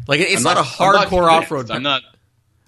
Like 0.07 0.20
it's 0.20 0.37
I'm 0.37 0.42
not, 0.42 0.59
a 0.59 0.62
hardcore 0.68 1.30
off 1.30 1.50
road. 1.50 1.70
I'm 1.70 1.83
not. 1.83 2.02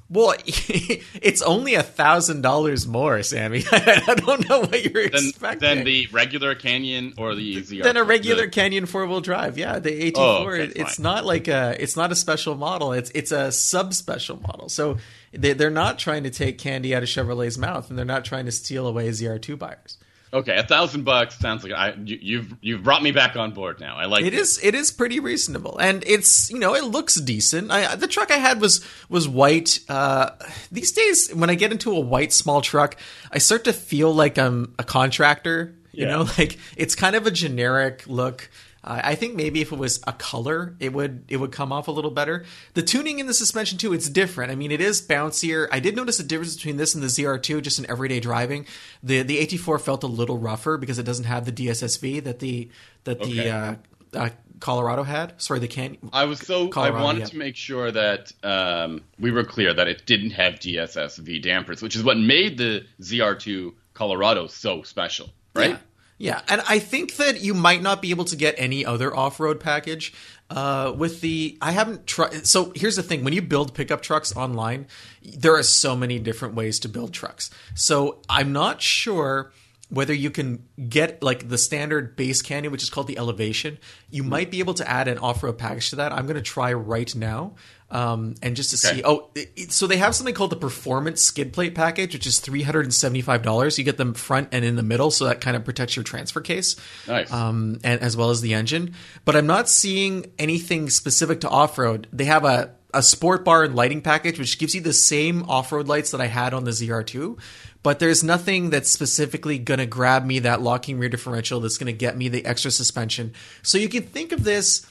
Well, 0.08 0.34
it's 0.46 1.42
only 1.42 1.74
a 1.74 1.82
thousand 1.82 2.42
dollars 2.42 2.86
more, 2.86 3.22
Sammy. 3.22 3.64
I 3.72 4.14
don't 4.16 4.48
know 4.48 4.60
what 4.60 4.84
you're 4.84 5.08
than, 5.08 5.28
expecting. 5.28 5.60
Than 5.60 5.84
the 5.84 6.06
regular 6.08 6.54
Canyon 6.54 7.14
or 7.18 7.34
the 7.34 7.56
ZR. 7.56 7.82
Than 7.82 7.96
a 7.96 8.04
regular 8.04 8.44
the, 8.44 8.50
Canyon 8.50 8.86
four 8.86 9.06
wheel 9.06 9.20
drive. 9.20 9.58
Yeah, 9.58 9.78
the 9.80 10.12
AT4. 10.12 10.14
Oh, 10.16 10.48
okay, 10.48 10.72
it's 10.76 10.98
not 10.98 11.24
like 11.24 11.48
a. 11.48 11.76
It's 11.78 11.96
not 11.96 12.12
a 12.12 12.16
special 12.16 12.54
model. 12.54 12.92
It's 12.92 13.10
it's 13.14 13.32
a 13.32 13.50
sub 13.50 13.94
special 13.94 14.40
model. 14.40 14.68
So 14.68 14.98
they, 15.32 15.54
they're 15.54 15.70
not 15.70 15.98
trying 15.98 16.22
to 16.22 16.30
take 16.30 16.58
candy 16.58 16.94
out 16.94 17.02
of 17.02 17.08
Chevrolet's 17.08 17.58
mouth, 17.58 17.90
and 17.90 17.98
they're 17.98 18.04
not 18.04 18.24
trying 18.24 18.46
to 18.46 18.52
steal 18.52 18.86
away 18.86 19.08
ZR2 19.08 19.58
buyers. 19.58 19.98
Okay, 20.32 20.56
a 20.56 20.64
thousand 20.64 21.04
bucks 21.04 21.38
sounds 21.38 21.62
like 21.62 21.72
I 21.72 21.94
you, 21.94 22.18
you've 22.20 22.56
you've 22.60 22.82
brought 22.82 23.02
me 23.02 23.12
back 23.12 23.36
on 23.36 23.52
board 23.52 23.78
now. 23.78 23.96
I 23.96 24.06
like 24.06 24.24
it. 24.24 24.34
Is 24.34 24.58
it 24.62 24.74
is 24.74 24.90
pretty 24.90 25.20
reasonable, 25.20 25.78
and 25.78 26.02
it's 26.04 26.50
you 26.50 26.58
know 26.58 26.74
it 26.74 26.84
looks 26.84 27.14
decent. 27.14 27.70
I, 27.70 27.94
the 27.94 28.08
truck 28.08 28.30
I 28.30 28.36
had 28.36 28.60
was 28.60 28.84
was 29.08 29.28
white. 29.28 29.80
Uh, 29.88 30.30
these 30.72 30.92
days, 30.92 31.32
when 31.32 31.48
I 31.48 31.54
get 31.54 31.70
into 31.70 31.92
a 31.92 32.00
white 32.00 32.32
small 32.32 32.60
truck, 32.60 32.96
I 33.30 33.38
start 33.38 33.64
to 33.64 33.72
feel 33.72 34.12
like 34.12 34.36
I'm 34.36 34.74
a 34.78 34.84
contractor. 34.84 35.74
You 35.92 36.06
yeah. 36.06 36.16
know, 36.16 36.22
like 36.38 36.58
it's 36.76 36.96
kind 36.96 37.14
of 37.14 37.26
a 37.26 37.30
generic 37.30 38.04
look. 38.06 38.50
I 38.86 39.16
think 39.16 39.34
maybe 39.34 39.60
if 39.60 39.72
it 39.72 39.78
was 39.78 40.00
a 40.06 40.12
color, 40.12 40.76
it 40.78 40.92
would 40.92 41.24
it 41.28 41.38
would 41.38 41.50
come 41.50 41.72
off 41.72 41.88
a 41.88 41.90
little 41.90 42.10
better. 42.10 42.44
The 42.74 42.82
tuning 42.82 43.18
in 43.18 43.26
the 43.26 43.34
suspension 43.34 43.78
too, 43.78 43.92
it's 43.92 44.08
different. 44.08 44.52
I 44.52 44.54
mean, 44.54 44.70
it 44.70 44.80
is 44.80 45.02
bouncier. 45.02 45.66
I 45.72 45.80
did 45.80 45.96
notice 45.96 46.20
a 46.20 46.22
difference 46.22 46.54
between 46.54 46.76
this 46.76 46.94
and 46.94 47.02
the 47.02 47.08
ZR2 47.08 47.62
just 47.62 47.78
in 47.78 47.90
everyday 47.90 48.20
driving. 48.20 48.66
The 49.02 49.22
the 49.22 49.44
AT4 49.44 49.80
felt 49.80 50.04
a 50.04 50.06
little 50.06 50.38
rougher 50.38 50.76
because 50.78 50.98
it 50.98 51.02
doesn't 51.02 51.24
have 51.24 51.44
the 51.44 51.52
DSSV 51.52 52.22
that 52.24 52.38
the 52.38 52.70
that 53.04 53.20
the 53.20 53.40
okay. 53.40 53.50
uh, 53.50 53.74
uh, 54.14 54.28
Colorado 54.60 55.02
had. 55.02 55.40
Sorry, 55.40 55.60
the 55.60 55.68
can. 55.68 55.96
I 56.12 56.24
was 56.24 56.40
so 56.40 56.68
Colorado, 56.68 56.98
I 56.98 57.02
wanted 57.02 57.20
yeah. 57.20 57.26
to 57.26 57.36
make 57.36 57.56
sure 57.56 57.90
that 57.90 58.32
um, 58.42 59.02
we 59.18 59.30
were 59.30 59.44
clear 59.44 59.74
that 59.74 59.88
it 59.88 60.06
didn't 60.06 60.30
have 60.30 60.54
DSSV 60.54 61.42
dampers, 61.42 61.82
which 61.82 61.96
is 61.96 62.04
what 62.04 62.18
made 62.18 62.56
the 62.56 62.86
ZR2 63.00 63.74
Colorado 63.94 64.46
so 64.46 64.82
special, 64.82 65.30
right? 65.54 65.70
Yeah. 65.70 65.78
Yeah, 66.18 66.40
and 66.48 66.62
I 66.66 66.78
think 66.78 67.16
that 67.16 67.42
you 67.42 67.52
might 67.52 67.82
not 67.82 68.00
be 68.00 68.10
able 68.10 68.24
to 68.26 68.36
get 68.36 68.54
any 68.56 68.86
other 68.86 69.14
off-road 69.14 69.60
package 69.60 70.14
uh, 70.48 70.94
with 70.96 71.20
the. 71.20 71.58
I 71.60 71.72
haven't 71.72 72.06
tried. 72.06 72.46
So 72.46 72.72
here's 72.74 72.96
the 72.96 73.02
thing: 73.02 73.22
when 73.22 73.34
you 73.34 73.42
build 73.42 73.74
pickup 73.74 74.00
trucks 74.00 74.34
online, 74.34 74.86
there 75.22 75.54
are 75.54 75.62
so 75.62 75.94
many 75.94 76.18
different 76.18 76.54
ways 76.54 76.80
to 76.80 76.88
build 76.88 77.12
trucks. 77.12 77.50
So 77.74 78.22
I'm 78.30 78.52
not 78.52 78.80
sure 78.80 79.52
whether 79.88 80.14
you 80.14 80.30
can 80.30 80.66
get 80.88 81.22
like 81.22 81.48
the 81.48 81.58
standard 81.58 82.16
base 82.16 82.42
canyon, 82.42 82.72
which 82.72 82.82
is 82.82 82.90
called 82.90 83.06
the 83.06 83.18
elevation. 83.18 83.78
You 84.10 84.24
might 84.24 84.50
be 84.50 84.58
able 84.60 84.74
to 84.74 84.90
add 84.90 85.08
an 85.08 85.18
off-road 85.18 85.58
package 85.58 85.90
to 85.90 85.96
that. 85.96 86.12
I'm 86.12 86.24
going 86.24 86.36
to 86.36 86.42
try 86.42 86.72
right 86.72 87.14
now 87.14 87.54
um, 87.90 88.34
and 88.42 88.56
just 88.56 88.76
to 88.76 88.88
okay. 88.88 88.96
see. 88.96 89.02
Oh, 89.04 89.30
it, 89.34 89.72
so 89.72 89.86
they 89.86 89.96
have 89.98 90.14
something 90.14 90.34
called 90.34 90.50
the 90.50 90.56
Performance 90.56 91.22
Skid 91.22 91.52
Plate 91.52 91.74
Package, 91.74 92.14
which 92.14 92.26
is 92.26 92.40
three 92.40 92.62
hundred 92.62 92.84
and 92.84 92.94
seventy-five 92.94 93.42
dollars. 93.42 93.78
You 93.78 93.84
get 93.84 93.96
them 93.96 94.14
front 94.14 94.48
and 94.52 94.64
in 94.64 94.76
the 94.76 94.82
middle, 94.82 95.10
so 95.10 95.26
that 95.26 95.40
kind 95.40 95.56
of 95.56 95.64
protects 95.64 95.94
your 95.94 96.02
transfer 96.02 96.40
case, 96.40 96.76
nice, 97.06 97.32
um, 97.32 97.78
and 97.84 98.00
as 98.00 98.16
well 98.16 98.30
as 98.30 98.40
the 98.40 98.54
engine. 98.54 98.94
But 99.24 99.36
I'm 99.36 99.46
not 99.46 99.68
seeing 99.68 100.32
anything 100.38 100.90
specific 100.90 101.40
to 101.42 101.48
off-road. 101.48 102.08
They 102.12 102.24
have 102.24 102.44
a 102.44 102.74
a 102.92 103.02
sport 103.02 103.44
bar 103.44 103.62
and 103.62 103.74
lighting 103.76 104.00
package, 104.00 104.38
which 104.38 104.58
gives 104.58 104.74
you 104.74 104.80
the 104.80 104.92
same 104.92 105.42
off-road 105.44 105.86
lights 105.86 106.12
that 106.12 106.20
I 106.20 106.26
had 106.26 106.54
on 106.54 106.64
the 106.64 106.70
ZR2, 106.70 107.38
but 107.82 107.98
there's 107.98 108.24
nothing 108.24 108.70
that's 108.70 108.90
specifically 108.90 109.58
going 109.58 109.78
to 109.78 109.86
grab 109.86 110.24
me 110.24 110.38
that 110.40 110.62
locking 110.62 110.98
rear 110.98 111.10
differential 111.10 111.60
that's 111.60 111.78
going 111.78 111.92
to 111.92 111.92
get 111.92 112.16
me 112.16 112.28
the 112.28 112.46
extra 112.46 112.70
suspension. 112.70 113.34
So 113.62 113.76
you 113.76 113.88
can 113.88 114.04
think 114.04 114.32
of 114.32 114.44
this 114.44 114.86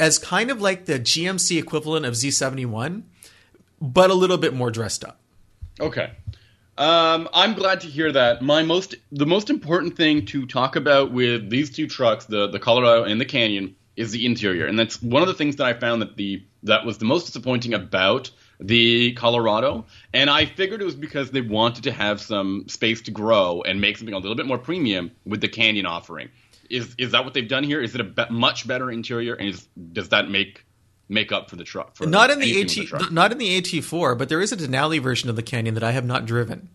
as 0.00 0.18
kind 0.18 0.50
of 0.50 0.60
like 0.60 0.86
the 0.86 0.98
GMC 0.98 1.58
equivalent 1.58 2.06
of 2.06 2.14
Z71, 2.14 3.02
but 3.80 4.10
a 4.10 4.14
little 4.14 4.38
bit 4.38 4.54
more 4.54 4.70
dressed 4.70 5.04
up. 5.04 5.20
Okay. 5.78 6.10
Um, 6.78 7.28
I'm 7.34 7.52
glad 7.52 7.82
to 7.82 7.86
hear 7.86 8.10
that. 8.10 8.40
My 8.40 8.62
most 8.62 8.94
the 9.12 9.26
most 9.26 9.50
important 9.50 9.96
thing 9.96 10.24
to 10.26 10.46
talk 10.46 10.76
about 10.76 11.12
with 11.12 11.50
these 11.50 11.70
two 11.70 11.86
trucks, 11.86 12.24
the 12.24 12.48
the 12.48 12.58
Colorado 12.58 13.04
and 13.04 13.20
the 13.20 13.26
Canyon, 13.26 13.76
is 13.96 14.12
the 14.12 14.24
interior, 14.24 14.66
and 14.66 14.78
that's 14.78 15.02
one 15.02 15.20
of 15.20 15.28
the 15.28 15.34
things 15.34 15.56
that 15.56 15.66
I 15.66 15.74
found 15.74 16.00
that 16.00 16.16
the 16.16 16.42
that 16.62 16.86
was 16.86 16.96
the 16.96 17.04
most 17.04 17.26
disappointing 17.26 17.74
about 17.74 18.30
the 18.58 19.12
Colorado. 19.12 19.84
And 20.14 20.30
I 20.30 20.46
figured 20.46 20.80
it 20.80 20.84
was 20.86 20.94
because 20.94 21.30
they 21.30 21.42
wanted 21.42 21.84
to 21.84 21.92
have 21.92 22.20
some 22.20 22.64
space 22.68 23.02
to 23.02 23.10
grow 23.10 23.62
and 23.62 23.80
make 23.80 23.98
something 23.98 24.14
a 24.14 24.18
little 24.18 24.36
bit 24.36 24.46
more 24.46 24.58
premium 24.58 25.10
with 25.26 25.42
the 25.42 25.48
Canyon 25.48 25.84
offering 25.84 26.30
is 26.70 26.94
is 26.98 27.12
that 27.12 27.24
what 27.24 27.34
they've 27.34 27.48
done 27.48 27.64
here? 27.64 27.82
Is 27.82 27.94
it 27.94 28.00
a 28.00 28.04
be- 28.04 28.24
much 28.30 28.66
better 28.66 28.90
interior, 28.90 29.34
and 29.34 29.48
is, 29.48 29.66
does 29.92 30.08
that 30.10 30.30
make 30.30 30.64
make 31.08 31.32
up 31.32 31.50
for 31.50 31.56
the 31.56 31.64
truck? 31.64 31.96
For 31.96 32.06
not 32.06 32.30
in 32.30 32.38
the 32.38 32.62
AT, 32.62 32.68
the 32.68 33.08
not 33.10 33.32
in 33.32 33.38
the 33.38 33.60
AT4, 33.60 34.16
but 34.16 34.28
there 34.28 34.40
is 34.40 34.52
a 34.52 34.56
Denali 34.56 35.00
version 35.00 35.28
of 35.28 35.36
the 35.36 35.42
Canyon 35.42 35.74
that 35.74 35.84
I 35.84 35.90
have 35.90 36.04
not 36.04 36.24
driven. 36.24 36.70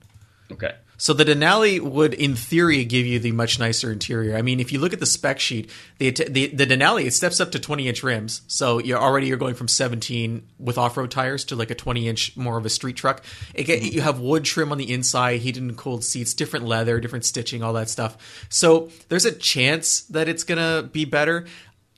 Okay. 0.51 0.73
So 0.97 1.13
the 1.13 1.25
Denali 1.25 1.81
would, 1.81 2.13
in 2.13 2.35
theory, 2.35 2.85
give 2.85 3.05
you 3.05 3.19
the 3.19 3.33
much 3.33 3.59
nicer 3.59 3.91
interior. 3.91 4.37
I 4.37 4.41
mean, 4.41 4.59
if 4.59 4.71
you 4.71 4.79
look 4.79 4.93
at 4.93 4.99
the 4.99 5.05
spec 5.05 5.39
sheet, 5.39 5.69
the 5.97 6.11
the, 6.11 6.47
the 6.47 6.65
Denali 6.65 7.05
it 7.05 7.13
steps 7.13 7.39
up 7.39 7.51
to 7.51 7.59
20 7.59 7.87
inch 7.87 8.03
rims. 8.03 8.41
So 8.47 8.79
you're 8.79 8.99
already 8.99 9.27
you're 9.27 9.37
going 9.37 9.55
from 9.55 9.67
17 9.67 10.47
with 10.57 10.77
off 10.77 10.95
road 10.95 11.11
tires 11.11 11.43
to 11.45 11.55
like 11.55 11.71
a 11.71 11.75
20 11.75 12.07
inch 12.07 12.37
more 12.37 12.57
of 12.57 12.65
a 12.65 12.69
street 12.69 12.95
truck. 12.95 13.23
Get, 13.53 13.81
you 13.81 14.01
have 14.01 14.19
wood 14.19 14.45
trim 14.45 14.71
on 14.71 14.77
the 14.77 14.91
inside, 14.91 15.41
heated 15.41 15.63
and 15.63 15.77
cooled 15.77 16.03
seats, 16.03 16.33
different 16.33 16.65
leather, 16.65 16.99
different 16.99 17.25
stitching, 17.25 17.61
all 17.61 17.73
that 17.73 17.89
stuff. 17.89 18.47
So 18.49 18.89
there's 19.09 19.25
a 19.25 19.33
chance 19.33 20.01
that 20.01 20.29
it's 20.29 20.43
gonna 20.43 20.83
be 20.83 21.05
better. 21.05 21.45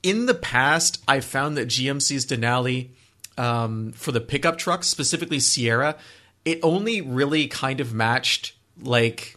In 0.02 0.26
the 0.26 0.36
past, 0.36 1.04
I 1.08 1.20
found 1.20 1.58
that 1.58 1.68
GMC's 1.68 2.26
Denali 2.26 2.90
um, 3.38 3.92
for 3.92 4.12
the 4.12 4.22
pickup 4.22 4.58
trucks, 4.58 4.88
specifically 4.88 5.40
Sierra, 5.40 5.98
it 6.48 6.60
only 6.64 7.02
really 7.02 7.48
kind 7.48 7.82
of 7.82 7.94
matched 7.94 8.54
like 8.82 9.36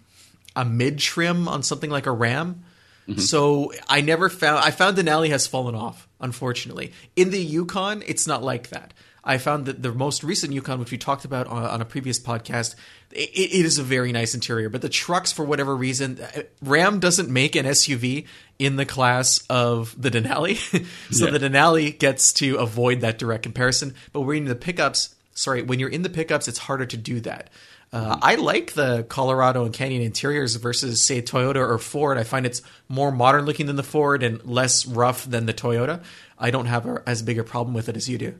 a 0.55 0.65
mid 0.65 1.01
trim 1.01 1.49
on 1.49 1.65
something 1.65 1.91
like 1.91 2.07
a 2.07 2.13
Ram. 2.13 2.65
Mm-hmm. 3.09 3.19
So 3.19 3.73
I 3.89 4.01
never 4.01 4.29
found 4.29 4.61
I 4.61 4.71
found 4.71 4.97
Denali 4.97 5.31
has 5.31 5.49
fallen 5.49 5.75
off, 5.75 6.07
unfortunately. 6.21 6.93
In 7.17 7.31
the 7.31 7.41
Yukon, 7.41 8.05
it's 8.07 8.29
not 8.29 8.45
like 8.45 8.69
that. 8.69 8.95
I 9.25 9.39
found 9.39 9.67
that 9.67 9.83
the 9.83 9.93
most 9.93 10.23
recent 10.23 10.53
Yukon, 10.53 10.79
which 10.79 10.93
we 10.93 10.99
talked 10.99 11.25
about 11.25 11.49
on, 11.49 11.65
on 11.65 11.81
a 11.83 11.85
previous 11.85 12.19
podcast, 12.21 12.77
it, 13.11 13.29
it 13.35 13.67
is 13.67 13.79
a 13.79 13.83
very 13.83 14.13
nice 14.13 14.35
interior. 14.35 14.69
But 14.69 14.81
the 14.81 14.89
trucks, 14.89 15.33
for 15.33 15.45
whatever 15.45 15.77
reason, 15.77 16.21
Ram 16.63 17.01
doesn't 17.01 17.29
make 17.29 17.57
an 17.57 17.67
SUV 17.67 18.27
in 18.59 18.77
the 18.77 18.87
class 18.87 19.45
of 19.51 20.01
the 20.01 20.11
Denali, 20.11 20.57
so 21.11 21.27
yeah. 21.27 21.37
the 21.37 21.49
Denali 21.51 21.99
gets 21.99 22.33
to 22.35 22.57
avoid 22.57 23.01
that 23.01 23.19
direct 23.19 23.43
comparison. 23.43 23.95
But 24.13 24.21
you're 24.21 24.35
in 24.35 24.45
the 24.45 24.55
pickups, 24.55 25.15
sorry, 25.41 25.63
when 25.63 25.79
you're 25.79 25.89
in 25.89 26.03
the 26.03 26.11
pickups, 26.11 26.49
it's 26.49 26.59
harder 26.59 26.87
to 26.87 26.97
do 26.97 27.21
that. 27.21 27.51
Uh, 27.93 28.19
I 28.23 28.37
like 28.37 28.75
the 28.75 29.05
Colorado 29.09 29.65
and 29.65 29.75
Canyon 29.75 30.03
interiors 30.03 30.55
versus, 30.55 31.03
say, 31.03 31.23
Toyota 31.23 31.57
or 31.57 31.79
Ford. 31.79 32.19
I 32.19 32.23
find 32.23 32.47
it's 32.47 32.63
more 32.89 33.11
modern 33.11 33.47
looking 33.47 33.67
than 33.67 33.77
the 33.77 33.83
Ford 33.83 34.23
and 34.23 34.45
less 34.45 34.87
rough 34.87 35.25
than 35.25 35.47
the 35.47 35.55
Toyota. 35.55 36.03
I 36.39 36.53
don't 36.53 36.67
have 36.67 36.87
a, 36.87 37.03
as 37.07 37.23
big 37.23 37.39
a 37.39 37.45
problem 37.45 37.75
with 37.75 37.89
it 37.89 37.97
as 37.97 38.09
you 38.09 38.17
do. 38.17 38.35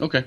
Okay. 0.00 0.24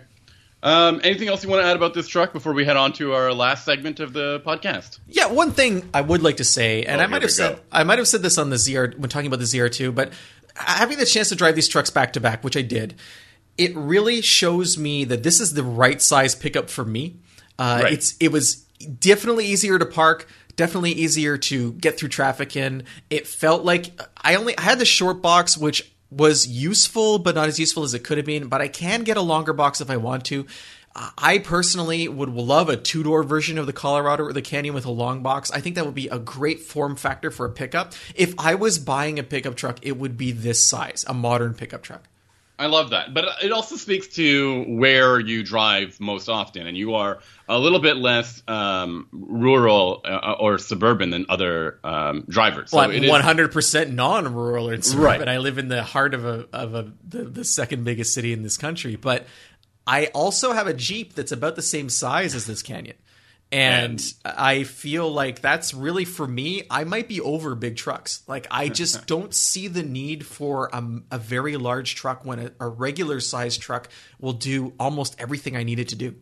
Um, 0.62 1.02
anything 1.04 1.28
else 1.28 1.44
you 1.44 1.50
want 1.50 1.62
to 1.62 1.68
add 1.68 1.76
about 1.76 1.94
this 1.94 2.08
truck 2.08 2.32
before 2.32 2.54
we 2.54 2.64
head 2.64 2.78
on 2.78 2.94
to 2.94 3.14
our 3.14 3.34
last 3.34 3.66
segment 3.66 4.00
of 4.00 4.14
the 4.14 4.40
podcast? 4.46 5.00
Yeah, 5.10 5.28
one 5.28 5.52
thing 5.52 5.90
I 5.94 6.00
would 6.00 6.24
like 6.24 6.38
to 6.38 6.46
say, 6.46 6.84
and 6.84 7.02
oh, 7.02 7.04
I 7.04 7.08
might 7.08 7.22
have 7.22 7.32
said 7.32 7.60
I 7.70 7.84
might 7.84 7.98
have 7.98 8.08
said 8.08 8.22
this 8.22 8.38
on 8.38 8.50
the 8.50 8.56
ZR 8.56 8.98
when 8.98 9.10
talking 9.10 9.28
about 9.28 9.40
the 9.40 9.46
ZR2, 9.46 9.94
but 9.94 10.14
having 10.56 10.98
the 10.98 11.06
chance 11.06 11.30
to 11.30 11.36
drive 11.36 11.56
these 11.56 11.68
trucks 11.68 11.90
back 11.90 12.14
to 12.14 12.22
back, 12.22 12.46
which 12.46 12.56
I 12.56 12.62
did, 12.62 12.96
it 13.58 13.76
really 13.76 14.22
shows 14.22 14.78
me 14.78 15.04
that 15.06 15.24
this 15.24 15.40
is 15.40 15.54
the 15.54 15.64
right 15.64 16.02
size 16.02 16.36
pickup 16.36 16.70
for 16.70 16.86
me. 16.86 17.20
Uh, 17.60 17.82
right. 17.84 17.94
It's 17.94 18.16
it 18.20 18.32
was 18.32 18.56
definitely 19.00 19.46
easier 19.46 19.78
to 19.78 19.86
park, 19.86 20.28
definitely 20.56 20.92
easier 20.92 21.38
to 21.38 21.74
get 21.74 21.98
through 21.98 22.10
traffic 22.10 22.56
in. 22.56 22.84
It 23.10 23.28
felt 23.28 23.64
like 23.64 24.00
I 24.18 24.36
only 24.36 24.58
I 24.58 24.62
had 24.62 24.80
the 24.80 24.86
short 24.86 25.22
box, 25.22 25.58
which 25.58 25.92
was 26.10 26.48
useful 26.48 27.20
but 27.20 27.36
not 27.36 27.48
as 27.48 27.60
useful 27.60 27.84
as 27.84 27.94
it 27.94 28.04
could 28.04 28.18
have 28.18 28.26
been. 28.26 28.48
But 28.48 28.62
I 28.62 28.68
can 28.68 29.04
get 29.04 29.18
a 29.18 29.22
longer 29.22 29.54
box 29.54 29.82
if 29.82 29.90
I 29.90 29.98
want 29.98 30.26
to. 30.26 30.46
I 30.96 31.40
personally 31.40 32.08
would 32.08 32.30
love 32.30 32.70
a 32.70 32.78
two 32.78 33.02
door 33.02 33.24
version 33.24 33.58
of 33.58 33.66
the 33.66 33.74
Colorado 33.74 34.26
or 34.26 34.34
the 34.34 34.44
Canyon 34.44 34.76
with 34.76 34.86
a 34.86 34.92
long 34.92 35.24
box. 35.24 35.50
I 35.52 35.60
think 35.60 35.76
that 35.76 35.86
would 35.86 35.96
be 35.96 36.08
a 36.08 36.20
great 36.20 36.62
form 36.62 36.96
factor 36.96 37.32
for 37.32 37.48
a 37.48 37.52
pickup. 37.52 37.94
If 38.14 38.36
I 38.38 38.56
was 38.56 38.78
buying 38.78 39.18
a 39.18 39.24
pickup 39.24 39.56
truck, 39.56 39.80
it 39.82 39.98
would 39.98 40.18
be 40.18 40.32
this 40.32 40.64
size, 40.64 41.04
a 41.08 41.14
modern 41.14 41.56
pickup 41.56 41.82
truck. 41.82 42.08
I 42.60 42.68
love 42.68 42.92
that. 42.92 43.14
But 43.14 43.26
it 43.44 43.52
also 43.52 43.76
speaks 43.76 44.08
to 44.16 44.64
where 44.68 45.20
you 45.20 45.44
drive 45.44 46.00
most 46.00 46.30
often, 46.30 46.68
and 46.68 46.78
you 46.78 46.96
are 46.96 47.20
a 47.50 47.58
little 47.58 47.80
bit 47.80 47.98
less 47.98 48.44
um, 48.48 49.08
rural 49.12 50.02
uh, 50.06 50.36
or 50.40 50.58
suburban 50.60 51.10
than 51.10 51.26
other 51.30 51.80
um, 51.84 52.26
drivers. 52.30 52.72
Well, 52.72 52.90
I'm 52.90 52.92
100% 52.92 53.92
non-rural 53.94 54.70
or 54.70 54.82
suburban. 54.82 55.20
Right. 55.20 55.28
I 55.28 55.40
live 55.40 55.58
in 55.58 55.68
the 55.68 55.84
heart 55.84 56.14
of 56.14 56.26
a 56.26 56.48
of 56.54 56.76
a 56.76 56.92
the, 57.08 57.24
the 57.24 57.44
second 57.44 57.84
biggest 57.84 58.14
city 58.14 58.34
in 58.34 58.44
this 58.44 58.58
country, 58.58 58.96
but 58.96 59.26
I 59.86 60.08
also 60.08 60.54
have 60.54 60.68
a 60.68 60.74
Jeep 60.74 61.14
that's 61.14 61.32
about 61.32 61.56
the 61.56 61.62
same 61.62 61.90
size 61.90 62.36
as 62.36 62.46
this 62.46 62.62
Canyon. 62.62 62.96
And 63.54 64.04
I 64.26 64.64
feel 64.64 65.12
like 65.12 65.42
that's 65.42 65.74
really 65.74 66.06
for 66.06 66.28
me. 66.28 66.64
I 66.70 66.84
might 66.86 67.08
be 67.08 67.22
over 67.22 67.54
big 67.56 67.76
trucks. 67.76 68.24
Like 68.28 68.48
I 68.50 68.68
just 68.82 69.06
don't 69.06 69.34
see 69.34 69.68
the 69.68 69.84
need 69.84 70.26
for 70.26 70.70
a, 70.74 70.84
a 71.12 71.18
very 71.20 71.56
large 71.58 71.96
truck 71.96 72.26
when 72.26 72.40
a, 72.40 72.52
a 72.60 72.68
regular 72.68 73.20
sized 73.20 73.62
truck 73.62 73.90
will 74.20 74.34
do 74.34 74.74
almost 74.80 75.16
everything 75.20 75.56
I 75.56 75.64
need 75.64 75.80
it 75.80 75.90
to 75.90 75.96
do. 75.96 76.16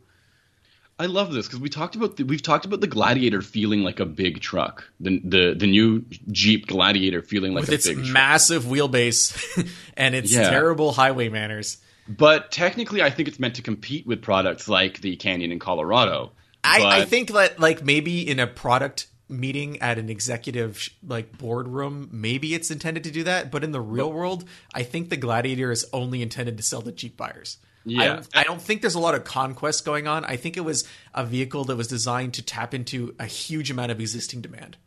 I 0.99 1.05
love 1.07 1.31
this 1.33 1.47
because 1.47 1.59
we 1.59 1.69
talked 1.69 1.95
about 1.95 2.17
the, 2.17 2.23
we've 2.23 2.43
talked 2.43 2.65
about 2.65 2.79
the 2.81 2.85
Gladiator 2.87 3.41
feeling 3.41 3.81
like 3.81 3.99
a 3.99 4.05
big 4.05 4.39
truck, 4.41 4.83
the 4.99 5.19
the 5.23 5.55
the 5.57 5.65
new 5.67 6.05
Jeep 6.31 6.67
Gladiator 6.67 7.23
feeling 7.23 7.53
like 7.53 7.61
with 7.61 7.69
a 7.71 7.73
its 7.75 7.87
big 7.87 7.97
truck. 7.97 8.09
massive 8.13 8.65
wheelbase 8.65 9.67
and 9.97 10.13
its 10.13 10.31
Yeah. 10.31 10.49
terrible 10.49 10.91
highway 10.91 11.29
manners. 11.29 11.77
But 12.07 12.51
technically, 12.51 13.01
I 13.01 13.09
think 13.09 13.29
it's 13.29 13.39
meant 13.39 13.55
to 13.55 13.61
compete 13.63 14.05
with 14.05 14.21
products 14.21 14.67
like 14.67 15.01
the 15.01 15.15
Canyon 15.15 15.51
in 15.51 15.59
Colorado. 15.59 16.33
I, 16.63 17.01
I 17.01 17.05
think 17.05 17.31
that 17.31 17.59
like 17.59 17.83
maybe 17.83 18.27
in 18.27 18.39
a 18.39 18.47
product 18.47 19.07
meeting 19.29 19.81
at 19.81 19.97
an 19.97 20.09
executive 20.09 20.89
like 21.05 21.37
boardroom, 21.37 22.09
maybe 22.11 22.53
it's 22.53 22.69
intended 22.69 23.03
to 23.05 23.11
do 23.11 23.23
that. 23.23 23.49
But 23.49 23.63
in 23.63 23.71
the 23.71 23.81
real 23.81 24.11
world, 24.11 24.43
I 24.73 24.83
think 24.83 25.09
the 25.09 25.17
Gladiator 25.17 25.71
is 25.71 25.85
only 25.93 26.21
intended 26.21 26.57
to 26.57 26.63
sell 26.63 26.81
to 26.81 26.91
Jeep 26.91 27.17
buyers. 27.17 27.57
I 27.63 27.89
Yeah. 27.89 28.07
don't, 28.13 28.27
I 28.35 28.43
don't 28.43 28.61
think 28.61 28.81
there's 28.81 28.95
a 28.95 28.99
lot 28.99 29.15
of 29.15 29.23
conquest 29.23 29.85
going 29.85 30.05
on. 30.07 30.23
I 30.25 30.35
think 30.35 30.55
it 30.57 30.61
was 30.61 30.87
a 31.15 31.25
vehicle 31.25 31.63
that 31.65 31.75
was 31.77 31.87
designed 31.87 32.35
to 32.35 32.43
tap 32.43 32.73
into 32.73 33.15
a 33.17 33.25
huge 33.25 33.71
amount 33.71 33.91
of 33.91 33.99
existing 33.99 34.41
demand. 34.41 34.77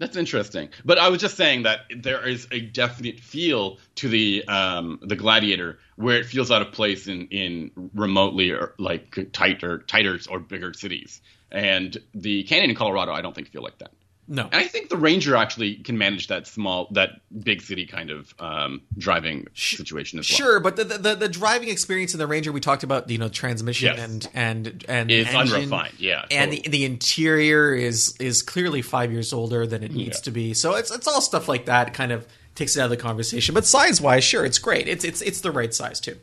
That's 0.00 0.16
interesting. 0.16 0.70
But 0.82 0.98
I 0.98 1.10
was 1.10 1.20
just 1.20 1.36
saying 1.36 1.64
that 1.64 1.80
there 1.94 2.26
is 2.26 2.48
a 2.50 2.58
definite 2.58 3.20
feel 3.20 3.76
to 3.96 4.08
the 4.08 4.42
um, 4.48 4.98
the 5.02 5.14
Gladiator 5.14 5.78
where 5.96 6.16
it 6.16 6.24
feels 6.24 6.50
out 6.50 6.62
of 6.62 6.72
place 6.72 7.06
in, 7.06 7.28
in 7.28 7.90
remotely 7.94 8.50
or 8.50 8.74
like 8.78 9.30
tighter 9.32 9.80
tighter 9.80 10.18
or 10.30 10.40
bigger 10.40 10.72
cities. 10.72 11.20
And 11.52 11.94
the 12.14 12.44
Canyon 12.44 12.70
in 12.70 12.76
Colorado, 12.76 13.12
I 13.12 13.20
don't 13.20 13.34
think 13.34 13.48
feel 13.48 13.62
like 13.62 13.78
that. 13.80 13.92
No, 14.32 14.44
And 14.44 14.54
I 14.54 14.68
think 14.68 14.90
the 14.90 14.96
Ranger 14.96 15.34
actually 15.34 15.74
can 15.74 15.98
manage 15.98 16.28
that 16.28 16.46
small, 16.46 16.86
that 16.92 17.20
big 17.42 17.60
city 17.62 17.84
kind 17.84 18.10
of 18.10 18.32
um, 18.38 18.80
driving 18.96 19.48
situation 19.54 20.20
as 20.20 20.30
well. 20.30 20.36
Sure, 20.36 20.60
but 20.60 20.76
the, 20.76 20.84
the 20.84 21.16
the 21.16 21.28
driving 21.28 21.68
experience 21.68 22.14
in 22.14 22.18
the 22.20 22.28
Ranger 22.28 22.52
we 22.52 22.60
talked 22.60 22.84
about, 22.84 23.10
you 23.10 23.18
know, 23.18 23.28
transmission 23.28 23.88
Yes. 23.96 23.98
and 23.98 24.28
and 24.32 24.84
and 24.88 25.10
Is 25.10 25.26
engine, 25.26 25.56
unrefined, 25.56 25.94
yeah, 25.98 26.26
and 26.30 26.52
the, 26.52 26.62
the 26.68 26.84
interior 26.84 27.74
is 27.74 28.14
is 28.20 28.42
clearly 28.42 28.82
five 28.82 29.10
years 29.10 29.32
older 29.32 29.66
than 29.66 29.82
it 29.82 29.90
needs 29.90 30.18
Yeah. 30.18 30.22
to 30.22 30.30
be. 30.30 30.54
So 30.54 30.76
it's 30.76 30.92
it's 30.92 31.08
all 31.08 31.20
stuff 31.20 31.48
like 31.48 31.66
that 31.66 31.92
kind 31.92 32.12
of 32.12 32.24
takes 32.54 32.76
it 32.76 32.80
out 32.80 32.84
of 32.84 32.90
the 32.90 32.96
conversation. 32.98 33.52
But 33.52 33.66
size 33.66 34.00
wise, 34.00 34.22
sure, 34.22 34.44
it's 34.44 34.60
great. 34.60 34.86
It's 34.86 35.04
it's 35.04 35.20
it's 35.22 35.40
the 35.40 35.50
right 35.50 35.74
size 35.74 35.98
too. 35.98 36.16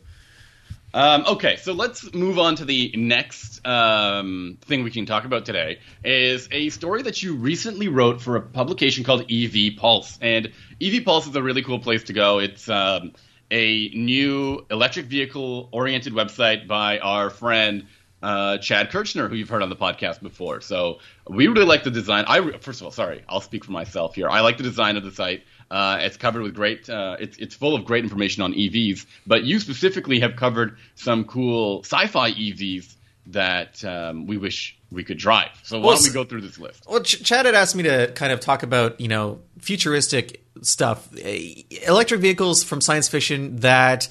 Um, 0.94 1.24
okay, 1.26 1.56
so 1.56 1.72
let's 1.74 2.14
move 2.14 2.38
on 2.38 2.56
to 2.56 2.64
the 2.64 2.94
next 2.96 3.66
um, 3.66 4.58
thing 4.62 4.84
we 4.84 4.90
can 4.90 5.04
talk 5.04 5.24
about 5.24 5.44
today. 5.44 5.80
Is 6.02 6.48
a 6.50 6.70
story 6.70 7.02
that 7.02 7.22
you 7.22 7.34
recently 7.34 7.88
wrote 7.88 8.22
for 8.22 8.36
a 8.36 8.40
publication 8.40 9.04
called 9.04 9.30
EV 9.30 9.76
Pulse, 9.76 10.18
and 10.22 10.50
EV 10.80 11.04
Pulse 11.04 11.26
is 11.26 11.36
a 11.36 11.42
really 11.42 11.62
cool 11.62 11.78
place 11.78 12.04
to 12.04 12.14
go. 12.14 12.38
It's 12.38 12.68
um, 12.70 13.12
a 13.50 13.90
new 13.90 14.64
electric 14.70 15.06
vehicle 15.06 15.68
oriented 15.72 16.14
website 16.14 16.66
by 16.66 16.98
our 16.98 17.28
friend 17.28 17.86
uh, 18.22 18.58
Chad 18.58 18.90
Kirchner, 18.90 19.28
who 19.28 19.36
you've 19.36 19.48
heard 19.48 19.62
on 19.62 19.68
the 19.68 19.76
podcast 19.76 20.20
before. 20.20 20.60
So 20.60 20.98
we 21.28 21.46
really 21.48 21.66
like 21.66 21.84
the 21.84 21.90
design. 21.90 22.24
I 22.26 22.58
first 22.58 22.80
of 22.80 22.86
all, 22.86 22.90
sorry, 22.90 23.24
I'll 23.28 23.40
speak 23.40 23.64
for 23.64 23.72
myself 23.72 24.14
here. 24.14 24.28
I 24.28 24.40
like 24.40 24.56
the 24.56 24.62
design 24.62 24.96
of 24.96 25.04
the 25.04 25.12
site. 25.12 25.44
Uh, 25.70 25.98
it's 26.00 26.16
covered 26.16 26.42
with 26.42 26.54
great. 26.54 26.88
Uh, 26.88 27.16
it's 27.20 27.36
it's 27.38 27.54
full 27.54 27.74
of 27.74 27.84
great 27.84 28.02
information 28.04 28.42
on 28.42 28.54
EVs. 28.54 29.04
But 29.26 29.44
you 29.44 29.60
specifically 29.60 30.20
have 30.20 30.36
covered 30.36 30.78
some 30.94 31.24
cool 31.24 31.80
sci-fi 31.80 32.32
EVs 32.32 32.94
that 33.26 33.84
um, 33.84 34.26
we 34.26 34.38
wish 34.38 34.78
we 34.90 35.04
could 35.04 35.18
drive. 35.18 35.50
So 35.64 35.78
why 35.78 35.86
Well, 35.88 35.96
don't 35.96 36.04
we 36.04 36.10
go 36.12 36.24
through 36.24 36.40
this 36.40 36.58
list? 36.58 36.84
Well, 36.88 37.02
Ch- 37.02 37.22
Chad 37.22 37.44
had 37.44 37.54
asked 37.54 37.76
me 37.76 37.82
to 37.82 38.10
kind 38.14 38.32
of 38.32 38.40
talk 38.40 38.62
about 38.62 38.98
you 39.00 39.08
know 39.08 39.40
futuristic 39.58 40.42
stuff, 40.62 41.08
electric 41.16 42.20
vehicles 42.20 42.64
from 42.64 42.80
science 42.80 43.08
fiction 43.08 43.56
that. 43.56 44.08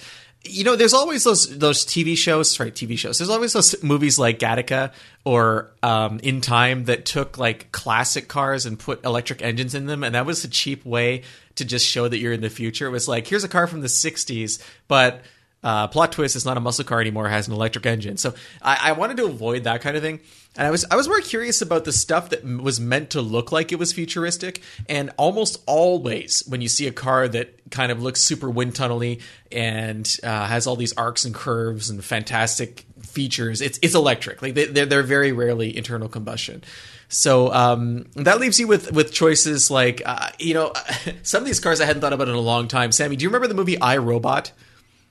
You 0.49 0.63
know, 0.63 0.75
there's 0.75 0.93
always 0.93 1.23
those 1.23 1.57
those 1.57 1.85
TV 1.85 2.17
shows, 2.17 2.59
right? 2.59 2.73
TV 2.73 2.97
shows. 2.97 3.17
There's 3.17 3.29
always 3.29 3.53
those 3.53 3.81
movies 3.83 4.17
like 4.17 4.39
Gattaca 4.39 4.91
or 5.25 5.71
um, 5.83 6.19
In 6.23 6.41
Time 6.41 6.85
that 6.85 7.05
took 7.05 7.37
like 7.37 7.71
classic 7.71 8.27
cars 8.27 8.65
and 8.65 8.77
put 8.79 9.03
electric 9.05 9.41
engines 9.41 9.75
in 9.75 9.85
them, 9.85 10.03
and 10.03 10.15
that 10.15 10.25
was 10.25 10.43
a 10.43 10.47
cheap 10.47 10.85
way 10.85 11.23
to 11.55 11.65
just 11.65 11.85
show 11.85 12.07
that 12.07 12.17
you're 12.19 12.33
in 12.33 12.41
the 12.41 12.49
future. 12.49 12.87
It 12.87 12.91
was 12.91 13.07
like, 13.07 13.27
here's 13.27 13.43
a 13.43 13.49
car 13.49 13.67
from 13.67 13.81
the 13.81 13.87
'60s, 13.87 14.61
but 14.87 15.21
uh, 15.63 15.87
plot 15.87 16.11
twist: 16.11 16.35
it's 16.35 16.45
not 16.45 16.57
a 16.57 16.59
muscle 16.59 16.85
car 16.85 17.01
anymore; 17.01 17.27
it 17.27 17.31
has 17.31 17.47
an 17.47 17.53
electric 17.53 17.85
engine. 17.85 18.17
So 18.17 18.33
I, 18.61 18.89
I 18.89 18.91
wanted 18.93 19.17
to 19.17 19.25
avoid 19.25 19.63
that 19.63 19.81
kind 19.81 19.97
of 19.97 20.03
thing, 20.03 20.19
and 20.55 20.67
I 20.67 20.71
was 20.71 20.85
I 20.89 20.95
was 20.95 21.07
more 21.07 21.19
curious 21.19 21.61
about 21.61 21.83
the 21.83 21.91
stuff 21.91 22.29
that 22.29 22.43
was 22.45 22.79
meant 22.79 23.11
to 23.11 23.21
look 23.21 23.51
like 23.51 23.71
it 23.71 23.79
was 23.79 23.91
futuristic. 23.91 24.61
And 24.87 25.11
almost 25.17 25.61
always, 25.65 26.43
when 26.47 26.61
you 26.61 26.67
see 26.67 26.87
a 26.87 26.91
car 26.91 27.27
that 27.27 27.69
kind 27.71 27.91
of 27.91 28.01
looks 28.01 28.21
super 28.21 28.49
wind 28.49 28.75
tunnely 28.75 29.19
and 29.51 30.07
uh, 30.23 30.45
has 30.45 30.67
all 30.67 30.75
these 30.75 30.93
arcs 30.93 31.25
and 31.25 31.33
curves 31.33 31.89
and 31.89 32.03
fantastic 32.03 32.85
features, 33.01 33.61
it's 33.61 33.79
it's 33.81 33.95
electric. 33.95 34.41
Like 34.41 34.53
they, 34.53 34.65
they're 34.65 34.85
they're 34.85 35.03
very 35.03 35.31
rarely 35.31 35.75
internal 35.75 36.07
combustion. 36.07 36.63
So 37.09 37.53
um, 37.53 38.05
that 38.15 38.39
leaves 38.39 38.59
you 38.59 38.67
with 38.67 38.91
with 38.91 39.13
choices 39.13 39.71
like 39.71 40.01
uh, 40.05 40.29
you 40.39 40.53
know 40.53 40.73
some 41.23 41.41
of 41.41 41.47
these 41.47 41.59
cars 41.59 41.81
I 41.81 41.85
hadn't 41.85 42.01
thought 42.01 42.13
about 42.13 42.29
in 42.29 42.35
a 42.35 42.39
long 42.39 42.67
time. 42.67 42.91
Sami, 42.91 43.15
do 43.15 43.23
you 43.23 43.29
remember 43.29 43.47
the 43.47 43.53
movie 43.53 43.79
I 43.79 43.97
Robot? 43.97 44.51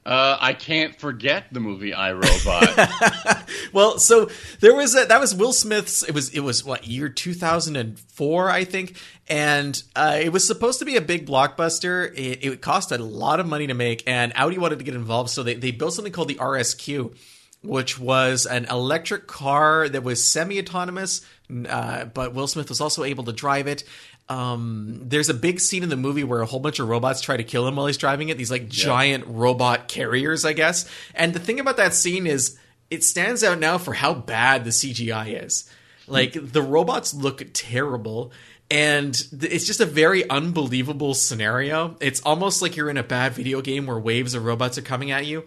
Uh, 0.07 0.39
I 0.41 0.53
can't 0.53 0.95
forget 1.01 1.47
the 1.53 1.59
movie 1.59 1.93
I 1.93 2.13
Robot. 2.13 3.43
Well, 3.73 3.99
so 3.99 4.31
there 4.61 4.75
was 4.75 4.95
a, 4.97 5.07
that 5.07 5.21
was 5.21 5.35
Will 5.35 5.53
Smith's. 5.53 6.03
It 6.03 6.15
was 6.15 6.31
it 6.31 6.41
was 6.41 6.65
what 6.65 6.87
year 6.87 7.09
two 7.09 7.35
thousand 7.35 7.77
and 7.77 7.99
four, 7.99 8.49
I 8.49 8.65
think, 8.65 8.97
and 9.29 9.83
uh, 9.95 10.19
it 10.21 10.33
was 10.33 10.47
supposed 10.47 10.79
to 10.79 10.85
be 10.85 10.97
a 10.97 11.01
big 11.01 11.27
blockbuster. 11.27 12.11
It, 12.17 12.45
it 12.45 12.61
cost 12.63 12.93
a 12.93 12.99
lot 12.99 13.41
of 13.41 13.47
money 13.47 13.67
to 13.67 13.75
make, 13.75 14.05
and 14.07 14.33
Audi 14.37 14.57
wanted 14.59 14.79
to 14.79 14.85
get 14.85 14.95
involved, 14.95 15.31
so 15.31 15.43
they 15.43 15.55
they 15.55 15.73
built 15.73 15.93
something 15.93 16.13
called 16.13 16.29
the 16.29 16.37
RSQ, 16.37 17.15
which 17.63 17.99
was 17.99 18.47
an 18.47 18.67
electric 18.67 19.27
car 19.27 19.89
that 19.89 20.03
was 20.03 20.25
semi-autonomous, 20.25 21.27
uh, 21.69 22.05
but 22.07 22.33
Will 22.33 22.47
Smith 22.47 22.69
was 22.69 22.81
also 22.81 23.05
able 23.05 23.25
to 23.25 23.33
drive 23.33 23.67
it. 23.67 23.85
Um, 24.29 25.03
there's 25.05 25.29
a 25.29 25.35
big 25.35 25.61
scene 25.61 25.83
in 25.83 25.89
the 25.89 25.97
movie 25.97 26.25
where 26.25 26.41
a 26.41 26.47
whole 26.47 26.61
bunch 26.61 26.81
of 26.81 26.89
robots 26.89 27.21
try 27.21 27.37
to 27.37 27.45
kill 27.45 27.67
him 27.67 27.77
while 27.77 27.87
he's 27.87 27.97
driving 27.97 28.29
it. 28.29 28.39
These 28.39 28.51
like 28.51 28.69
giant 28.69 29.25
robot 29.27 29.89
carriers, 29.89 30.45
I 30.45 30.53
guess. 30.53 30.89
And 31.15 31.33
the 31.33 31.39
thing 31.39 31.61
about 31.61 31.77
that 31.77 31.95
scene 31.95 32.27
is 32.27 32.59
it 32.91 33.05
stands 33.05 33.45
out 33.45 33.59
now 33.59 33.79
for 33.79 33.95
how 33.95 34.15
bad 34.15 34.65
the 34.65 34.71
CGI 34.71 35.45
is. 35.45 35.71
Like 36.09 36.35
the 36.35 36.63
robots 36.63 37.15
look 37.15 37.45
terrible 37.53 38.33
and 38.71 39.11
it's 39.33 39.67
just 39.67 39.81
a 39.81 39.87
very 39.87 40.29
unbelievable 40.29 41.15
scenario. 41.15 41.97
It's 42.01 42.21
almost 42.23 42.63
like 42.63 42.77
you're 42.77 42.91
in 42.91 42.97
a 42.97 43.03
bad 43.03 43.33
video 43.33 43.61
game 43.61 43.87
where 43.87 43.99
waves 43.99 44.35
of 44.35 44.45
robots 44.45 44.77
are 44.77 44.83
coming 44.83 45.13
at 45.13 45.27
you. 45.27 45.45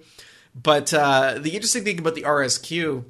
But 0.55 0.93
uh, 0.93 1.35
the 1.37 1.51
interesting 1.51 1.83
thing 1.83 1.99
about 1.99 2.15
the 2.15 2.23
RSQ 2.23 3.03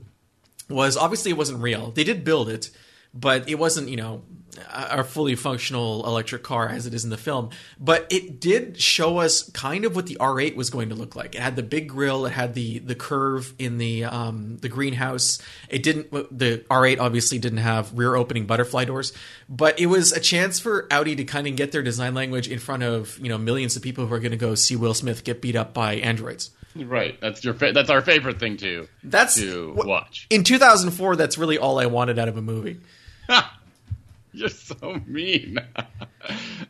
was 0.70 0.98
obviously 0.98 1.32
it 1.32 1.38
wasn't 1.38 1.62
real. 1.62 1.92
They 1.92 2.04
did 2.04 2.24
build 2.24 2.50
it, 2.50 2.70
but 3.14 3.48
it 3.48 3.56
wasn't, 3.56 3.90
you 3.90 3.98
know, 3.98 4.24
a 4.72 5.04
fully 5.04 5.36
functional 5.36 6.06
electric 6.06 6.44
car 6.44 6.68
as 6.70 6.86
it 6.86 6.94
is 6.94 7.04
in 7.04 7.10
the 7.10 7.18
film. 7.18 7.50
But 7.80 8.08
it 8.10 8.40
did 8.40 8.80
show 8.80 9.18
us 9.20 9.50
kind 9.52 9.86
of 9.86 9.96
what 9.96 10.08
the 10.08 10.16
R8 10.20 10.56
was 10.56 10.70
going 10.70 10.90
to 10.90 10.96
look 10.96 11.16
like. 11.16 11.36
It 11.36 11.42
had 11.42 11.56
the 11.56 11.64
big 11.64 11.90
grill, 11.90 12.26
it 12.26 12.32
had 12.32 12.54
the 12.54 12.80
the 12.80 12.96
curve 12.96 13.54
in 13.60 13.78
the 13.78 14.06
um, 14.06 14.58
the 14.58 14.70
greenhouse. 14.70 15.40
It 15.70 15.84
didn't. 15.84 16.12
The 16.12 16.64
R8 16.70 17.00
obviously 17.00 17.40
didn't 17.40 17.60
have 17.60 17.98
rear 17.98 18.16
opening 18.16 18.46
butterfly 18.46 18.86
doors, 18.86 19.14
but 19.48 19.80
it 19.80 19.86
was 19.88 20.12
a 20.12 20.20
chance 20.20 20.60
for 20.60 20.88
Audi 20.92 21.16
to 21.16 21.24
kind 21.24 21.48
of 21.48 21.56
get 21.56 21.72
their 21.72 21.84
design 21.84 22.14
language 22.14 22.48
in 22.48 22.60
front 22.60 22.84
of 22.84 23.18
you 23.20 23.30
know 23.30 23.38
millions 23.38 23.76
of 23.76 23.82
people 23.82 24.06
who 24.08 24.14
are 24.14 24.20
going 24.20 24.32
to 24.32 24.38
go 24.38 24.56
see 24.56 24.76
Will 24.76 24.94
Smith 24.94 25.24
get 25.24 25.42
beat 25.42 25.56
up 25.56 25.74
by 25.74 25.96
androids. 25.96 26.52
right. 26.76 27.20
That's 27.20 27.44
your. 27.44 27.54
Fa- 27.54 27.72
that's 27.74 27.90
our 27.90 28.02
favorite 28.02 28.40
thing 28.40 28.58
to 28.58 28.88
That's 29.04 29.36
to 29.36 29.74
what- 29.74 29.88
watch. 29.88 30.28
In 30.30 30.44
2004, 30.44 31.16
that's 31.16 31.38
really 31.38 31.58
all 31.58 31.80
I 31.80 31.88
wanted 31.88 32.20
out 32.20 32.28
of 32.30 32.38
a 32.38 32.42
movie. 32.42 32.80
You're 34.40 34.50
so 34.50 35.02
mean. 35.06 35.58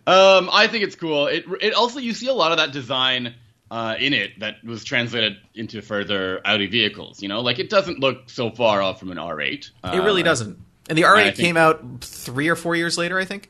um, 0.08 0.50
I 0.52 0.68
think 0.70 0.84
it's 0.84 0.96
cool. 0.96 1.28
It 1.28 1.46
it 1.62 1.74
also 1.74 2.00
you 2.00 2.14
see 2.14 2.28
a 2.28 2.34
lot 2.34 2.52
of 2.52 2.58
that 2.58 2.72
design 2.72 3.36
uh, 3.72 3.96
in 4.00 4.14
it 4.14 4.40
that 4.40 4.64
was 4.64 4.84
translated 4.84 5.38
into 5.54 5.82
further 5.82 6.42
Audi 6.46 6.68
vehicles. 6.68 7.22
You 7.22 7.28
know, 7.30 7.42
like 7.42 7.60
it 7.60 7.70
doesn't 7.70 8.00
look 8.00 8.30
so 8.30 8.50
far 8.52 8.82
off 8.82 9.00
from 9.00 9.12
an 9.12 9.18
R8. 9.18 9.70
It 9.94 9.98
really 10.04 10.22
Uh, 10.22 10.26
doesn't. 10.26 10.58
And 10.90 10.98
the 10.98 11.04
R8 11.04 11.18
I 11.18 11.24
think- 11.26 11.36
came 11.38 11.58
out 11.58 12.02
three 12.02 12.48
or 12.50 12.56
four 12.56 12.76
years 12.76 12.98
later, 12.98 13.20
I 13.20 13.26
think. 13.26 13.50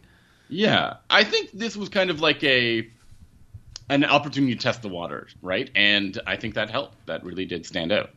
Yeah, 0.50 0.96
I 1.10 1.24
think 1.24 1.52
this 1.54 1.78
was 1.78 1.90
kind 1.90 2.10
of 2.10 2.20
like 2.22 2.44
a 2.44 2.90
an 3.92 4.04
opportunity 4.06 4.54
to 4.56 4.62
test 4.62 4.82
the 4.82 4.90
waters, 4.90 5.34
right? 5.42 5.70
And 5.76 6.20
I 6.28 6.36
think 6.36 6.56
that 6.56 6.70
helped. 6.70 7.06
That 7.08 7.24
really 7.24 7.46
did 7.46 7.66
stand 7.66 7.92
out. 7.92 8.12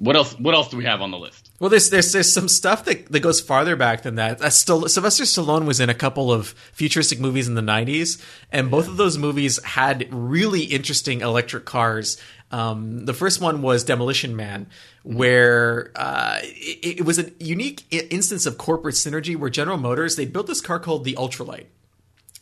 What 0.00 0.16
else? 0.16 0.32
What 0.38 0.54
else 0.54 0.68
do 0.70 0.78
we 0.78 0.86
have 0.86 1.02
on 1.02 1.10
the 1.10 1.18
list? 1.18 1.50
Well, 1.60 1.68
there's 1.68 1.90
there's 1.90 2.10
there's 2.10 2.32
some 2.32 2.48
stuff 2.48 2.86
that, 2.86 3.12
that 3.12 3.20
goes 3.20 3.38
farther 3.38 3.76
back 3.76 4.02
than 4.02 4.14
that. 4.14 4.38
That's 4.38 4.56
still 4.56 4.88
Sylvester 4.88 5.24
Stallone 5.24 5.66
was 5.66 5.78
in 5.78 5.90
a 5.90 5.94
couple 5.94 6.32
of 6.32 6.54
futuristic 6.72 7.20
movies 7.20 7.46
in 7.46 7.54
the 7.54 7.60
'90s, 7.60 8.18
and 8.50 8.70
both 8.70 8.88
of 8.88 8.96
those 8.96 9.18
movies 9.18 9.62
had 9.62 10.08
really 10.10 10.62
interesting 10.62 11.20
electric 11.20 11.66
cars. 11.66 12.16
Um, 12.50 13.04
the 13.04 13.12
first 13.12 13.42
one 13.42 13.60
was 13.60 13.84
Demolition 13.84 14.34
Man, 14.34 14.68
where 15.02 15.92
uh, 15.94 16.38
it, 16.44 17.00
it 17.00 17.04
was 17.04 17.18
a 17.18 17.30
unique 17.38 17.84
instance 17.90 18.46
of 18.46 18.56
corporate 18.56 18.94
synergy, 18.94 19.36
where 19.36 19.50
General 19.50 19.76
Motors 19.76 20.16
they 20.16 20.24
built 20.24 20.46
this 20.46 20.62
car 20.62 20.78
called 20.78 21.04
the 21.04 21.12
Ultralight, 21.12 21.66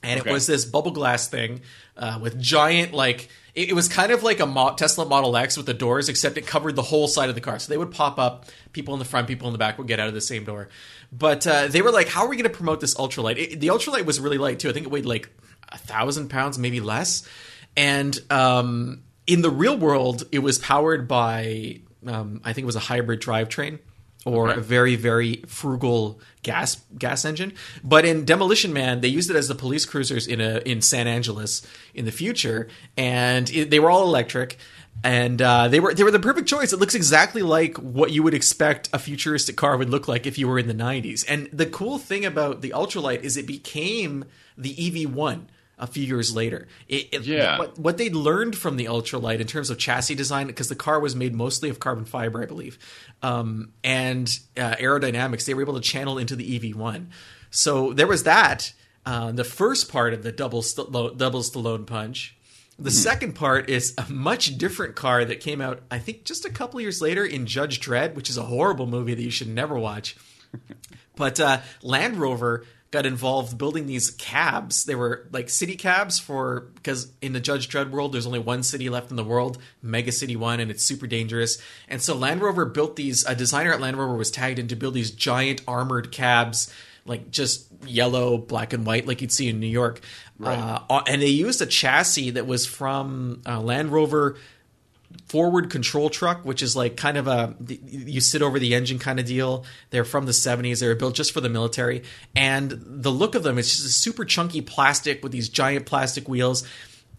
and 0.04 0.20
okay. 0.20 0.30
it 0.30 0.32
was 0.32 0.46
this 0.46 0.64
bubble 0.64 0.92
glass 0.92 1.26
thing 1.26 1.62
uh, 1.96 2.20
with 2.22 2.40
giant 2.40 2.94
like 2.94 3.28
it, 3.58 3.72
was 3.74 3.88
kind 3.88 4.12
of 4.12 4.22
like 4.22 4.40
a 4.40 4.74
Tesla 4.76 5.04
Model 5.04 5.36
X 5.36 5.56
with 5.56 5.66
the 5.66 5.74
doors, 5.74 6.08
except 6.08 6.38
it 6.38 6.46
covered 6.46 6.76
the 6.76 6.82
whole 6.82 7.08
side 7.08 7.28
of 7.28 7.34
the 7.34 7.40
car. 7.40 7.58
So 7.58 7.70
they 7.70 7.76
would 7.76 7.90
pop 7.90 8.18
up, 8.18 8.46
people 8.72 8.94
in 8.94 8.98
the 8.98 9.04
front, 9.04 9.26
people 9.26 9.48
in 9.48 9.52
the 9.52 9.58
back 9.58 9.78
would 9.78 9.88
get 9.88 9.98
out 9.98 10.08
of 10.08 10.14
the 10.14 10.20
same 10.20 10.44
door. 10.44 10.68
But 11.10 11.46
uh, 11.46 11.68
they 11.68 11.82
were 11.82 11.90
like, 11.90 12.08
"How 12.08 12.22
are 12.22 12.28
we 12.28 12.36
going 12.36 12.50
to 12.50 12.56
promote 12.56 12.80
this 12.80 12.94
ultralight?" 12.94 13.38
It, 13.38 13.60
the 13.60 13.68
ultralight 13.68 14.04
was 14.04 14.20
really 14.20 14.38
light 14.38 14.58
too. 14.58 14.68
I 14.68 14.72
think 14.72 14.86
it 14.86 14.92
weighed 14.92 15.06
like 15.06 15.28
a 15.68 15.78
thousand 15.78 16.28
pounds, 16.28 16.58
maybe 16.58 16.80
less. 16.80 17.26
And 17.76 18.18
um, 18.30 19.02
in 19.26 19.42
the 19.42 19.50
real 19.50 19.76
world, 19.76 20.24
it 20.32 20.40
was 20.40 20.58
powered 20.58 21.08
by 21.08 21.80
um, 22.06 22.40
I 22.44 22.52
think 22.52 22.64
it 22.64 22.66
was 22.66 22.76
a 22.76 22.80
hybrid 22.80 23.20
drivetrain 23.20 23.78
or 24.28 24.50
okay. 24.50 24.58
a 24.58 24.62
very 24.62 24.96
very 24.96 25.36
frugal 25.46 26.20
gas 26.42 26.80
gas 26.96 27.24
engine. 27.24 27.52
But 27.82 28.04
in 28.04 28.24
Demolition 28.24 28.72
Man, 28.72 29.00
they 29.00 29.08
used 29.08 29.30
it 29.30 29.36
as 29.36 29.48
the 29.48 29.54
police 29.54 29.84
cruisers 29.84 30.26
in 30.26 30.40
a 30.40 30.58
in 30.64 30.82
San 30.82 31.06
Angeles 31.06 31.66
in 31.94 32.04
the 32.04 32.12
future, 32.12 32.68
and 32.96 33.50
it, 33.50 33.70
they 33.70 33.80
were 33.80 33.90
all 33.90 34.04
electric. 34.04 34.58
And 35.04 35.40
uh, 35.40 35.68
they 35.68 35.78
were 35.78 35.94
they 35.94 36.02
were 36.02 36.10
the 36.10 36.18
perfect 36.18 36.48
choice. 36.48 36.72
It 36.72 36.80
looks 36.80 36.96
exactly 36.96 37.42
like 37.42 37.76
what 37.76 38.10
you 38.10 38.24
would 38.24 38.34
expect 38.34 38.88
a 38.92 38.98
futuristic 38.98 39.56
car 39.56 39.76
would 39.76 39.90
look 39.90 40.08
like 40.08 40.26
if 40.26 40.38
you 40.38 40.48
were 40.48 40.58
in 40.58 40.66
the 40.66 40.74
'90s. 40.74 41.24
And 41.28 41.48
the 41.52 41.66
cool 41.66 41.98
thing 41.98 42.24
about 42.24 42.62
the 42.62 42.70
ultralight 42.70 43.20
is 43.20 43.36
it 43.36 43.46
became 43.46 44.24
the 44.56 44.74
EV1 44.74 45.42
a 45.78 45.86
few 45.86 46.04
years 46.04 46.34
later. 46.34 46.66
It, 46.88 47.08
it, 47.12 47.22
yeah. 47.22 47.58
What, 47.58 47.78
what 47.78 47.98
they 47.98 48.10
learned 48.10 48.56
from 48.56 48.76
the 48.76 48.86
ultralight 48.86 49.40
in 49.40 49.46
terms 49.46 49.70
of 49.70 49.78
chassis 49.78 50.14
design, 50.14 50.46
because 50.46 50.68
the 50.68 50.74
car 50.74 51.00
was 51.00 51.14
made 51.14 51.34
mostly 51.34 51.68
of 51.68 51.80
carbon 51.80 52.04
fiber, 52.04 52.42
I 52.42 52.46
believe, 52.46 52.78
um, 53.22 53.72
and 53.84 54.28
uh, 54.56 54.74
aerodynamics, 54.76 55.44
they 55.44 55.54
were 55.54 55.62
able 55.62 55.74
to 55.74 55.80
channel 55.80 56.18
into 56.18 56.36
the 56.36 56.58
EV1. 56.58 57.06
So 57.50 57.92
there 57.92 58.06
was 58.06 58.24
that. 58.24 58.72
Uh, 59.06 59.32
the 59.32 59.44
first 59.44 59.90
part 59.90 60.12
of 60.12 60.22
the 60.22 60.32
double 60.32 60.60
st- 60.60 60.92
double 60.92 61.40
Stallone 61.40 61.86
punch. 61.86 62.36
The 62.78 62.90
mm-hmm. 62.90 62.96
second 62.96 63.32
part 63.34 63.70
is 63.70 63.94
a 63.96 64.04
much 64.12 64.56
different 64.58 64.94
car 64.94 65.24
that 65.24 65.40
came 65.40 65.60
out, 65.60 65.80
I 65.90 65.98
think, 65.98 66.24
just 66.24 66.44
a 66.44 66.50
couple 66.50 66.80
years 66.80 67.00
later 67.00 67.24
in 67.24 67.46
Judge 67.46 67.80
Dredd, 67.80 68.14
which 68.14 68.30
is 68.30 68.36
a 68.36 68.44
horrible 68.44 68.86
movie 68.86 69.14
that 69.14 69.22
you 69.22 69.30
should 69.30 69.48
never 69.48 69.78
watch. 69.78 70.14
But 71.16 71.40
uh, 71.40 71.60
Land 71.82 72.16
Rover 72.16 72.64
got 72.90 73.04
involved 73.04 73.58
building 73.58 73.86
these 73.86 74.10
cabs. 74.10 74.84
They 74.84 74.94
were 74.94 75.26
like 75.30 75.50
city 75.50 75.76
cabs 75.76 76.18
for 76.18 76.70
because 76.76 77.12
in 77.20 77.32
the 77.32 77.40
Judge 77.40 77.68
Dredd 77.68 77.90
world, 77.90 78.12
there's 78.12 78.26
only 78.26 78.38
one 78.38 78.62
city 78.62 78.88
left 78.88 79.10
in 79.10 79.16
the 79.16 79.24
world, 79.24 79.58
Mega 79.82 80.12
City 80.12 80.36
One, 80.36 80.60
and 80.60 80.70
it's 80.70 80.82
super 80.82 81.06
dangerous. 81.06 81.60
And 81.88 82.00
so 82.00 82.14
Land 82.14 82.40
Rover 82.40 82.64
built 82.64 82.96
these. 82.96 83.26
A 83.26 83.34
designer 83.34 83.72
at 83.72 83.80
Land 83.80 83.98
Rover 83.98 84.16
was 84.16 84.30
tagged 84.30 84.58
in 84.58 84.68
to 84.68 84.76
build 84.76 84.94
these 84.94 85.10
giant 85.10 85.60
armored 85.68 86.12
cabs, 86.12 86.72
like 87.04 87.30
just 87.30 87.66
yellow, 87.86 88.38
black, 88.38 88.72
and 88.72 88.86
white, 88.86 89.06
like 89.06 89.20
you'd 89.20 89.32
see 89.32 89.48
in 89.48 89.60
New 89.60 89.66
York. 89.66 90.00
Right. 90.38 90.56
Uh, 90.56 91.02
and 91.06 91.20
they 91.20 91.26
used 91.26 91.60
a 91.60 91.66
chassis 91.66 92.30
that 92.30 92.46
was 92.46 92.64
from 92.64 93.42
uh, 93.44 93.60
Land 93.60 93.92
Rover 93.92 94.36
forward 95.26 95.70
control 95.70 96.10
truck, 96.10 96.44
which 96.44 96.62
is 96.62 96.74
like 96.74 96.96
kind 96.96 97.16
of 97.16 97.28
a 97.28 97.54
you 97.86 98.20
sit 98.20 98.42
over 98.42 98.58
the 98.58 98.74
engine 98.74 98.98
kind 98.98 99.20
of 99.20 99.26
deal. 99.26 99.64
They're 99.90 100.04
from 100.04 100.26
the 100.26 100.32
70s. 100.32 100.80
They 100.80 100.88
were 100.88 100.94
built 100.94 101.14
just 101.14 101.32
for 101.32 101.40
the 101.40 101.48
military, 101.48 102.02
and 102.34 102.70
the 102.70 103.10
look 103.10 103.34
of 103.34 103.42
them 103.42 103.58
is 103.58 103.70
just 103.70 103.86
a 103.86 103.90
super 103.90 104.24
chunky 104.24 104.60
plastic 104.60 105.22
with 105.22 105.32
these 105.32 105.48
giant 105.48 105.86
plastic 105.86 106.28
wheels. 106.28 106.66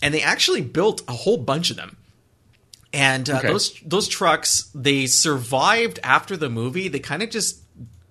And 0.01 0.13
they 0.13 0.21
actually 0.21 0.61
built 0.61 1.01
a 1.09 1.13
whole 1.13 1.37
bunch 1.37 1.71
of 1.71 1.77
them. 1.77 1.97
And 2.93 3.29
uh, 3.29 3.37
okay. 3.37 3.47
those 3.47 3.79
those 3.85 4.07
trucks 4.07 4.71
they 4.73 5.05
survived 5.05 5.99
after 6.03 6.35
the 6.35 6.49
movie. 6.49 6.87
They 6.87 6.99
kind 6.99 7.21
of 7.21 7.29
just 7.29 7.58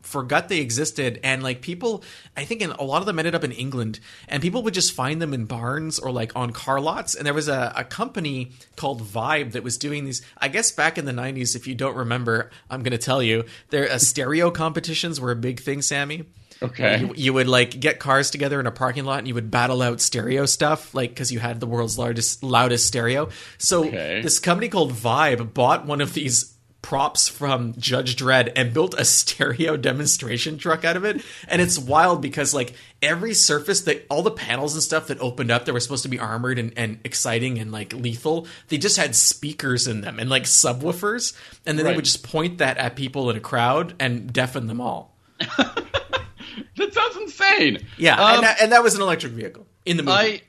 forgot 0.08 0.48
they 0.48 0.60
existed 0.60 1.20
and 1.22 1.42
like 1.42 1.60
people 1.60 2.02
i 2.36 2.44
think 2.44 2.62
in, 2.62 2.70
a 2.70 2.82
lot 2.82 3.00
of 3.00 3.06
them 3.06 3.18
ended 3.18 3.34
up 3.34 3.44
in 3.44 3.52
england 3.52 4.00
and 4.26 4.42
people 4.42 4.62
would 4.62 4.72
just 4.72 4.92
find 4.92 5.20
them 5.20 5.34
in 5.34 5.44
barns 5.44 5.98
or 5.98 6.10
like 6.10 6.34
on 6.34 6.50
car 6.50 6.80
lots 6.80 7.14
and 7.14 7.26
there 7.26 7.34
was 7.34 7.48
a, 7.48 7.72
a 7.76 7.84
company 7.84 8.50
called 8.76 9.02
vibe 9.02 9.52
that 9.52 9.62
was 9.62 9.76
doing 9.76 10.04
these 10.04 10.22
i 10.38 10.48
guess 10.48 10.72
back 10.72 10.96
in 10.96 11.04
the 11.04 11.12
90s 11.12 11.54
if 11.54 11.66
you 11.66 11.74
don't 11.74 11.94
remember 11.94 12.50
i'm 12.70 12.82
going 12.82 12.92
to 12.92 12.98
tell 12.98 13.22
you 13.22 13.44
there 13.68 13.90
uh, 13.90 13.98
stereo 13.98 14.50
competitions 14.50 15.20
were 15.20 15.30
a 15.30 15.36
big 15.36 15.60
thing 15.60 15.82
sami 15.82 16.24
Okay. 16.60 17.00
You, 17.00 17.12
you, 17.14 17.32
would 17.34 17.46
like 17.46 17.78
get 17.78 18.00
cars 18.00 18.30
together 18.30 18.58
in 18.58 18.66
a 18.66 18.72
parking 18.72 19.04
lot 19.04 19.18
and 19.18 19.28
you 19.28 19.34
would 19.34 19.48
battle 19.48 19.80
out 19.80 20.00
stereo 20.00 20.44
stuff, 20.44 20.92
like 20.92 21.10
because 21.10 21.30
you 21.30 21.38
had 21.38 21.60
the 21.60 21.66
world's 21.66 21.96
largest, 21.96 22.42
loudest 22.42 22.84
stereo. 22.84 23.28
So 23.58 23.84
okay. 23.86 24.22
this 24.22 24.40
company 24.40 24.68
called 24.68 24.92
Vibe 24.92 25.54
bought 25.54 25.86
one 25.86 26.00
of 26.00 26.14
these 26.14 26.57
props 26.82 27.28
from 27.28 27.74
Judge 27.78 28.16
Dredd 28.16 28.52
and 28.56 28.72
built 28.72 28.94
a 28.94 29.04
stereo 29.04 29.76
demonstration 29.76 30.58
truck 30.58 30.84
out 30.84 30.96
of 30.96 31.04
it. 31.04 31.22
And 31.48 31.60
it's 31.60 31.78
wild 31.78 32.22
because 32.22 32.54
like 32.54 32.74
every 33.02 33.34
surface 33.34 33.82
that 33.82 34.06
all 34.08 34.22
the 34.22 34.30
panels 34.30 34.74
and 34.74 34.82
stuff 34.82 35.08
that 35.08 35.20
opened 35.20 35.50
up 35.50 35.64
that 35.64 35.72
were 35.72 35.80
supposed 35.80 36.04
to 36.04 36.08
be 36.08 36.18
armored 36.18 36.58
and, 36.58 36.72
and 36.76 37.00
exciting 37.04 37.58
and 37.58 37.72
like 37.72 37.92
lethal, 37.92 38.46
they 38.68 38.78
just 38.78 38.96
had 38.96 39.14
speakers 39.14 39.86
in 39.86 40.00
them 40.00 40.18
and 40.18 40.30
like 40.30 40.44
subwoofers. 40.44 41.36
And 41.66 41.78
then 41.78 41.84
right. 41.84 41.92
they 41.92 41.96
would 41.96 42.04
just 42.04 42.22
point 42.22 42.58
that 42.58 42.78
at 42.78 42.96
people 42.96 43.30
in 43.30 43.36
a 43.36 43.40
crowd 43.40 43.94
and 43.98 44.32
deafen 44.32 44.66
them 44.66 44.80
all. 44.80 45.16
that 45.38 46.92
sounds 46.92 47.16
insane. 47.16 47.86
Yeah, 47.96 48.20
um, 48.20 48.36
and, 48.36 48.42
that, 48.44 48.62
and 48.62 48.72
that 48.72 48.82
was 48.82 48.94
an 48.94 49.02
electric 49.02 49.32
vehicle 49.32 49.66
in 49.84 49.96
the 49.96 50.02
movie. 50.02 50.16
I, 50.16 50.42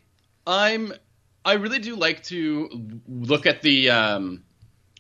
I'm, 0.47 0.93
I 1.45 1.53
really 1.53 1.79
do 1.79 1.95
like 1.95 2.23
to 2.23 3.01
look 3.07 3.45
at 3.45 3.61
the 3.61 3.89
um, 3.91 4.43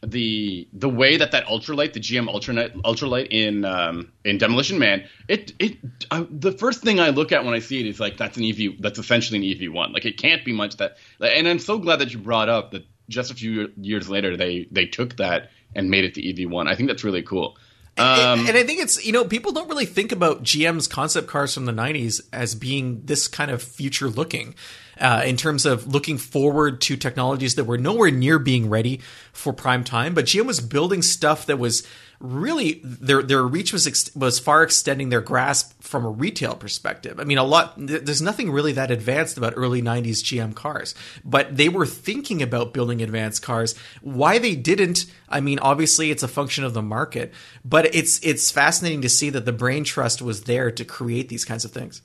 the 0.05 0.67
the 0.73 0.89
way 0.89 1.17
that 1.17 1.31
that 1.31 1.45
ultralight, 1.45 1.93
the 1.93 1.99
GM 1.99 2.27
ultralight, 2.27 2.73
ultralight 2.83 3.27
in 3.31 3.65
um, 3.65 4.11
in 4.23 4.37
Demolition 4.37 4.79
Man, 4.79 5.03
it 5.27 5.53
it 5.59 5.77
uh, 6.11 6.25
the 6.29 6.51
first 6.51 6.81
thing 6.81 6.99
I 6.99 7.09
look 7.09 7.31
at 7.31 7.43
when 7.43 7.53
I 7.53 7.59
see 7.59 7.79
it 7.79 7.85
is 7.85 7.99
like 7.99 8.17
that's 8.17 8.37
an 8.37 8.43
EV, 8.43 8.79
that's 8.79 8.99
essentially 8.99 9.39
an 9.39 9.63
EV 9.63 9.73
one. 9.73 9.91
Like 9.91 10.05
it 10.05 10.17
can't 10.17 10.43
be 10.45 10.53
much 10.53 10.77
that. 10.77 10.97
And 11.19 11.47
I'm 11.47 11.59
so 11.59 11.77
glad 11.77 11.99
that 11.99 12.13
you 12.13 12.19
brought 12.19 12.49
up 12.49 12.71
that 12.71 12.85
just 13.09 13.31
a 13.31 13.35
few 13.35 13.71
years 13.77 14.09
later 14.09 14.37
they 14.37 14.67
they 14.71 14.85
took 14.85 15.17
that 15.17 15.51
and 15.75 15.89
made 15.89 16.05
it 16.05 16.13
the 16.13 16.43
EV 16.43 16.49
one. 16.49 16.67
I 16.67 16.75
think 16.75 16.89
that's 16.89 17.03
really 17.03 17.23
cool. 17.23 17.57
Um, 17.97 18.39
and, 18.39 18.49
and, 18.49 18.57
I 18.57 18.63
think 18.63 18.79
it's 18.79 19.05
you 19.05 19.11
know 19.11 19.25
people 19.25 19.51
don't 19.51 19.67
really 19.67 19.85
think 19.85 20.13
about 20.13 20.43
GM's 20.43 20.87
concept 20.87 21.27
cars 21.27 21.53
from 21.53 21.65
the 21.65 21.73
'90s 21.73 22.21
as 22.31 22.55
being 22.55 23.01
this 23.05 23.27
kind 23.27 23.51
of 23.51 23.61
future 23.61 24.07
looking 24.07 24.55
uh, 24.99 25.23
in 25.25 25.37
terms 25.37 25.65
of 25.65 25.87
looking 25.87 26.17
forward 26.17 26.81
to 26.81 26.97
technologies 26.97 27.55
that 27.55 27.65
were 27.65 27.77
nowhere 27.77 28.11
near 28.11 28.39
being 28.39 28.69
ready 28.69 29.01
for 29.33 29.53
prime 29.53 29.83
time. 29.83 30.13
But 30.13 30.25
GM 30.25 30.45
was 30.45 30.59
building 30.59 31.01
stuff 31.01 31.45
that 31.45 31.57
was 31.57 31.85
really 32.19 32.81
their 32.83 33.23
their 33.23 33.43
reach 33.43 33.71
was 33.71 33.87
ex- 33.87 34.13
was 34.15 34.39
far 34.39 34.61
extending 34.63 35.09
their 35.09 35.21
grasp 35.21 35.81
from 35.81 36.05
a 36.05 36.09
retail 36.09 36.53
perspective. 36.53 37.19
I 37.19 37.23
mean, 37.23 37.37
a 37.37 37.43
lot 37.43 37.73
there's 37.77 38.21
nothing 38.21 38.51
really 38.51 38.73
that 38.73 38.91
advanced 38.91 39.37
about 39.37 39.53
early 39.55 39.81
90s 39.81 40.21
GM 40.23 40.53
cars, 40.53 40.95
but 41.23 41.55
they 41.55 41.69
were 41.69 41.85
thinking 41.85 42.41
about 42.41 42.73
building 42.73 43.01
advanced 43.01 43.41
cars. 43.41 43.75
Why 44.01 44.37
they 44.37 44.55
didn't, 44.55 45.05
I 45.29 45.39
mean, 45.39 45.59
obviously 45.59 46.11
it's 46.11 46.23
a 46.23 46.27
function 46.27 46.63
of 46.63 46.73
the 46.73 46.81
market, 46.81 47.33
but 47.63 47.93
it's 47.95 48.19
it's 48.23 48.51
fascinating 48.51 49.01
to 49.03 49.09
see 49.09 49.29
that 49.29 49.45
the 49.45 49.53
brain 49.53 49.83
trust 49.83 50.21
was 50.21 50.43
there 50.43 50.71
to 50.71 50.83
create 50.83 51.29
these 51.29 51.45
kinds 51.45 51.63
of 51.63 51.71
things. 51.71 52.01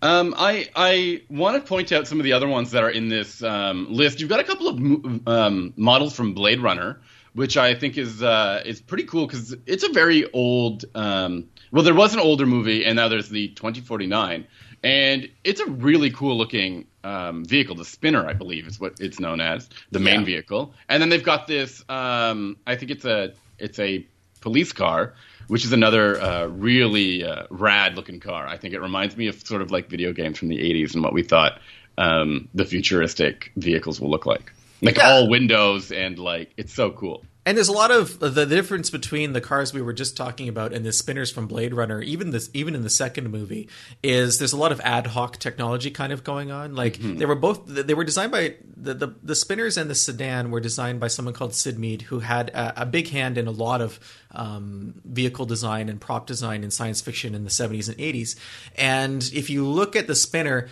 Um, 0.00 0.34
I 0.36 0.68
I 0.76 1.22
want 1.28 1.56
to 1.56 1.68
point 1.68 1.90
out 1.92 2.06
some 2.06 2.20
of 2.20 2.24
the 2.24 2.32
other 2.32 2.48
ones 2.48 2.70
that 2.70 2.84
are 2.84 2.90
in 2.90 3.08
this 3.08 3.42
um, 3.42 3.86
list. 3.90 4.20
You've 4.20 4.28
got 4.28 4.40
a 4.40 4.44
couple 4.44 4.68
of 4.68 5.28
um, 5.28 5.72
models 5.76 6.14
from 6.14 6.34
Blade 6.34 6.60
Runner, 6.60 7.00
which 7.32 7.56
I 7.56 7.74
think 7.74 7.98
is 7.98 8.22
uh, 8.22 8.62
is 8.64 8.80
pretty 8.80 9.04
cool 9.04 9.26
because 9.26 9.56
it's 9.66 9.82
a 9.82 9.92
very 9.92 10.30
old. 10.32 10.84
Um, 10.94 11.48
well, 11.72 11.82
there 11.82 11.94
was 11.94 12.14
an 12.14 12.20
older 12.20 12.46
movie, 12.46 12.84
and 12.84 12.96
now 12.96 13.08
there's 13.08 13.28
the 13.28 13.48
2049, 13.48 14.46
and 14.84 15.28
it's 15.42 15.60
a 15.60 15.66
really 15.66 16.10
cool 16.10 16.38
looking 16.38 16.86
um, 17.02 17.44
vehicle. 17.44 17.74
The 17.74 17.84
Spinner, 17.84 18.26
I 18.26 18.34
believe, 18.34 18.66
is 18.66 18.78
what 18.78 19.00
it's 19.00 19.18
known 19.18 19.40
as, 19.40 19.68
the 19.90 19.98
main 19.98 20.20
yeah. 20.20 20.26
vehicle. 20.26 20.74
And 20.88 21.02
then 21.02 21.08
they've 21.08 21.22
got 21.22 21.48
this. 21.48 21.84
Um, 21.88 22.56
I 22.66 22.76
think 22.76 22.92
it's 22.92 23.04
a 23.04 23.34
it's 23.58 23.80
a 23.80 24.06
police 24.40 24.72
car 24.72 25.14
which 25.48 25.64
is 25.64 25.72
another 25.72 26.20
uh, 26.20 26.46
really 26.46 27.24
uh, 27.24 27.44
rad 27.50 27.96
looking 27.96 28.20
car. 28.20 28.46
I 28.46 28.56
think 28.56 28.74
it 28.74 28.80
reminds 28.80 29.16
me 29.16 29.26
of 29.26 29.46
sort 29.46 29.62
of 29.62 29.70
like 29.70 29.88
video 29.88 30.12
games 30.12 30.38
from 30.38 30.48
the 30.48 30.58
80s 30.58 30.94
and 30.94 31.02
what 31.02 31.12
we 31.12 31.22
thought 31.22 31.60
um, 31.96 32.48
the 32.54 32.64
futuristic 32.64 33.52
vehicles 33.56 34.00
will 34.00 34.10
look 34.10 34.26
like. 34.26 34.52
Like 34.80 34.98
yeah. 34.98 35.10
all 35.10 35.28
windows 35.28 35.90
and 35.90 36.18
like 36.18 36.52
it's 36.56 36.72
so 36.72 36.90
cool. 36.92 37.24
And 37.48 37.56
there's 37.56 37.68
a 37.68 37.72
lot 37.72 37.90
of 37.90 38.18
the 38.18 38.44
difference 38.44 38.90
between 38.90 39.32
the 39.32 39.40
cars 39.40 39.72
we 39.72 39.80
were 39.80 39.94
just 39.94 40.18
talking 40.18 40.50
about 40.50 40.74
and 40.74 40.84
the 40.84 40.92
spinners 40.92 41.30
from 41.30 41.46
Blade 41.46 41.72
Runner, 41.72 42.02
even 42.02 42.30
this 42.30 42.50
even 42.52 42.74
in 42.74 42.82
the 42.82 42.90
second 42.90 43.30
movie, 43.30 43.70
is 44.02 44.38
there's 44.38 44.52
a 44.52 44.58
lot 44.58 44.70
of 44.70 44.82
ad 44.82 45.06
hoc 45.06 45.38
technology 45.38 45.90
kind 45.90 46.12
of 46.12 46.22
going 46.22 46.50
on. 46.50 46.74
Like 46.74 46.98
mm-hmm. 46.98 47.16
they 47.16 47.24
were 47.24 47.34
both 47.34 47.62
they 47.64 47.94
were 47.94 48.04
designed 48.04 48.32
by 48.32 48.56
the, 48.76 48.92
the, 48.92 49.14
the 49.22 49.34
spinners 49.34 49.78
and 49.78 49.88
the 49.88 49.94
sedan 49.94 50.50
were 50.50 50.60
designed 50.60 51.00
by 51.00 51.08
someone 51.08 51.32
called 51.32 51.54
Syd 51.54 51.78
Mead, 51.78 52.02
who 52.02 52.18
had 52.18 52.50
a, 52.50 52.82
a 52.82 52.84
big 52.84 53.08
hand 53.08 53.38
in 53.38 53.46
a 53.46 53.50
lot 53.50 53.80
of 53.80 53.98
um, 54.32 55.00
vehicle 55.06 55.46
design 55.46 55.88
and 55.88 56.02
prop 56.02 56.26
design 56.26 56.62
in 56.62 56.70
science 56.70 57.00
fiction 57.00 57.34
in 57.34 57.44
the 57.44 57.50
70s 57.50 57.88
and 57.88 57.96
80s. 57.96 58.38
And 58.76 59.22
if 59.32 59.48
you 59.48 59.66
look 59.66 59.96
at 59.96 60.06
the 60.06 60.14
spinner, 60.14 60.68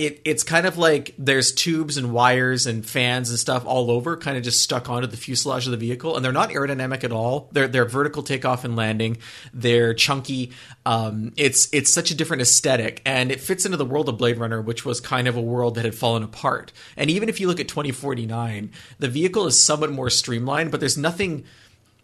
it 0.00 0.22
it's 0.24 0.42
kind 0.42 0.66
of 0.66 0.78
like 0.78 1.14
there's 1.18 1.52
tubes 1.52 1.98
and 1.98 2.12
wires 2.12 2.66
and 2.66 2.84
fans 2.84 3.28
and 3.28 3.38
stuff 3.38 3.66
all 3.66 3.90
over, 3.90 4.16
kind 4.16 4.38
of 4.38 4.42
just 4.42 4.62
stuck 4.62 4.88
onto 4.88 5.06
the 5.06 5.16
fuselage 5.16 5.66
of 5.66 5.72
the 5.72 5.76
vehicle, 5.76 6.16
and 6.16 6.24
they're 6.24 6.32
not 6.32 6.48
aerodynamic 6.50 7.04
at 7.04 7.12
all. 7.12 7.48
They're 7.52 7.68
they're 7.68 7.84
vertical 7.84 8.22
takeoff 8.22 8.64
and 8.64 8.76
landing. 8.76 9.18
They're 9.52 9.92
chunky. 9.92 10.52
Um, 10.86 11.32
it's 11.36 11.68
it's 11.72 11.92
such 11.92 12.10
a 12.10 12.14
different 12.14 12.40
aesthetic, 12.40 13.02
and 13.04 13.30
it 13.30 13.40
fits 13.40 13.66
into 13.66 13.76
the 13.76 13.84
world 13.84 14.08
of 14.08 14.16
Blade 14.16 14.38
Runner, 14.38 14.62
which 14.62 14.86
was 14.86 15.00
kind 15.00 15.28
of 15.28 15.36
a 15.36 15.40
world 15.40 15.74
that 15.74 15.84
had 15.84 15.94
fallen 15.94 16.22
apart. 16.22 16.72
And 16.96 17.10
even 17.10 17.28
if 17.28 17.38
you 17.38 17.46
look 17.46 17.60
at 17.60 17.68
2049, 17.68 18.70
the 18.98 19.08
vehicle 19.08 19.46
is 19.46 19.62
somewhat 19.62 19.92
more 19.92 20.08
streamlined, 20.10 20.70
but 20.70 20.80
there's 20.80 20.96
nothing 20.96 21.44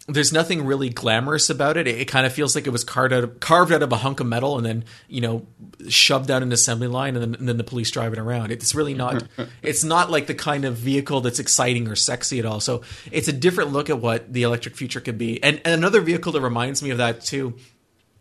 there's 0.09 0.33
nothing 0.33 0.65
really 0.65 0.89
glamorous 0.89 1.51
about 1.51 1.77
it. 1.77 1.89
It, 1.89 2.01
it 2.01 2.05
kind 2.07 2.27
of 2.27 2.33
feels 2.33 2.55
like 2.55 2.67
it 2.67 2.71
was 2.71 2.85
carved 2.85 3.13
out, 3.13 3.25
of, 3.25 3.41
carved 3.41 3.73
out 3.73 3.83
of 3.83 3.93
a 3.93 3.97
hunk 3.97 4.21
of 4.21 4.27
metal 4.27 4.57
and 4.57 4.65
then, 4.65 4.85
you 5.09 5.21
know, 5.21 5.47
shoved 5.89 6.29
down 6.29 6.43
an 6.43 6.53
assembly 6.53 6.87
line 6.87 7.17
and 7.17 7.23
then, 7.23 7.41
and 7.41 7.49
then 7.49 7.57
the 7.57 7.65
police 7.65 7.91
driving 7.91 8.21
around. 8.21 8.53
It's 8.53 8.75
really 8.75 8.95
not, 8.95 9.25
it's 9.63 9.83
not 9.83 10.11
like 10.11 10.27
the 10.27 10.35
kind 10.35 10.65
of 10.65 10.77
vehicle 10.77 11.21
that's 11.23 11.41
exciting 11.41 11.89
or 11.89 11.97
sexy 11.97 12.39
at 12.39 12.47
all. 12.47 12.61
So 12.61 12.83
it's 13.11 13.29
a 13.29 13.33
different 13.33 13.73
look 13.73 13.91
at 13.91 14.01
what 14.01 14.33
the 14.33 14.45
electric 14.45 14.77
future 14.77 15.01
could 15.01 15.19
be. 15.19 15.43
And, 15.43 15.61
and 15.65 15.75
another 15.75 16.01
vehicle 16.01 16.33
that 16.33 16.41
reminds 16.41 16.83
me 16.83 16.91
of 16.91 16.99
that 16.99 17.23
too 17.23 17.55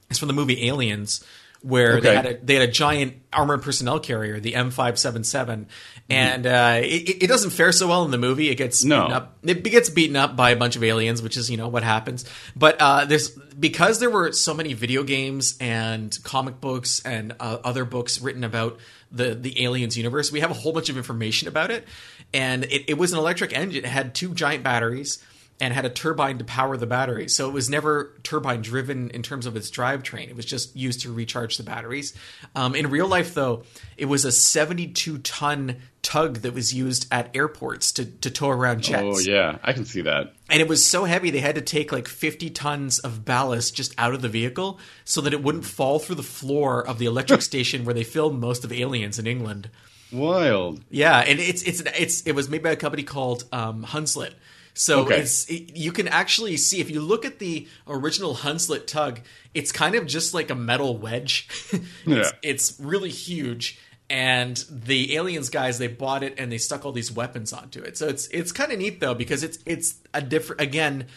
is 0.10 0.18
from 0.18 0.28
the 0.28 0.34
movie 0.34 0.68
Aliens, 0.68 1.24
where 1.66 1.98
okay. 1.98 2.02
they 2.02 2.16
had 2.16 2.26
a 2.28 2.38
they 2.38 2.54
had 2.54 2.70
a 2.70 2.72
giant 2.72 3.16
armored 3.34 3.64
personnel 3.64 4.00
carrier, 4.00 4.40
the 4.40 4.54
M577, 4.54 5.66
and 6.10 6.46
uh, 6.46 6.80
it, 6.84 7.24
it, 7.24 7.28
doesn't 7.28 7.50
fare 7.50 7.72
so 7.72 7.88
well 7.88 8.06
in 8.06 8.12
the 8.12 8.20
movie. 8.20 8.50
It 8.50 8.56
gets 8.56 8.84
no. 8.84 9.08
up, 9.08 9.38
it 9.42 9.64
gets 9.64 9.90
beaten 9.90 10.16
up 10.16 10.36
by 10.36 10.52
a 10.52 10.56
bunch 10.56 10.76
of 10.76 10.84
aliens, 10.84 11.24
which 11.24 11.38
is 11.38 11.50
you 11.50 11.58
know 11.58 11.68
what 11.68 11.82
happens. 11.82 12.24
But 12.56 12.80
uh, 12.80 13.06
there's 13.06 13.30
because 13.30 14.00
there 14.00 14.12
were 14.12 14.32
so 14.32 14.54
many 14.54 14.74
video 14.74 15.02
games 15.02 15.58
and 15.60 16.16
comic 16.24 16.62
books 16.62 17.04
and 17.04 17.34
uh, 17.40 17.58
other 17.64 17.84
books 17.84 18.22
written 18.22 18.44
about 18.44 18.80
the 19.12 19.34
the 19.34 19.64
aliens 19.64 19.98
universe. 19.98 20.32
We 20.32 20.42
have 20.42 20.52
a 20.52 20.56
whole 20.56 20.72
bunch 20.72 20.90
of 20.90 20.98
information 20.98 21.48
about 21.48 21.72
it, 21.72 21.88
and 22.32 22.64
it, 22.66 22.92
it 22.92 22.98
was 23.00 23.12
an 23.12 23.18
electric 23.18 23.58
engine. 23.58 23.86
It 23.86 23.90
had 23.90 24.14
two 24.14 24.36
giant 24.36 24.64
batteries 24.64 25.24
and 25.62 25.74
had 25.74 25.86
a 25.86 25.90
turbine 25.90 26.38
to 26.38 26.44
power 26.44 26.76
the 26.76 26.86
batteries. 26.86 27.34
So 27.34 27.48
it 27.48 27.54
was 27.54 27.70
never 27.70 28.14
turbine 28.24 28.62
driven 28.62 29.10
in 29.12 29.24
terms 29.24 29.46
of 29.46 29.56
its 29.56 29.72
drivetrain. 29.72 30.28
It 30.28 30.36
was 30.36 30.46
just 30.46 30.76
used 30.76 31.02
to 31.02 31.14
recharge 31.14 31.58
the 31.58 31.64
batteries. 31.64 32.14
Um, 32.56 32.76
in 32.76 32.90
real 32.90 33.08
life, 33.08 33.34
though, 33.34 33.64
it 33.96 34.06
was 34.06 34.26
a 34.26 34.34
72 34.34 35.20
ton 35.20 35.78
tug 36.02 36.40
that 36.40 36.54
was 36.54 36.74
used 36.74 37.08
at 37.10 37.34
airports 37.36 37.94
to, 37.94 38.06
to 38.06 38.30
tow 38.30 38.50
around 38.50 38.84
jets. 38.84 39.04
Oh, 39.04 39.20
yeah, 39.20 39.58
I 39.64 39.72
can 39.72 39.86
see 39.86 40.02
that. 40.02 40.34
And 40.50 40.62
it 40.62 40.68
was 40.68 40.86
so 40.86 41.06
heavy, 41.06 41.32
they 41.32 41.40
had 41.40 41.56
to 41.56 41.62
take 41.62 41.92
like 41.92 42.08
50 42.08 42.50
tons 42.50 43.00
of 43.00 43.24
ballast 43.24 43.76
just 43.76 43.96
out 43.98 44.14
of 44.14 44.22
the 44.22 44.30
vehicle 44.30 44.80
so 45.06 45.22
that 45.22 45.34
it 45.34 45.42
wouldn't 45.42 45.66
fall 45.66 46.00
through 46.00 46.16
the 46.16 46.24
floor 46.24 46.86
of 46.86 47.00
the 47.00 47.06
electric 47.06 47.42
station 47.44 47.86
where 47.86 47.96
they 47.96 48.04
filmed 48.04 48.42
most 48.42 48.66
of 48.66 48.74
Aliens 48.74 49.20
in 49.20 49.26
England. 49.26 49.70
Wild. 50.12 50.82
Yeah, 50.90 51.18
and 51.18 51.40
it's 51.40 51.64
it's 51.64 51.82
it's 51.82 52.22
it 52.22 52.34
was 52.34 52.48
made 52.48 52.62
by 52.62 52.70
a 52.70 52.76
company 52.76 53.04
called 53.04 53.44
um, 53.52 53.84
Hunslet 53.84 54.34
so 54.76 55.02
okay. 55.02 55.22
it's 55.22 55.50
it, 55.50 55.76
you 55.76 55.92
can 55.92 56.08
actually 56.08 56.58
see 56.58 56.82
if 56.82 56.92
you 56.92 57.02
look 57.02 57.26
at 57.26 57.40
the 57.40 57.68
original 57.88 58.36
Hunslet 58.36 58.86
tug, 58.86 59.22
it's 59.54 59.72
kind 59.72 59.96
of 59.96 60.06
just 60.06 60.34
like 60.34 60.50
a 60.50 60.56
metal 60.56 60.98
wedge. 60.98 61.48
it's, 61.72 61.84
yeah. 62.06 62.30
it's 62.44 62.80
really 62.80 63.10
huge 63.10 63.80
and 64.10 64.64
the 64.70 65.16
aliens 65.16 65.50
guys 65.50 65.80
they 65.80 65.88
bought 65.88 66.24
it 66.24 66.36
and 66.38 66.52
they 66.52 66.58
stuck 66.58 66.86
all 66.86 66.92
these 66.92 67.12
weapons 67.12 67.52
onto 67.52 67.82
it. 67.82 67.98
So 67.98 68.08
it's 68.08 68.28
it's 68.28 68.52
kind 68.52 68.72
of 68.72 68.78
neat 68.78 69.00
though 69.00 69.16
because 69.16 69.44
it's 69.44 69.60
it's 69.66 69.96
a 70.14 70.22
different 70.22 70.62
again 70.62 71.08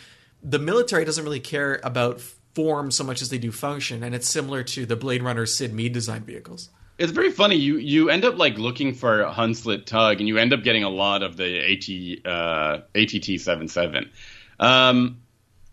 the 0.42 0.58
military 0.58 1.04
doesn't 1.04 1.24
really 1.24 1.40
care 1.40 1.80
about 1.82 2.20
form 2.54 2.90
so 2.90 3.04
much 3.04 3.22
as 3.22 3.28
they 3.28 3.38
do 3.38 3.52
function 3.52 4.02
and 4.02 4.14
it's 4.14 4.28
similar 4.28 4.62
to 4.62 4.86
the 4.86 4.96
Blade 4.96 5.22
Runner 5.22 5.46
Syd 5.46 5.74
Mead 5.74 5.92
design 5.92 6.22
vehicles 6.22 6.70
it's 6.98 7.12
very 7.12 7.30
funny. 7.30 7.56
You 7.56 7.78
you 7.78 8.10
end 8.10 8.24
up 8.24 8.36
like 8.36 8.58
looking 8.58 8.94
for 8.94 9.24
Hunslet 9.24 9.86
tug, 9.86 10.18
and 10.18 10.28
you 10.28 10.36
end 10.36 10.52
up 10.52 10.62
getting 10.62 10.84
a 10.84 10.88
lot 10.88 11.22
of 11.22 11.36
the 11.36 12.24
AT 12.24 12.30
uh, 12.30 12.80
ATT 12.94 13.40
seven 13.40 13.68
seven. 13.68 14.10
Um, 14.58 15.20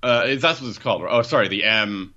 uh, 0.04 0.36
that's 0.36 0.62
what 0.62 0.70
it's 0.70 0.78
called. 0.78 1.04
Oh, 1.10 1.24
sorry, 1.24 1.48
the 1.48 1.64
M 1.64 2.14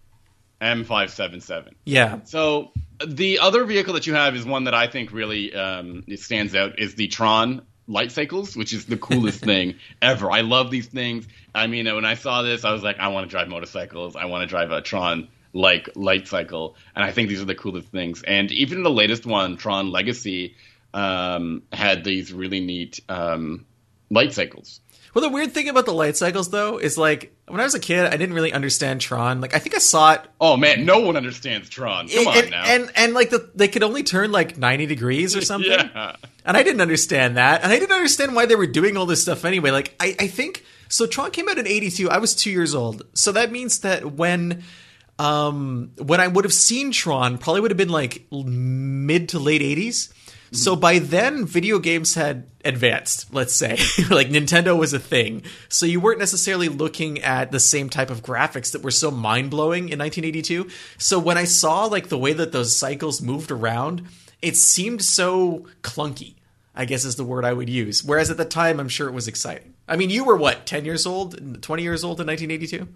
M 0.60 0.84
five 0.84 1.10
seven 1.10 1.40
seven. 1.40 1.74
Yeah. 1.84 2.20
So 2.24 2.72
the 3.04 3.38
other 3.38 3.64
vehicle 3.64 3.94
that 3.94 4.06
you 4.06 4.14
have 4.14 4.36
is 4.36 4.44
one 4.44 4.64
that 4.64 4.74
I 4.74 4.88
think 4.88 5.12
really 5.12 5.54
um, 5.54 6.04
stands 6.16 6.54
out 6.54 6.78
is 6.78 6.94
the 6.94 7.08
Tron 7.08 7.62
light 7.86 8.12
cycles, 8.12 8.54
which 8.54 8.74
is 8.74 8.84
the 8.84 8.98
coolest 8.98 9.40
thing 9.44 9.76
ever. 10.02 10.30
I 10.30 10.42
love 10.42 10.70
these 10.70 10.86
things. 10.86 11.26
I 11.54 11.66
mean, 11.66 11.86
when 11.86 12.04
I 12.04 12.14
saw 12.14 12.42
this, 12.42 12.64
I 12.64 12.72
was 12.72 12.82
like, 12.82 12.98
I 12.98 13.08
want 13.08 13.26
to 13.26 13.30
drive 13.30 13.48
motorcycles. 13.48 14.16
I 14.16 14.26
want 14.26 14.42
to 14.42 14.46
drive 14.46 14.70
a 14.70 14.82
Tron 14.82 15.28
like 15.52 15.90
light 15.94 16.28
cycle, 16.28 16.76
and 16.94 17.04
I 17.04 17.12
think 17.12 17.28
these 17.28 17.40
are 17.40 17.46
the 17.46 17.54
coolest 17.54 17.88
things. 17.88 18.22
And 18.22 18.50
even 18.52 18.82
the 18.82 18.90
latest 18.90 19.26
one, 19.26 19.56
Tron 19.56 19.90
Legacy, 19.90 20.56
um, 20.94 21.62
had 21.72 22.04
these 22.04 22.32
really 22.32 22.60
neat 22.60 23.00
um, 23.08 23.66
light 24.10 24.32
cycles. 24.32 24.80
Well, 25.14 25.22
the 25.22 25.34
weird 25.34 25.52
thing 25.52 25.68
about 25.68 25.86
the 25.86 25.92
light 25.92 26.16
cycles, 26.16 26.50
though, 26.50 26.78
is 26.78 26.98
like 26.98 27.34
when 27.46 27.60
I 27.60 27.64
was 27.64 27.74
a 27.74 27.80
kid, 27.80 28.06
I 28.06 28.16
didn't 28.16 28.34
really 28.34 28.52
understand 28.52 29.00
Tron. 29.00 29.40
Like, 29.40 29.54
I 29.54 29.58
think 29.58 29.74
I 29.74 29.78
saw 29.78 30.12
it. 30.12 30.20
Oh 30.40 30.56
man, 30.56 30.84
no 30.84 31.00
one 31.00 31.16
understands 31.16 31.68
Tron. 31.68 32.08
Come 32.08 32.26
and, 32.28 32.44
on 32.44 32.50
now. 32.50 32.64
And 32.66 32.92
and 32.94 33.14
like 33.14 33.30
the, 33.30 33.50
they 33.54 33.68
could 33.68 33.82
only 33.82 34.02
turn 34.02 34.32
like 34.32 34.58
ninety 34.58 34.86
degrees 34.86 35.34
or 35.34 35.40
something. 35.44 35.70
yeah. 35.70 36.16
And 36.44 36.56
I 36.56 36.62
didn't 36.62 36.80
understand 36.80 37.36
that, 37.36 37.62
and 37.62 37.72
I 37.72 37.78
didn't 37.78 37.94
understand 37.94 38.34
why 38.34 38.46
they 38.46 38.54
were 38.54 38.66
doing 38.66 38.96
all 38.96 39.06
this 39.06 39.22
stuff 39.22 39.44
anyway. 39.44 39.70
Like, 39.70 39.94
I 39.98 40.14
I 40.20 40.26
think 40.28 40.64
so. 40.88 41.06
Tron 41.06 41.30
came 41.30 41.48
out 41.48 41.58
in 41.58 41.66
eighty 41.66 41.90
two. 41.90 42.10
I 42.10 42.18
was 42.18 42.34
two 42.34 42.50
years 42.50 42.74
old, 42.74 43.02
so 43.14 43.32
that 43.32 43.50
means 43.50 43.80
that 43.80 44.12
when 44.12 44.62
um, 45.18 45.92
when 45.98 46.20
I 46.20 46.28
would 46.28 46.44
have 46.44 46.52
seen 46.52 46.92
Tron, 46.92 47.38
probably 47.38 47.60
would 47.60 47.70
have 47.70 47.78
been 47.78 47.88
like 47.88 48.26
mid 48.30 49.30
to 49.30 49.38
late 49.38 49.62
80s. 49.62 50.12
So 50.50 50.76
by 50.76 50.98
then, 50.98 51.44
video 51.44 51.78
games 51.78 52.14
had 52.14 52.48
advanced, 52.64 53.32
let's 53.34 53.54
say. 53.54 53.72
like 54.10 54.28
Nintendo 54.28 54.78
was 54.78 54.92
a 54.92 54.98
thing. 54.98 55.42
So 55.68 55.84
you 55.84 56.00
weren't 56.00 56.18
necessarily 56.18 56.68
looking 56.68 57.20
at 57.22 57.52
the 57.52 57.60
same 57.60 57.90
type 57.90 58.10
of 58.10 58.22
graphics 58.22 58.72
that 58.72 58.82
were 58.82 58.90
so 58.90 59.10
mind 59.10 59.50
blowing 59.50 59.90
in 59.90 59.98
1982. 59.98 60.68
So 60.96 61.18
when 61.18 61.36
I 61.36 61.44
saw 61.44 61.84
like 61.84 62.08
the 62.08 62.18
way 62.18 62.32
that 62.32 62.52
those 62.52 62.76
cycles 62.76 63.20
moved 63.20 63.50
around, 63.50 64.06
it 64.40 64.56
seemed 64.56 65.02
so 65.02 65.66
clunky, 65.82 66.36
I 66.74 66.84
guess 66.84 67.04
is 67.04 67.16
the 67.16 67.24
word 67.24 67.44
I 67.44 67.52
would 67.52 67.68
use. 67.68 68.02
Whereas 68.02 68.30
at 68.30 68.36
the 68.36 68.44
time, 68.44 68.80
I'm 68.80 68.88
sure 68.88 69.08
it 69.08 69.14
was 69.14 69.28
exciting. 69.28 69.74
I 69.86 69.96
mean, 69.96 70.10
you 70.10 70.24
were 70.24 70.36
what, 70.36 70.66
10 70.66 70.84
years 70.84 71.06
old, 71.06 71.62
20 71.62 71.82
years 71.82 72.04
old 72.04 72.20
in 72.20 72.26
1982? 72.26 72.88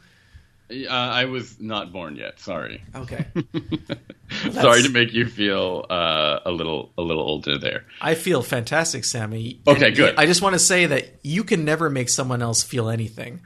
Uh, 0.73 0.89
I 0.91 1.27
was 1.27 1.61
not 1.61 1.93
born 1.93 2.17
yet. 2.17 2.41
Sorry. 2.41 2.83
Okay. 2.95 3.27
Well, 4.45 4.53
Sorry 4.63 4.83
to 4.85 4.89
make 4.89 5.13
you 5.13 5.27
feel 5.27 5.85
uh, 5.91 6.41
a 6.47 6.51
little 6.51 6.91
a 6.97 7.03
little 7.03 7.23
older 7.23 7.59
there. 7.59 7.85
I 8.01 8.15
feel 8.15 8.41
fantastic, 8.43 9.05
Sami. 9.05 9.61
Okay, 9.67 9.89
and 9.89 9.97
good. 9.97 10.15
I 10.17 10.25
just 10.25 10.41
want 10.41 10.55
to 10.55 10.59
say 10.59 10.87
that 10.87 11.21
you 11.23 11.45
can 11.45 11.67
never 11.67 11.91
make 11.91 12.09
someone 12.09 12.41
else 12.41 12.63
feel 12.63 12.89
anything. 12.89 13.43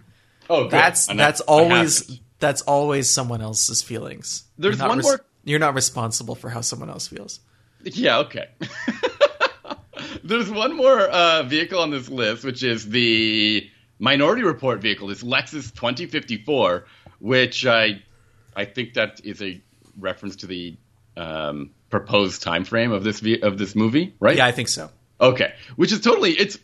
Oh, 0.48 0.62
good. 0.62 0.70
That's 0.70 1.06
that's 1.08 1.40
always 1.40 2.20
that's 2.38 2.62
always 2.62 3.10
someone 3.10 3.40
else's 3.42 3.82
feelings. 3.82 4.44
There's 4.58 4.78
one 4.78 4.98
res- 4.98 5.06
more. 5.06 5.20
You're 5.42 5.58
not 5.58 5.74
responsible 5.74 6.36
for 6.36 6.50
how 6.50 6.60
someone 6.60 6.88
else 6.88 7.08
feels. 7.08 7.40
Yeah. 7.82 8.18
Okay. 8.20 8.46
There's 10.22 10.50
one 10.50 10.76
more 10.76 11.00
uh, 11.00 11.42
vehicle 11.44 11.80
on 11.80 11.90
this 11.90 12.08
list, 12.08 12.44
which 12.44 12.62
is 12.62 12.88
the 12.88 13.68
Minority 13.98 14.42
Report 14.42 14.80
vehicle. 14.80 15.08
This 15.08 15.22
Lexus 15.22 15.74
2054 15.74 16.86
which 17.18 17.66
I 17.66 18.02
I 18.54 18.64
think 18.64 18.94
that 18.94 19.20
is 19.24 19.42
a 19.42 19.60
reference 19.98 20.36
to 20.36 20.46
the 20.46 20.76
um, 21.16 21.70
proposed 21.90 22.42
time 22.42 22.64
frame 22.64 22.92
of 22.92 23.04
this 23.04 23.22
of 23.42 23.58
this 23.58 23.74
movie, 23.74 24.14
right? 24.20 24.36
Yeah, 24.36 24.46
I 24.46 24.52
think 24.52 24.68
so. 24.68 24.90
Okay, 25.20 25.54
which 25.76 25.92
is 25.92 26.00
totally 26.00 26.32
it's 26.32 26.58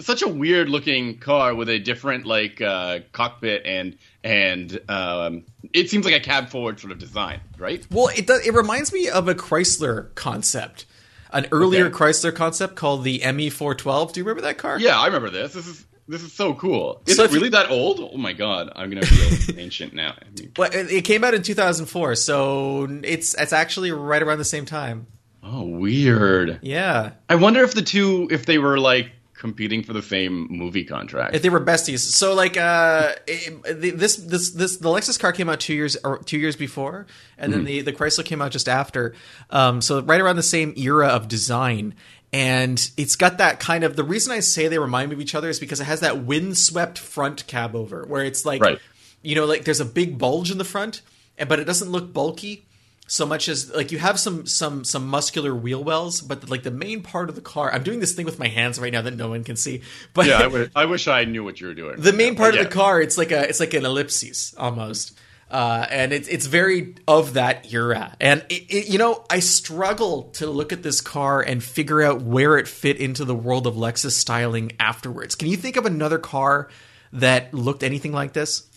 such 0.00 0.22
a 0.22 0.28
weird 0.28 0.68
looking 0.68 1.18
car 1.18 1.54
with 1.54 1.68
a 1.68 1.78
different 1.78 2.26
like 2.26 2.60
uh, 2.60 3.00
cockpit 3.12 3.62
and 3.64 3.96
and 4.22 4.80
um, 4.88 5.44
it 5.72 5.90
seems 5.90 6.04
like 6.04 6.14
a 6.14 6.20
cab 6.20 6.50
forward 6.50 6.80
sort 6.80 6.92
of 6.92 6.98
design, 6.98 7.40
right? 7.58 7.86
Well, 7.90 8.08
it 8.08 8.26
does, 8.26 8.46
it 8.46 8.54
reminds 8.54 8.92
me 8.92 9.08
of 9.08 9.28
a 9.28 9.34
Chrysler 9.34 10.14
concept, 10.14 10.86
an 11.30 11.46
earlier 11.52 11.86
okay. 11.86 11.94
Chrysler 11.94 12.34
concept 12.34 12.74
called 12.74 13.04
the 13.04 13.22
ME 13.32 13.50
412. 13.50 14.12
Do 14.12 14.20
you 14.20 14.24
remember 14.24 14.42
that 14.42 14.58
car? 14.58 14.78
Yeah, 14.78 14.98
I 14.98 15.06
remember 15.06 15.30
this. 15.30 15.52
This 15.52 15.66
is 15.66 15.86
this 16.06 16.22
is 16.22 16.32
so 16.32 16.54
cool. 16.54 17.02
Is 17.06 17.16
so 17.16 17.24
it 17.24 17.30
really 17.32 17.44
you, 17.44 17.50
that 17.50 17.70
old? 17.70 18.00
Oh 18.00 18.16
my 18.16 18.32
god, 18.32 18.70
I'm 18.74 18.90
gonna 18.90 19.06
feel 19.06 19.58
ancient 19.58 19.94
now. 19.94 20.14
Well, 20.56 20.70
it 20.72 21.02
came 21.02 21.24
out 21.24 21.34
in 21.34 21.42
2004, 21.42 22.14
so 22.16 22.88
it's 23.02 23.34
it's 23.34 23.52
actually 23.52 23.90
right 23.92 24.22
around 24.22 24.38
the 24.38 24.44
same 24.44 24.66
time. 24.66 25.06
Oh, 25.42 25.64
weird. 25.64 26.58
Yeah. 26.62 27.12
I 27.28 27.34
wonder 27.34 27.62
if 27.62 27.74
the 27.74 27.82
two, 27.82 28.28
if 28.30 28.46
they 28.46 28.56
were 28.58 28.78
like 28.78 29.10
competing 29.34 29.82
for 29.82 29.92
the 29.92 30.00
same 30.00 30.46
movie 30.50 30.84
contract. 30.84 31.34
If 31.34 31.42
they 31.42 31.50
were 31.50 31.60
besties, 31.60 31.98
so 31.98 32.32
like 32.32 32.56
uh, 32.56 33.12
it, 33.26 33.98
this 33.98 34.16
this 34.16 34.50
this 34.50 34.78
the 34.78 34.88
Lexus 34.88 35.20
car 35.20 35.32
came 35.32 35.50
out 35.50 35.60
two 35.60 35.74
years 35.74 35.96
or 36.02 36.18
two 36.18 36.38
years 36.38 36.56
before, 36.56 37.06
and 37.36 37.52
then 37.52 37.60
mm-hmm. 37.60 37.66
the 37.66 37.80
the 37.82 37.92
Chrysler 37.92 38.24
came 38.24 38.40
out 38.40 38.52
just 38.52 38.70
after. 38.70 39.14
Um, 39.50 39.82
so 39.82 40.00
right 40.00 40.20
around 40.20 40.36
the 40.36 40.42
same 40.42 40.72
era 40.78 41.08
of 41.08 41.28
design, 41.28 41.94
and 42.34 42.90
it's 42.96 43.14
got 43.14 43.38
that 43.38 43.60
kind 43.60 43.84
of 43.84 43.94
the 43.94 44.02
reason 44.02 44.32
I 44.32 44.40
say 44.40 44.66
they 44.66 44.78
remind 44.78 45.10
me 45.10 45.14
of 45.14 45.20
each 45.20 45.36
other 45.36 45.48
is 45.48 45.60
because 45.60 45.80
it 45.80 45.84
has 45.84 46.00
that 46.00 46.24
windswept 46.24 46.98
front 46.98 47.46
cab 47.46 47.76
over 47.76 48.04
where 48.06 48.24
it's 48.24 48.44
like 48.44 48.60
right. 48.60 48.78
you 49.22 49.36
know 49.36 49.44
like 49.44 49.64
there's 49.64 49.80
a 49.80 49.84
big 49.84 50.18
bulge 50.18 50.50
in 50.50 50.58
the 50.58 50.64
front 50.64 51.00
but 51.46 51.60
it 51.60 51.64
doesn't 51.64 51.90
look 51.90 52.12
bulky 52.12 52.64
so 53.06 53.26
much 53.26 53.48
as 53.48 53.72
like 53.72 53.92
you 53.92 53.98
have 53.98 54.18
some 54.18 54.46
some 54.46 54.82
some 54.82 55.06
muscular 55.06 55.54
wheel 55.54 55.84
wells, 55.84 56.22
but 56.22 56.48
like 56.48 56.62
the 56.62 56.70
main 56.70 57.02
part 57.02 57.28
of 57.28 57.34
the 57.34 57.42
car. 57.42 57.70
I'm 57.70 57.82
doing 57.82 58.00
this 58.00 58.12
thing 58.12 58.24
with 58.24 58.38
my 58.38 58.48
hands 58.48 58.78
right 58.78 58.92
now 58.92 59.02
that 59.02 59.14
no 59.14 59.28
one 59.28 59.44
can 59.44 59.56
see. 59.56 59.82
But 60.14 60.26
yeah, 60.26 60.38
I, 60.38 60.42
w- 60.44 60.70
I 60.74 60.86
wish 60.86 61.06
I 61.06 61.24
knew 61.24 61.44
what 61.44 61.60
you 61.60 61.66
were 61.66 61.74
doing. 61.74 62.00
The 62.00 62.14
main 62.14 62.34
part 62.34 62.54
yeah. 62.54 62.62
of 62.62 62.68
the 62.68 62.74
car, 62.74 63.02
it's 63.02 63.18
like 63.18 63.30
a 63.30 63.46
it's 63.46 63.60
like 63.60 63.74
an 63.74 63.84
ellipses 63.84 64.54
almost. 64.56 65.18
Uh, 65.50 65.86
and 65.90 66.12
it's 66.12 66.26
it's 66.28 66.46
very 66.46 66.96
of 67.06 67.34
that 67.34 67.72
era. 67.72 68.16
And 68.20 68.44
it, 68.48 68.62
it, 68.68 68.88
you 68.88 68.98
know, 68.98 69.24
I 69.30 69.40
struggle 69.40 70.24
to 70.34 70.46
look 70.46 70.72
at 70.72 70.82
this 70.82 71.00
car 71.00 71.40
and 71.40 71.62
figure 71.62 72.02
out 72.02 72.22
where 72.22 72.56
it 72.58 72.66
fit 72.66 72.96
into 72.96 73.24
the 73.24 73.34
world 73.34 73.66
of 73.66 73.74
Lexus 73.74 74.12
styling 74.12 74.72
afterwards. 74.80 75.34
Can 75.34 75.48
you 75.48 75.56
think 75.56 75.76
of 75.76 75.86
another 75.86 76.18
car 76.18 76.68
that 77.12 77.54
looked 77.54 77.82
anything 77.82 78.12
like 78.12 78.32
this? 78.32 78.68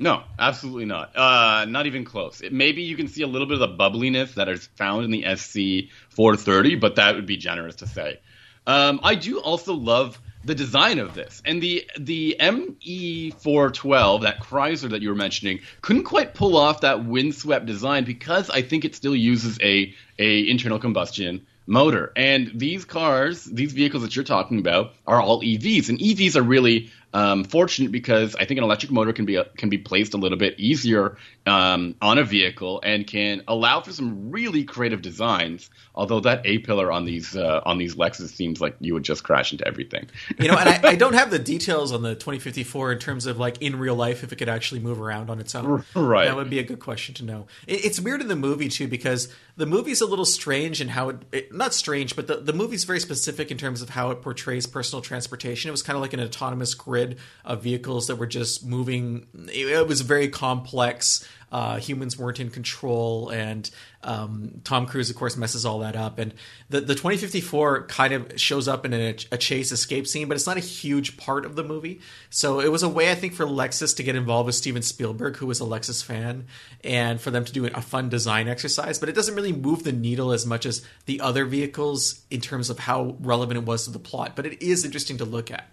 No, 0.00 0.22
absolutely 0.38 0.84
not. 0.84 1.16
Uh, 1.16 1.64
not 1.68 1.86
even 1.86 2.04
close. 2.04 2.40
It, 2.40 2.52
maybe 2.52 2.82
you 2.82 2.96
can 2.96 3.08
see 3.08 3.22
a 3.22 3.26
little 3.26 3.48
bit 3.48 3.60
of 3.60 3.60
the 3.60 3.76
bubbliness 3.76 4.34
that 4.34 4.48
is 4.48 4.66
found 4.76 5.04
in 5.04 5.10
the 5.10 5.24
SC 5.36 5.90
430, 6.10 6.76
but 6.76 6.96
that 6.96 7.16
would 7.16 7.26
be 7.26 7.36
generous 7.36 7.76
to 7.76 7.86
say. 7.86 8.20
Um, 8.66 9.00
I 9.02 9.16
do 9.16 9.40
also 9.40 9.74
love 9.74 10.20
the 10.44 10.54
design 10.54 10.98
of 10.98 11.14
this 11.14 11.42
and 11.44 11.62
the 11.62 11.88
the 11.98 12.36
ME412, 12.40 14.22
that 14.22 14.40
Chrysler 14.40 14.90
that 14.90 15.02
you 15.02 15.08
were 15.08 15.14
mentioning, 15.14 15.60
couldn't 15.82 16.04
quite 16.04 16.34
pull 16.34 16.56
off 16.56 16.82
that 16.82 17.04
windswept 17.04 17.66
design 17.66 18.04
because 18.04 18.50
I 18.50 18.62
think 18.62 18.84
it 18.84 18.94
still 18.94 19.16
uses 19.16 19.58
a 19.60 19.94
a 20.18 20.48
internal 20.48 20.78
combustion 20.78 21.46
motor. 21.66 22.12
And 22.16 22.50
these 22.54 22.84
cars, 22.84 23.44
these 23.44 23.72
vehicles 23.72 24.02
that 24.02 24.16
you're 24.16 24.24
talking 24.24 24.58
about, 24.58 24.94
are 25.06 25.20
all 25.20 25.42
EVs, 25.42 25.88
and 25.88 25.98
EVs 25.98 26.34
are 26.36 26.42
really 26.42 26.90
um, 27.14 27.44
fortunate 27.44 27.90
because 27.90 28.34
I 28.36 28.44
think 28.44 28.58
an 28.58 28.64
electric 28.64 28.92
motor 28.92 29.12
can 29.12 29.24
be 29.24 29.36
a, 29.36 29.44
can 29.44 29.70
be 29.70 29.78
placed 29.78 30.14
a 30.14 30.18
little 30.18 30.36
bit 30.36 30.58
easier 30.58 31.16
um, 31.46 31.94
on 32.02 32.18
a 32.18 32.24
vehicle 32.24 32.80
and 32.84 33.06
can 33.06 33.42
allow 33.48 33.80
for 33.80 33.92
some 33.92 34.30
really 34.30 34.64
creative 34.64 35.00
designs. 35.00 35.70
Although 35.94 36.20
that 36.20 36.42
A 36.44 36.58
pillar 36.58 36.92
on 36.92 37.06
these 37.06 37.34
uh, 37.34 37.60
on 37.64 37.78
these 37.78 37.94
Lexus 37.94 38.28
seems 38.28 38.60
like 38.60 38.76
you 38.80 38.94
would 38.94 39.04
just 39.04 39.24
crash 39.24 39.52
into 39.52 39.66
everything. 39.66 40.08
You 40.38 40.48
know, 40.48 40.58
and 40.58 40.68
I, 40.68 40.90
I, 40.90 40.94
don't 40.96 41.14
have 41.14 41.30
the 41.30 41.38
details 41.38 41.92
on 41.92 42.02
the 42.02 42.14
2054 42.14 42.92
in 42.92 42.98
terms 42.98 43.26
of 43.26 43.38
like 43.38 43.60
in 43.62 43.78
real 43.78 43.94
life 43.94 44.22
if 44.22 44.32
it 44.32 44.36
could 44.36 44.48
actually 44.48 44.80
move 44.80 45.00
around 45.00 45.30
on 45.30 45.40
its 45.40 45.54
own. 45.54 45.84
Right, 45.94 46.26
that 46.26 46.36
would 46.36 46.50
be 46.50 46.58
a 46.58 46.64
good 46.64 46.78
question 46.80 47.14
to 47.16 47.24
know. 47.24 47.46
It, 47.66 47.84
it's 47.84 48.00
weird 48.00 48.20
in 48.20 48.28
the 48.28 48.36
movie 48.36 48.68
too 48.68 48.88
because 48.88 49.32
the 49.58 49.66
movie's 49.66 50.00
a 50.00 50.06
little 50.06 50.24
strange 50.24 50.80
in 50.80 50.86
how 50.86 51.08
it, 51.08 51.16
it 51.32 51.52
not 51.52 51.74
strange, 51.74 52.14
but 52.14 52.28
the 52.28 52.36
the 52.36 52.52
movie's 52.52 52.84
very 52.84 53.00
specific 53.00 53.50
in 53.50 53.58
terms 53.58 53.82
of 53.82 53.90
how 53.90 54.12
it 54.12 54.22
portrays 54.22 54.66
personal 54.66 55.02
transportation. 55.02 55.68
It 55.68 55.72
was 55.72 55.82
kind 55.82 55.96
of 55.96 56.00
like 56.00 56.12
an 56.12 56.20
autonomous 56.20 56.74
grid 56.74 57.18
of 57.44 57.64
vehicles 57.64 58.06
that 58.06 58.16
were 58.16 58.26
just 58.28 58.64
moving. 58.64 59.26
It, 59.52 59.88
was 59.88 60.02
very 60.02 60.28
complex. 60.28 61.28
Uh, 61.50 61.78
humans 61.78 62.18
weren't 62.18 62.40
in 62.40 62.50
control, 62.50 63.30
and 63.30 63.70
um, 64.02 64.60
Tom 64.64 64.86
Cruise, 64.86 65.10
of 65.10 65.16
course, 65.16 65.36
messes 65.36 65.64
all 65.64 65.80
that 65.80 65.96
up. 65.96 66.18
And 66.18 66.34
the, 66.68 66.80
the 66.80 66.94
2054 66.94 67.86
kind 67.86 68.12
of 68.12 68.40
shows 68.40 68.68
up 68.68 68.84
in 68.84 68.92
a, 68.92 69.16
a, 69.32 69.38
chase 69.38 69.72
escape 69.72 70.06
scene, 70.06 70.28
but 70.28 70.36
it's 70.36 70.46
not 70.46 70.56
a 70.56 70.60
huge 70.60 71.16
part 71.16 71.44
of 71.44 71.56
the 71.56 71.64
movie. 71.64 72.00
So 72.30 72.60
it 72.60 72.70
was 72.70 72.82
a 72.82 72.88
way, 72.88 73.10
I 73.10 73.14
think, 73.14 73.34
for 73.34 73.46
Lexus 73.46 73.96
to 73.96 74.02
get 74.02 74.14
involved 74.14 74.46
with 74.46 74.54
Steven 74.54 74.82
Spielberg, 74.82 75.36
who 75.36 75.46
was 75.46 75.60
a 75.60 75.64
Lexus 75.64 76.04
fan, 76.04 76.46
and 76.84 77.20
for 77.20 77.30
them 77.30 77.44
to 77.44 77.52
do 77.52 77.66
a 77.66 77.80
fun 77.80 78.08
design 78.08 78.46
exercise. 78.46 78.98
But 78.98 79.08
it 79.08 79.14
doesn't 79.14 79.34
really 79.34 79.52
move 79.52 79.84
the 79.84 79.92
needle 79.92 80.32
as 80.32 80.46
much 80.46 80.66
as 80.66 80.84
the 81.06 81.20
other 81.20 81.44
vehicles 81.44 82.22
in 82.30 82.40
terms 82.40 82.70
of 82.70 82.78
how 82.78 83.16
relevant 83.20 83.58
it 83.58 83.64
was 83.64 83.84
to 83.84 83.90
the 83.90 83.98
plot. 83.98 84.36
But 84.36 84.46
it 84.46 84.62
is 84.62 84.84
interesting 84.84 85.18
to 85.18 85.24
look 85.24 85.50
at. 85.50 85.66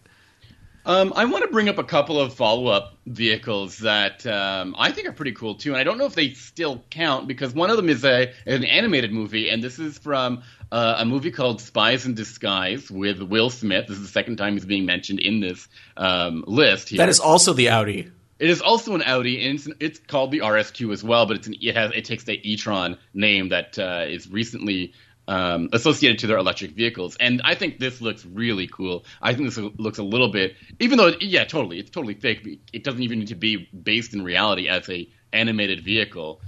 Um, 0.88 1.14
I 1.16 1.26
want 1.26 1.44
to 1.44 1.50
bring 1.50 1.68
up 1.68 1.80
a 1.80 1.84
couple 1.84 2.20
of 2.20 2.36
follow 2.36 2.68
up 2.68 2.96
vehicles 3.08 3.80
that 3.80 4.26
um, 4.28 4.76
I 4.78 4.92
think 4.92 5.08
are 5.08 5.14
pretty 5.14 5.32
cool 5.32 5.56
too, 5.56 5.72
and 5.72 5.80
I 5.80 5.84
don't 5.84 5.98
know 5.98 6.06
if 6.06 6.14
they 6.14 6.32
still 6.34 6.84
count 6.92 7.28
because 7.28 7.56
one 7.56 7.72
of 7.72 7.78
them 7.78 7.90
is 7.90 8.06
a 8.06 8.32
an 8.46 8.64
animated 8.64 9.12
movie, 9.12 9.50
and 9.50 9.64
this 9.64 9.80
is 9.80 9.98
from 9.98 10.44
uh, 10.72 10.98
a 11.00 11.06
movie 11.06 11.32
called 11.32 11.60
Spies 11.60 12.06
in 12.06 12.14
Disguise 12.14 12.92
with 12.92 13.20
Will 13.20 13.50
Smith. 13.50 13.88
This 13.88 13.98
is 13.98 14.04
the 14.04 14.10
second 14.10 14.38
time 14.38 14.54
he's 14.54 14.66
being 14.66 14.86
mentioned 14.86 15.20
in 15.20 15.40
this 15.40 15.68
um, 15.98 16.44
list. 16.46 16.90
Here. 16.90 16.98
That 16.98 17.10
is 17.10 17.20
also 17.20 17.54
the 17.54 17.70
Audi. 17.70 18.12
It 18.38 18.50
is 18.50 18.62
also 18.62 18.94
an 18.94 19.02
Audi, 19.02 19.44
and 19.48 19.56
it's, 19.56 19.68
it's 19.80 20.00
called 20.00 20.30
the 20.30 20.40
RSQ 20.40 20.94
as 20.94 21.04
well, 21.04 21.26
but 21.26 21.38
it's 21.38 21.48
an, 21.48 21.56
it 21.62 21.76
has 21.76 21.94
it 21.96 22.06
takes 22.06 22.26
the 22.26 22.40
e-tron 22.48 23.00
name 23.16 23.50
that 23.50 23.80
uh, 23.80 24.06
is 24.08 24.30
recently 24.30 24.94
um, 25.28 25.70
associated 25.74 26.20
to 26.20 26.28
their 26.28 26.38
electric 26.38 26.72
vehicles. 26.72 27.16
And 27.20 27.42
I 27.44 27.56
think 27.56 27.80
this 27.80 28.02
looks 28.02 28.26
really 28.26 28.68
cool. 28.68 29.06
I 29.22 29.34
think 29.34 29.48
this 29.50 29.58
looks 29.58 29.98
a 29.98 30.04
little 30.04 30.30
bit, 30.30 30.56
even 30.80 30.98
though, 30.98 31.14
yeah, 31.20 31.44
totally, 31.46 31.80
it's 31.80 31.90
totally 31.90 32.14
fake. 32.14 32.60
It 32.74 32.84
doesn't 32.84 33.02
even 33.02 33.20
need 33.20 33.30
to 33.30 33.36
be 33.36 33.70
based 33.84 34.14
in 34.14 34.24
reality 34.24 34.68
as 34.68 34.90
a 34.90 35.08
animated 35.34 35.84
vehicle. 35.84 36.42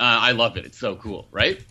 Uh, 0.00 0.18
I 0.20 0.32
love 0.32 0.56
it. 0.56 0.64
It's 0.64 0.78
so 0.78 0.96
cool, 0.96 1.28
right? 1.30 1.62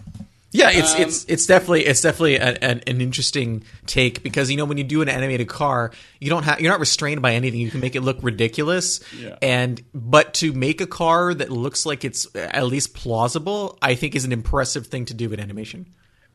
Yeah, 0.54 0.70
it's 0.70 0.96
um, 0.96 1.02
it's 1.02 1.24
it's 1.26 1.46
definitely 1.46 1.86
it's 1.86 2.02
definitely 2.02 2.38
an, 2.38 2.58
an, 2.58 2.82
an, 2.86 3.00
interesting 3.00 3.64
take 3.86 4.22
because 4.22 4.52
you 4.52 4.58
know 4.58 4.66
when 4.66 4.78
you 4.78 4.84
do 4.84 5.02
an 5.02 5.08
animated 5.08 5.48
car, 5.48 5.92
you 6.20 6.30
don't 6.30 6.44
have 6.44 6.60
you're 6.60 6.72
not 6.72 6.82
restrained 6.82 7.22
by 7.22 7.36
anything. 7.36 7.62
You 7.62 7.72
can 7.72 7.80
make 7.80 7.96
it 7.96 8.02
look 8.02 8.18
ridiculous, 8.22 9.00
yeah. 9.18 9.38
and 9.42 9.82
but 9.94 10.34
to 10.36 10.52
make 10.52 10.82
a 10.82 10.88
car 10.88 11.34
that 11.34 11.50
looks 11.50 11.86
like 11.86 12.04
it's 12.04 12.28
at 12.36 12.66
least 12.66 12.94
plausible, 12.94 13.78
I 13.82 13.96
think 13.96 14.14
is 14.14 14.26
an 14.26 14.34
impressive 14.34 14.88
thing 14.88 15.06
to 15.06 15.14
do 15.14 15.30
with 15.30 15.40
animation. 15.40 15.86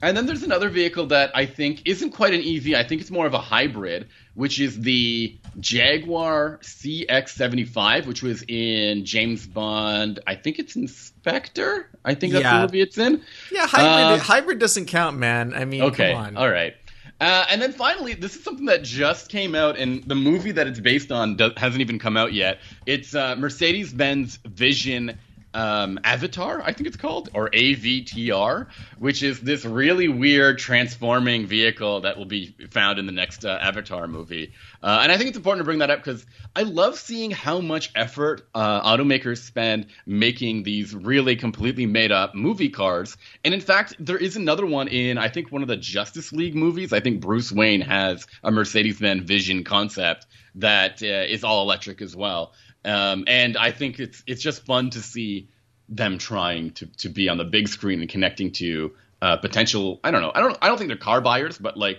And 0.03 0.14
then 0.14 0.26
there's 0.26 0.42
another 0.42 0.68
vehicle 0.68 1.07
that 1.07 1.30
I 1.34 1.47
think 1.47 1.82
isn't 1.86 2.11
quite 2.11 2.34
an 2.34 2.40
EV. 2.40 2.74
I 2.74 2.86
think 2.86 3.01
it's 3.01 3.11
more 3.11 3.26
of 3.26 3.32
a 3.32 3.38
hybrid, 3.38 4.09
which 4.34 4.61
is 4.61 4.78
the 4.80 5.34
Jaguar 5.59 6.59
CX75, 6.62 8.07
which 8.07 8.22
was 8.22 8.44
in 8.47 9.07
James 9.07 9.47
Bond. 9.47 10.20
I 10.26 10.34
think 10.34 10.59
it's 10.59 10.76
in 10.76 10.88
Spectre. 10.88 11.88
I 12.05 12.14
think 12.14 12.34
that's 12.34 12.44
yeah. 12.44 12.59
the 12.59 12.66
movie 12.66 12.80
it's 12.82 12.99
in. 12.99 13.22
Yeah, 13.51 13.66
hybrid, 13.66 14.20
uh, 14.20 14.22
hybrid 14.22 14.59
doesn't 14.59 14.86
count, 14.86 15.16
man. 15.16 15.55
I 15.55 15.64
mean, 15.64 15.82
okay, 15.82 16.12
all 16.12 16.51
right. 16.51 16.74
Uh, 17.18 17.47
and 17.49 17.62
then 17.62 17.72
finally, 17.72 18.12
this 18.12 18.36
is 18.36 18.44
something 18.44 18.66
that 18.66 18.82
just 18.82 19.30
came 19.30 19.55
out, 19.55 19.78
and 19.78 20.05
the 20.05 20.14
movie 20.14 20.53
that 20.53 20.66
it's 20.66 20.80
based 20.80 21.11
on 21.11 21.36
does, 21.36 21.53
hasn't 21.57 21.80
even 21.80 21.99
come 21.99 22.18
out 22.18 22.34
yet. 22.34 22.59
It's 22.84 23.14
uh, 23.14 23.36
Mercedes 23.36 23.90
Benz 23.94 24.38
Vision 24.44 25.18
um, 25.55 25.99
Avatar, 26.05 26.61
I 26.62 26.72
think 26.72 26.86
it's 26.86 26.97
called, 26.97 27.30
or 27.32 27.49
AVTR, 27.51 28.68
which 28.99 29.22
is 29.22 29.40
this 29.40 29.64
really 29.64 30.09
weird 30.09 30.59
transforming 30.59 31.47
vehicle 31.47 32.03
that 32.03 32.18
will 32.18 32.26
be 32.26 32.55
found 32.70 32.99
in 32.99 33.07
the 33.07 33.12
next 33.12 33.44
uh, 33.44 33.59
Avatar 33.61 34.07
movie. 34.07 34.53
Uh, 34.82 35.01
and 35.03 35.11
I 35.11 35.16
think 35.16 35.28
it's 35.28 35.36
important 35.36 35.61
to 35.61 35.64
bring 35.64 35.78
that 35.78 35.90
up 35.90 36.05
because 36.05 36.26
I 36.55 36.62
love 36.62 36.99
seeing 36.99 37.30
how 37.30 37.61
much 37.61 37.90
effort 37.94 38.47
uh, 38.55 38.82
automakers 38.82 39.38
spend 39.38 39.86
making 40.05 40.62
these 40.62 40.94
really 40.94 41.36
completely 41.36 41.86
made 41.86 42.12
up 42.12 42.34
movie 42.34 42.68
cars. 42.68 43.16
And 43.44 43.55
in 43.55 43.61
fact, 43.61 43.94
there 43.99 44.18
is 44.18 44.36
another 44.36 44.66
one 44.66 44.88
in, 44.88 45.16
I 45.16 45.28
think, 45.28 45.51
one 45.51 45.62
of 45.62 45.68
the 45.68 45.76
Justice 45.76 46.32
League 46.32 46.55
movies. 46.55 46.92
I 46.92 47.01
think 47.01 47.20
Bruce 47.20 47.51
Wayne 47.51 47.80
has 47.80 48.26
a 48.42 48.51
Mercedes 48.51 49.01
Benz 49.01 49.24
Vision 49.24 49.64
concept 49.64 50.26
that 50.57 51.03
uh, 51.03 51.07
is 51.07 51.44
all 51.44 51.62
electric 51.62 52.03
as 52.03 52.16
well. 52.16 52.53
Um, 52.87 53.24
and 53.26 53.57
I 53.57 53.72
think 53.72 53.99
it's 53.99 54.22
it's 54.26 54.41
just 54.41 54.64
fun 54.64 54.91
to 54.91 55.03
see 55.03 55.49
them 55.89 56.18
trying 56.18 56.70
to 56.72 56.87
to 56.87 57.09
be 57.09 57.28
on 57.28 57.37
the 57.37 57.45
big 57.45 57.68
screen 57.68 58.01
and 58.01 58.09
connecting 58.09 58.53
to 58.53 58.95
uh, 59.20 59.37
potential. 59.37 60.01
I 60.05 60.11
don't 60.11 60.22
know. 60.22 60.32
I 60.34 60.41
don't. 60.41 60.57
I 60.62 60.68
don't 60.68 60.78
think 60.78 60.89
they're 60.89 60.97
car 60.97 61.20
buyers, 61.20 61.59
but 61.59 61.76
like 61.76 61.99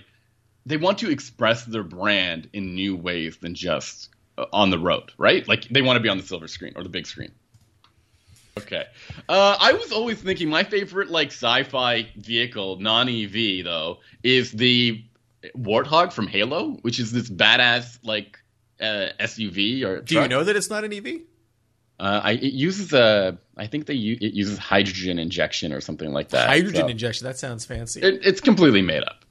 they 0.66 0.78
want 0.78 1.00
to 1.00 1.10
express 1.10 1.66
their 1.66 1.84
brand 1.84 2.50
in 2.54 2.74
new 2.74 2.96
ways 2.96 3.38
than 3.38 3.54
just 3.54 4.10
uh, 4.38 4.46
on 4.54 4.70
the 4.70 4.80
road, 4.80 5.12
right? 5.18 5.48
Like 5.48 5.68
they 5.70 5.82
want 5.82 5.98
to 5.98 6.02
be 6.02 6.10
on 6.10 6.18
the 6.18 6.24
silver 6.24 6.48
screen 6.48 6.74
or 6.76 6.84
the 6.84 6.90
big 6.90 7.06
screen. 7.06 7.32
Okay. 8.58 8.86
Uh, 9.30 9.56
I 9.60 9.74
was 9.74 9.92
always 9.92 10.20
thinking 10.20 10.50
my 10.50 10.64
favorite 10.64 11.10
like 11.10 11.28
sci-fi 11.28 12.08
vehicle, 12.16 12.80
non-EV 12.80 13.64
though, 13.64 14.00
is 14.24 14.52
the 14.52 15.04
Warthog 15.56 16.12
from 16.12 16.28
Halo, 16.28 16.72
which 16.82 17.00
is 17.00 17.12
this 17.12 17.30
badass 17.30 18.00
like 18.04 18.40
uh, 18.80 19.10
SUV 19.20 19.84
or. 19.84 20.02
Do 20.02 20.16
you 20.16 20.28
know 20.28 20.44
that 20.44 20.56
it's 20.56 20.70
not 20.70 20.84
an 20.84 20.94
EV? 20.94 21.22
Uh, 22.00 22.22
I, 22.24 22.32
it 22.34 22.54
uses 22.54 22.94
a, 22.94 23.38
I 23.56 23.66
think 23.66 23.88
they 23.88 23.96
it 23.96 24.34
uses 24.34 24.60
hydrogen 24.60 25.18
injection 25.18 25.74
or 25.74 25.82
something 25.82 26.12
like 26.12 26.30
that. 26.30 26.48
Hydrogen 26.48 26.82
so 26.82 26.88
injection. 26.88 27.26
That 27.26 27.40
sounds 27.40 27.66
fancy. 27.66 28.02
It, 28.02 28.20
it's 28.24 28.40
completely 28.40 28.84
made 28.84 29.04
up. 29.04 29.26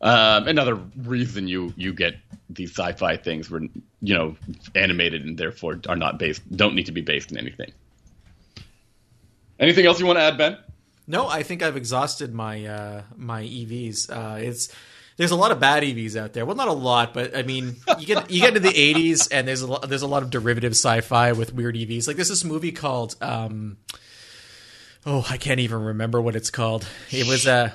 Um, 0.00 0.48
another 0.48 0.76
reason 0.96 1.46
you 1.46 1.72
you 1.76 1.92
get 1.92 2.14
these 2.48 2.70
sci-fi 2.70 3.16
things 3.16 3.50
were 3.50 3.62
you 4.00 4.14
know 4.14 4.36
animated 4.74 5.24
and 5.24 5.36
therefore 5.36 5.80
are 5.88 5.96
not 5.96 6.18
based, 6.18 6.42
don't 6.56 6.74
need 6.74 6.86
to 6.86 6.92
be 6.92 7.02
based 7.02 7.30
in 7.30 7.38
anything. 7.38 7.72
Anything 9.60 9.86
else 9.86 10.00
you 10.00 10.06
want 10.06 10.18
to 10.18 10.22
add, 10.22 10.36
Ben? 10.36 10.58
No, 11.06 11.28
I 11.28 11.42
think 11.42 11.62
I've 11.62 11.76
exhausted 11.76 12.34
my 12.34 12.64
uh, 12.64 13.02
my 13.16 13.42
EVs. 13.42 14.10
Uh, 14.10 14.38
it's 14.38 14.74
there's 15.16 15.30
a 15.30 15.36
lot 15.36 15.50
of 15.52 15.60
bad 15.60 15.82
EVs 15.82 16.16
out 16.16 16.32
there. 16.32 16.44
Well, 16.44 16.56
not 16.56 16.68
a 16.68 16.72
lot, 16.72 17.14
but 17.14 17.36
I 17.36 17.42
mean, 17.42 17.76
you 17.98 18.06
get 18.06 18.30
you 18.30 18.40
get 18.40 18.56
into 18.56 18.60
the 18.60 18.68
80s, 18.94 19.28
and 19.30 19.46
there's 19.46 19.62
a 19.62 19.66
lot, 19.66 19.88
there's 19.88 20.02
a 20.02 20.06
lot 20.08 20.22
of 20.22 20.30
derivative 20.30 20.72
sci-fi 20.72 21.32
with 21.32 21.54
weird 21.54 21.76
EVs. 21.76 22.06
Like 22.06 22.16
there's 22.16 22.28
this 22.28 22.44
movie 22.44 22.72
called 22.72 23.16
um, 23.20 23.76
oh, 25.06 25.26
I 25.30 25.36
can't 25.36 25.60
even 25.60 25.80
remember 25.82 26.20
what 26.20 26.36
it's 26.36 26.50
called. 26.50 26.86
It 27.10 27.26
was 27.26 27.46
a 27.46 27.52
uh, 27.52 27.70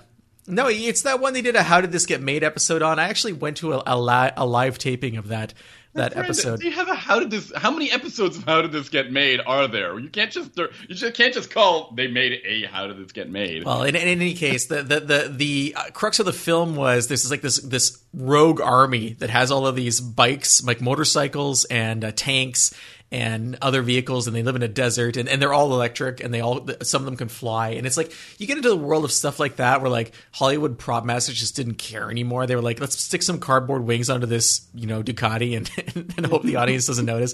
no, 0.48 0.68
it's 0.68 1.04
that 1.04 1.20
one 1.20 1.34
they 1.34 1.44
did 1.44 1.56
a 1.56 1.64
"How 1.64 1.80
Did 1.80 1.92
This 1.92 2.08
Get 2.08 2.22
Made" 2.22 2.44
episode 2.44 2.82
on. 2.82 2.98
I 2.98 3.08
actually 3.08 3.34
went 3.34 3.58
to 3.58 3.74
a, 3.74 3.84
a, 3.86 4.00
li- 4.00 4.32
a 4.36 4.46
live 4.46 4.80
taping 4.80 5.16
of 5.16 5.28
that 5.28 5.54
that 5.94 6.16
episode. 6.16 6.62
They 6.62 6.70
have 6.70 6.88
a 6.88 6.94
how 6.94 7.20
did 7.20 7.32
this? 7.32 7.52
How 7.56 7.72
many 7.72 7.92
episodes 7.92 8.38
of 8.38 8.44
How 8.44 8.62
Did 8.62 8.72
This 8.72 8.90
Get 8.90 9.12
Made 9.12 9.42
are 9.46 9.68
there? 9.68 9.98
You 10.00 10.10
can't 10.10 10.32
just 10.32 10.58
you 10.58 10.96
just 10.96 11.16
can't 11.16 11.34
just 11.34 11.52
call 11.52 11.92
they 11.96 12.08
made 12.08 12.42
a 12.46 12.64
How 12.68 12.88
Did 12.88 12.98
This 12.98 13.12
Get 13.12 13.30
Made. 13.30 13.66
Well, 13.66 13.84
in, 13.84 13.96
in 13.96 14.08
any 14.08 14.34
case, 14.34 14.68
the 14.68 14.84
the 14.84 15.00
the, 15.00 15.34
the 15.36 15.74
uh, 15.76 15.84
crux 15.92 16.20
of 16.20 16.26
the 16.26 16.34
film 16.34 16.76
was 16.76 17.08
this 17.08 17.26
is 17.26 17.32
like 17.32 17.42
this 17.42 17.60
this 17.60 18.02
rogue 18.14 18.62
army 18.62 19.14
that 19.14 19.30
has 19.30 19.52
all 19.52 19.66
of 19.66 19.76
these 19.76 20.00
bikes, 20.00 20.64
like 20.64 20.82
motorcycles 20.82 21.66
and 21.66 22.04
uh, 22.04 22.12
tanks 22.16 22.74
and 23.12 23.58
other 23.62 23.82
vehicles 23.82 24.28
and 24.28 24.36
they 24.36 24.44
live 24.44 24.56
in 24.56 24.62
a 24.62 24.68
desert 24.68 25.18
and, 25.18 25.28
and 25.28 25.42
they're 25.42 25.54
all 25.54 25.74
electric 25.74 26.24
and 26.24 26.32
they 26.32 26.42
all 26.42 26.68
some 26.84 27.02
of 27.02 27.06
them 27.06 27.16
can 27.16 27.28
fly. 27.28 27.70
And 27.70 27.88
it's 27.88 27.98
like 27.98 28.12
you 28.38 28.46
get 28.46 28.58
into 28.58 28.70
the 28.70 28.78
world 28.78 29.04
of 29.04 29.12
stuff 29.12 29.40
like 29.40 29.56
that 29.56 29.82
where 29.82 29.90
like 29.90 30.14
hollywood 30.32 30.78
prop 30.78 31.06
masters 31.06 31.40
just 31.40 31.56
didn't 31.56 31.76
care 31.76 32.12
anymore. 32.12 32.46
They 32.46 32.56
were 32.56 32.62
like 32.62 32.80
let's 32.80 33.00
stick 33.00 33.24
some 33.24 33.40
cardboard 33.40 33.84
wings 33.84 34.10
onto 34.10 34.28
this 34.28 34.68
you 34.76 34.86
know 34.86 35.02
ducati 35.02 35.58
and, 35.58 36.14
and, 36.18 36.26
hope 36.28 36.44
the 36.44 36.58
audience 36.58 36.86
doesn't 36.86 37.06
notice. 37.06 37.34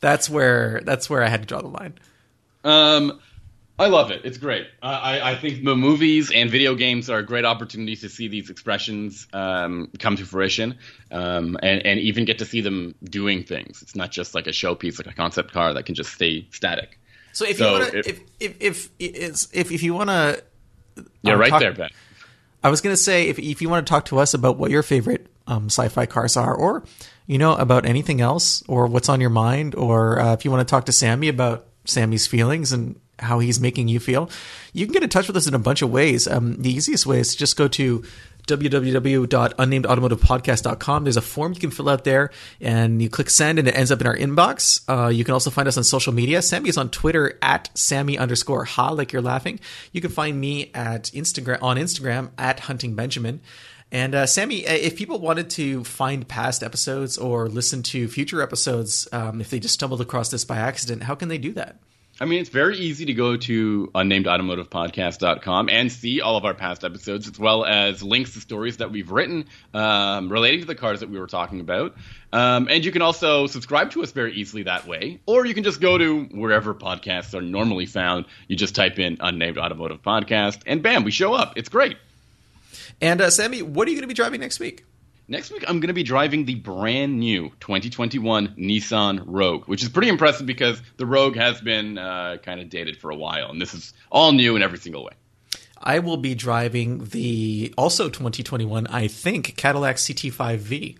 That's 0.00 0.28
where 0.28 0.82
that's 0.84 1.08
where 1.08 1.22
i 1.22 1.28
had 1.28 1.40
to 1.40 1.46
draw 1.46 1.62
the 1.62 1.68
line. 1.68 1.94
Um 2.62 3.20
I 3.76 3.88
love 3.88 4.12
it. 4.12 4.20
It's 4.24 4.38
great. 4.38 4.68
I, 4.82 5.32
I 5.32 5.34
think 5.34 5.64
the 5.64 5.74
movies 5.74 6.30
and 6.30 6.48
video 6.48 6.76
games 6.76 7.10
are 7.10 7.18
a 7.18 7.26
great 7.26 7.44
opportunity 7.44 7.96
to 7.96 8.08
see 8.08 8.28
these 8.28 8.48
expressions 8.48 9.26
um, 9.32 9.90
come 9.98 10.16
to 10.16 10.24
fruition, 10.24 10.78
um, 11.10 11.58
and, 11.60 11.84
and 11.84 11.98
even 11.98 12.24
get 12.24 12.38
to 12.38 12.44
see 12.44 12.60
them 12.60 12.94
doing 13.02 13.42
things. 13.42 13.82
It's 13.82 13.96
not 13.96 14.12
just 14.12 14.32
like 14.32 14.46
a 14.46 14.50
showpiece, 14.50 14.98
like 14.98 15.12
a 15.12 15.16
concept 15.16 15.52
car 15.52 15.74
that 15.74 15.86
can 15.86 15.96
just 15.96 16.12
stay 16.12 16.46
static. 16.52 17.00
So 17.32 17.44
if 17.44 17.56
so 17.56 17.66
you 17.66 17.80
want 17.80 17.92
to, 17.92 17.98
if 17.98 18.20
if 18.38 18.56
if 18.60 18.90
if, 19.00 19.46
if, 19.52 19.72
if 19.72 19.82
you 19.82 19.92
want 19.92 20.10
to, 20.10 20.44
yeah, 21.22 21.32
um, 21.32 21.40
right 21.40 21.50
talk, 21.50 21.60
there, 21.60 21.72
Ben. 21.72 21.90
I 22.62 22.70
was 22.70 22.80
going 22.80 22.92
to 22.92 23.02
say 23.02 23.26
if 23.28 23.40
if 23.40 23.60
you 23.60 23.68
want 23.68 23.84
to 23.84 23.90
talk 23.90 24.04
to 24.06 24.20
us 24.20 24.34
about 24.34 24.56
what 24.56 24.70
your 24.70 24.84
favorite 24.84 25.26
um, 25.48 25.66
sci-fi 25.66 26.06
cars 26.06 26.36
are, 26.36 26.54
or 26.54 26.84
you 27.26 27.38
know 27.38 27.56
about 27.56 27.86
anything 27.86 28.20
else, 28.20 28.62
or 28.68 28.86
what's 28.86 29.08
on 29.08 29.20
your 29.20 29.30
mind, 29.30 29.74
or 29.74 30.20
uh, 30.20 30.32
if 30.32 30.44
you 30.44 30.52
want 30.52 30.66
to 30.66 30.70
talk 30.70 30.84
to 30.84 30.92
Sami 30.92 31.26
about 31.26 31.66
Sami's 31.86 32.28
feelings 32.28 32.72
and 32.72 33.00
how 33.18 33.38
he's 33.38 33.60
making 33.60 33.88
you 33.88 34.00
feel, 34.00 34.30
you 34.72 34.86
can 34.86 34.92
get 34.92 35.02
in 35.02 35.08
touch 35.08 35.26
with 35.26 35.36
us 35.36 35.46
in 35.46 35.54
a 35.54 35.58
bunch 35.58 35.82
of 35.82 35.90
ways. 35.90 36.26
Um, 36.26 36.60
the 36.60 36.70
easiest 36.70 37.06
way 37.06 37.20
is 37.20 37.32
to 37.32 37.38
just 37.38 37.56
go 37.56 37.68
to 37.68 38.04
www.unnamedautomotivepodcast.com. 38.46 41.04
There's 41.04 41.16
a 41.16 41.22
form 41.22 41.54
you 41.54 41.60
can 41.60 41.70
fill 41.70 41.88
out 41.88 42.04
there, 42.04 42.30
and 42.60 43.00
you 43.00 43.08
click 43.08 43.30
send, 43.30 43.58
and 43.58 43.66
it 43.66 43.76
ends 43.76 43.90
up 43.90 44.00
in 44.00 44.06
our 44.06 44.16
inbox. 44.16 44.82
Uh, 44.88 45.08
you 45.08 45.24
can 45.24 45.32
also 45.32 45.50
find 45.50 45.66
us 45.66 45.78
on 45.78 45.84
social 45.84 46.12
media. 46.12 46.42
Sami 46.42 46.68
is 46.68 46.76
on 46.76 46.90
Twitter 46.90 47.38
at 47.40 47.70
Sami 47.74 48.18
underscore 48.18 48.64
ha, 48.64 48.90
like 48.90 49.12
you're 49.12 49.22
laughing. 49.22 49.60
You 49.92 50.00
can 50.00 50.10
find 50.10 50.40
me 50.40 50.70
at 50.74 51.04
Instagram 51.14 51.62
on 51.62 51.76
Instagram 51.76 52.30
at 52.36 52.60
Hunting 52.60 52.94
Benjamin. 52.94 53.40
And 53.90 54.14
uh, 54.14 54.26
Sami, 54.26 54.66
uh, 54.66 54.72
if 54.72 54.96
people 54.96 55.20
wanted 55.20 55.50
to 55.50 55.84
find 55.84 56.26
past 56.26 56.62
episodes 56.62 57.16
or 57.16 57.48
listen 57.48 57.82
to 57.84 58.08
future 58.08 58.42
episodes, 58.42 59.06
um, 59.12 59.40
if 59.40 59.50
they 59.50 59.60
just 59.60 59.74
stumbled 59.74 60.00
across 60.00 60.30
this 60.30 60.44
by 60.44 60.56
accident, 60.56 61.04
how 61.04 61.14
can 61.14 61.28
they 61.28 61.38
do 61.38 61.52
that? 61.52 61.76
I 62.20 62.26
mean, 62.26 62.40
it's 62.40 62.50
very 62.50 62.78
easy 62.78 63.06
to 63.06 63.12
go 63.12 63.36
to 63.36 63.90
unnamedautomotivepodcast.com 63.92 65.68
and 65.68 65.90
see 65.90 66.20
all 66.20 66.36
of 66.36 66.44
our 66.44 66.54
past 66.54 66.84
episodes, 66.84 67.26
as 67.26 67.38
well 67.40 67.64
as 67.64 68.04
links 68.04 68.34
to 68.34 68.40
stories 68.40 68.76
that 68.76 68.92
we've 68.92 69.10
written 69.10 69.46
um, 69.72 70.30
relating 70.30 70.60
to 70.60 70.66
the 70.66 70.76
cars 70.76 71.00
that 71.00 71.10
we 71.10 71.18
were 71.18 71.26
talking 71.26 71.58
about. 71.58 71.96
Um, 72.32 72.68
and 72.70 72.84
you 72.84 72.92
can 72.92 73.02
also 73.02 73.48
subscribe 73.48 73.90
to 73.92 74.02
us 74.04 74.12
very 74.12 74.32
easily 74.34 74.62
that 74.62 74.86
way, 74.86 75.20
or 75.26 75.44
you 75.44 75.54
can 75.54 75.64
just 75.64 75.80
go 75.80 75.98
to 75.98 76.24
wherever 76.26 76.72
podcasts 76.72 77.34
are 77.34 77.42
normally 77.42 77.86
found. 77.86 78.26
You 78.46 78.54
just 78.54 78.76
type 78.76 79.00
in 79.00 79.16
Unnamed 79.18 79.58
Automotive 79.58 80.00
Podcast, 80.00 80.60
and 80.66 80.82
bam, 80.82 81.02
we 81.02 81.10
show 81.10 81.34
up. 81.34 81.54
It's 81.56 81.68
great. 81.68 81.96
And 83.00 83.20
uh, 83.20 83.30
Sami, 83.30 83.62
what 83.62 83.88
are 83.88 83.90
you 83.90 83.96
going 83.96 84.04
to 84.04 84.08
be 84.08 84.14
driving 84.14 84.40
next 84.40 84.60
week? 84.60 84.84
Next 85.26 85.50
week, 85.50 85.64
I'm 85.66 85.80
going 85.80 85.88
to 85.88 85.94
be 85.94 86.02
driving 86.02 86.44
the 86.44 86.56
brand 86.56 87.18
new 87.18 87.48
2021 87.60 88.48
Nissan 88.58 89.22
Rogue, 89.26 89.64
which 89.64 89.82
is 89.82 89.88
pretty 89.88 90.08
impressive 90.08 90.46
because 90.46 90.82
the 90.98 91.06
Rogue 91.06 91.36
has 91.36 91.60
been 91.62 91.96
uh, 91.96 92.36
kind 92.42 92.60
of 92.60 92.68
dated 92.68 92.98
for 92.98 93.10
a 93.10 93.16
while, 93.16 93.50
and 93.50 93.60
this 93.60 93.72
is 93.72 93.94
all 94.12 94.32
new 94.32 94.54
in 94.54 94.62
every 94.62 94.78
single 94.78 95.02
way. 95.04 95.12
I 95.82 95.98
will 96.00 96.18
be 96.18 96.34
driving 96.34 97.04
the 97.06 97.72
also 97.78 98.08
2021, 98.08 98.86
I 98.88 99.08
think, 99.08 99.56
Cadillac 99.56 99.96
CT5V. 99.96 100.98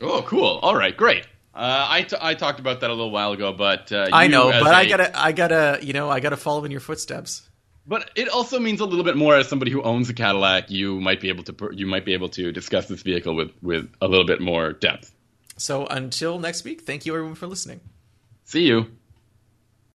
Oh, 0.00 0.22
cool! 0.26 0.58
All 0.62 0.76
right, 0.76 0.96
great. 0.96 1.24
Uh, 1.54 1.86
I, 1.88 2.02
t- 2.02 2.16
I 2.20 2.34
talked 2.34 2.60
about 2.60 2.80
that 2.80 2.90
a 2.90 2.92
little 2.92 3.10
while 3.10 3.32
ago, 3.32 3.52
but 3.52 3.90
uh, 3.90 4.08
I 4.12 4.26
know, 4.26 4.50
but 4.50 4.66
a- 4.66 4.76
I 4.76 4.84
gotta 4.86 5.18
I 5.18 5.32
gotta 5.32 5.78
you 5.82 5.92
know 5.94 6.10
I 6.10 6.20
gotta 6.20 6.36
follow 6.36 6.64
in 6.64 6.70
your 6.70 6.80
footsteps. 6.80 7.48
But 7.88 8.10
it 8.16 8.28
also 8.28 8.58
means 8.58 8.80
a 8.80 8.84
little 8.84 9.04
bit 9.04 9.16
more 9.16 9.36
as 9.36 9.48
somebody 9.48 9.70
who 9.70 9.82
owns 9.82 10.10
a 10.10 10.14
Cadillac. 10.14 10.70
You 10.70 11.00
might 11.00 11.20
be 11.20 11.28
able 11.28 11.44
to 11.44 11.70
you 11.72 11.86
might 11.86 12.04
be 12.04 12.14
able 12.14 12.28
to 12.30 12.50
discuss 12.50 12.88
this 12.88 13.02
vehicle 13.02 13.34
with 13.34 13.52
with 13.62 13.92
a 14.00 14.08
little 14.08 14.26
bit 14.26 14.40
more 14.40 14.72
depth. 14.72 15.12
So 15.56 15.86
until 15.86 16.38
next 16.38 16.64
week, 16.64 16.82
thank 16.82 17.06
you 17.06 17.14
everyone 17.14 17.36
for 17.36 17.46
listening. 17.46 17.80
See 18.44 18.66
you. 18.66 18.86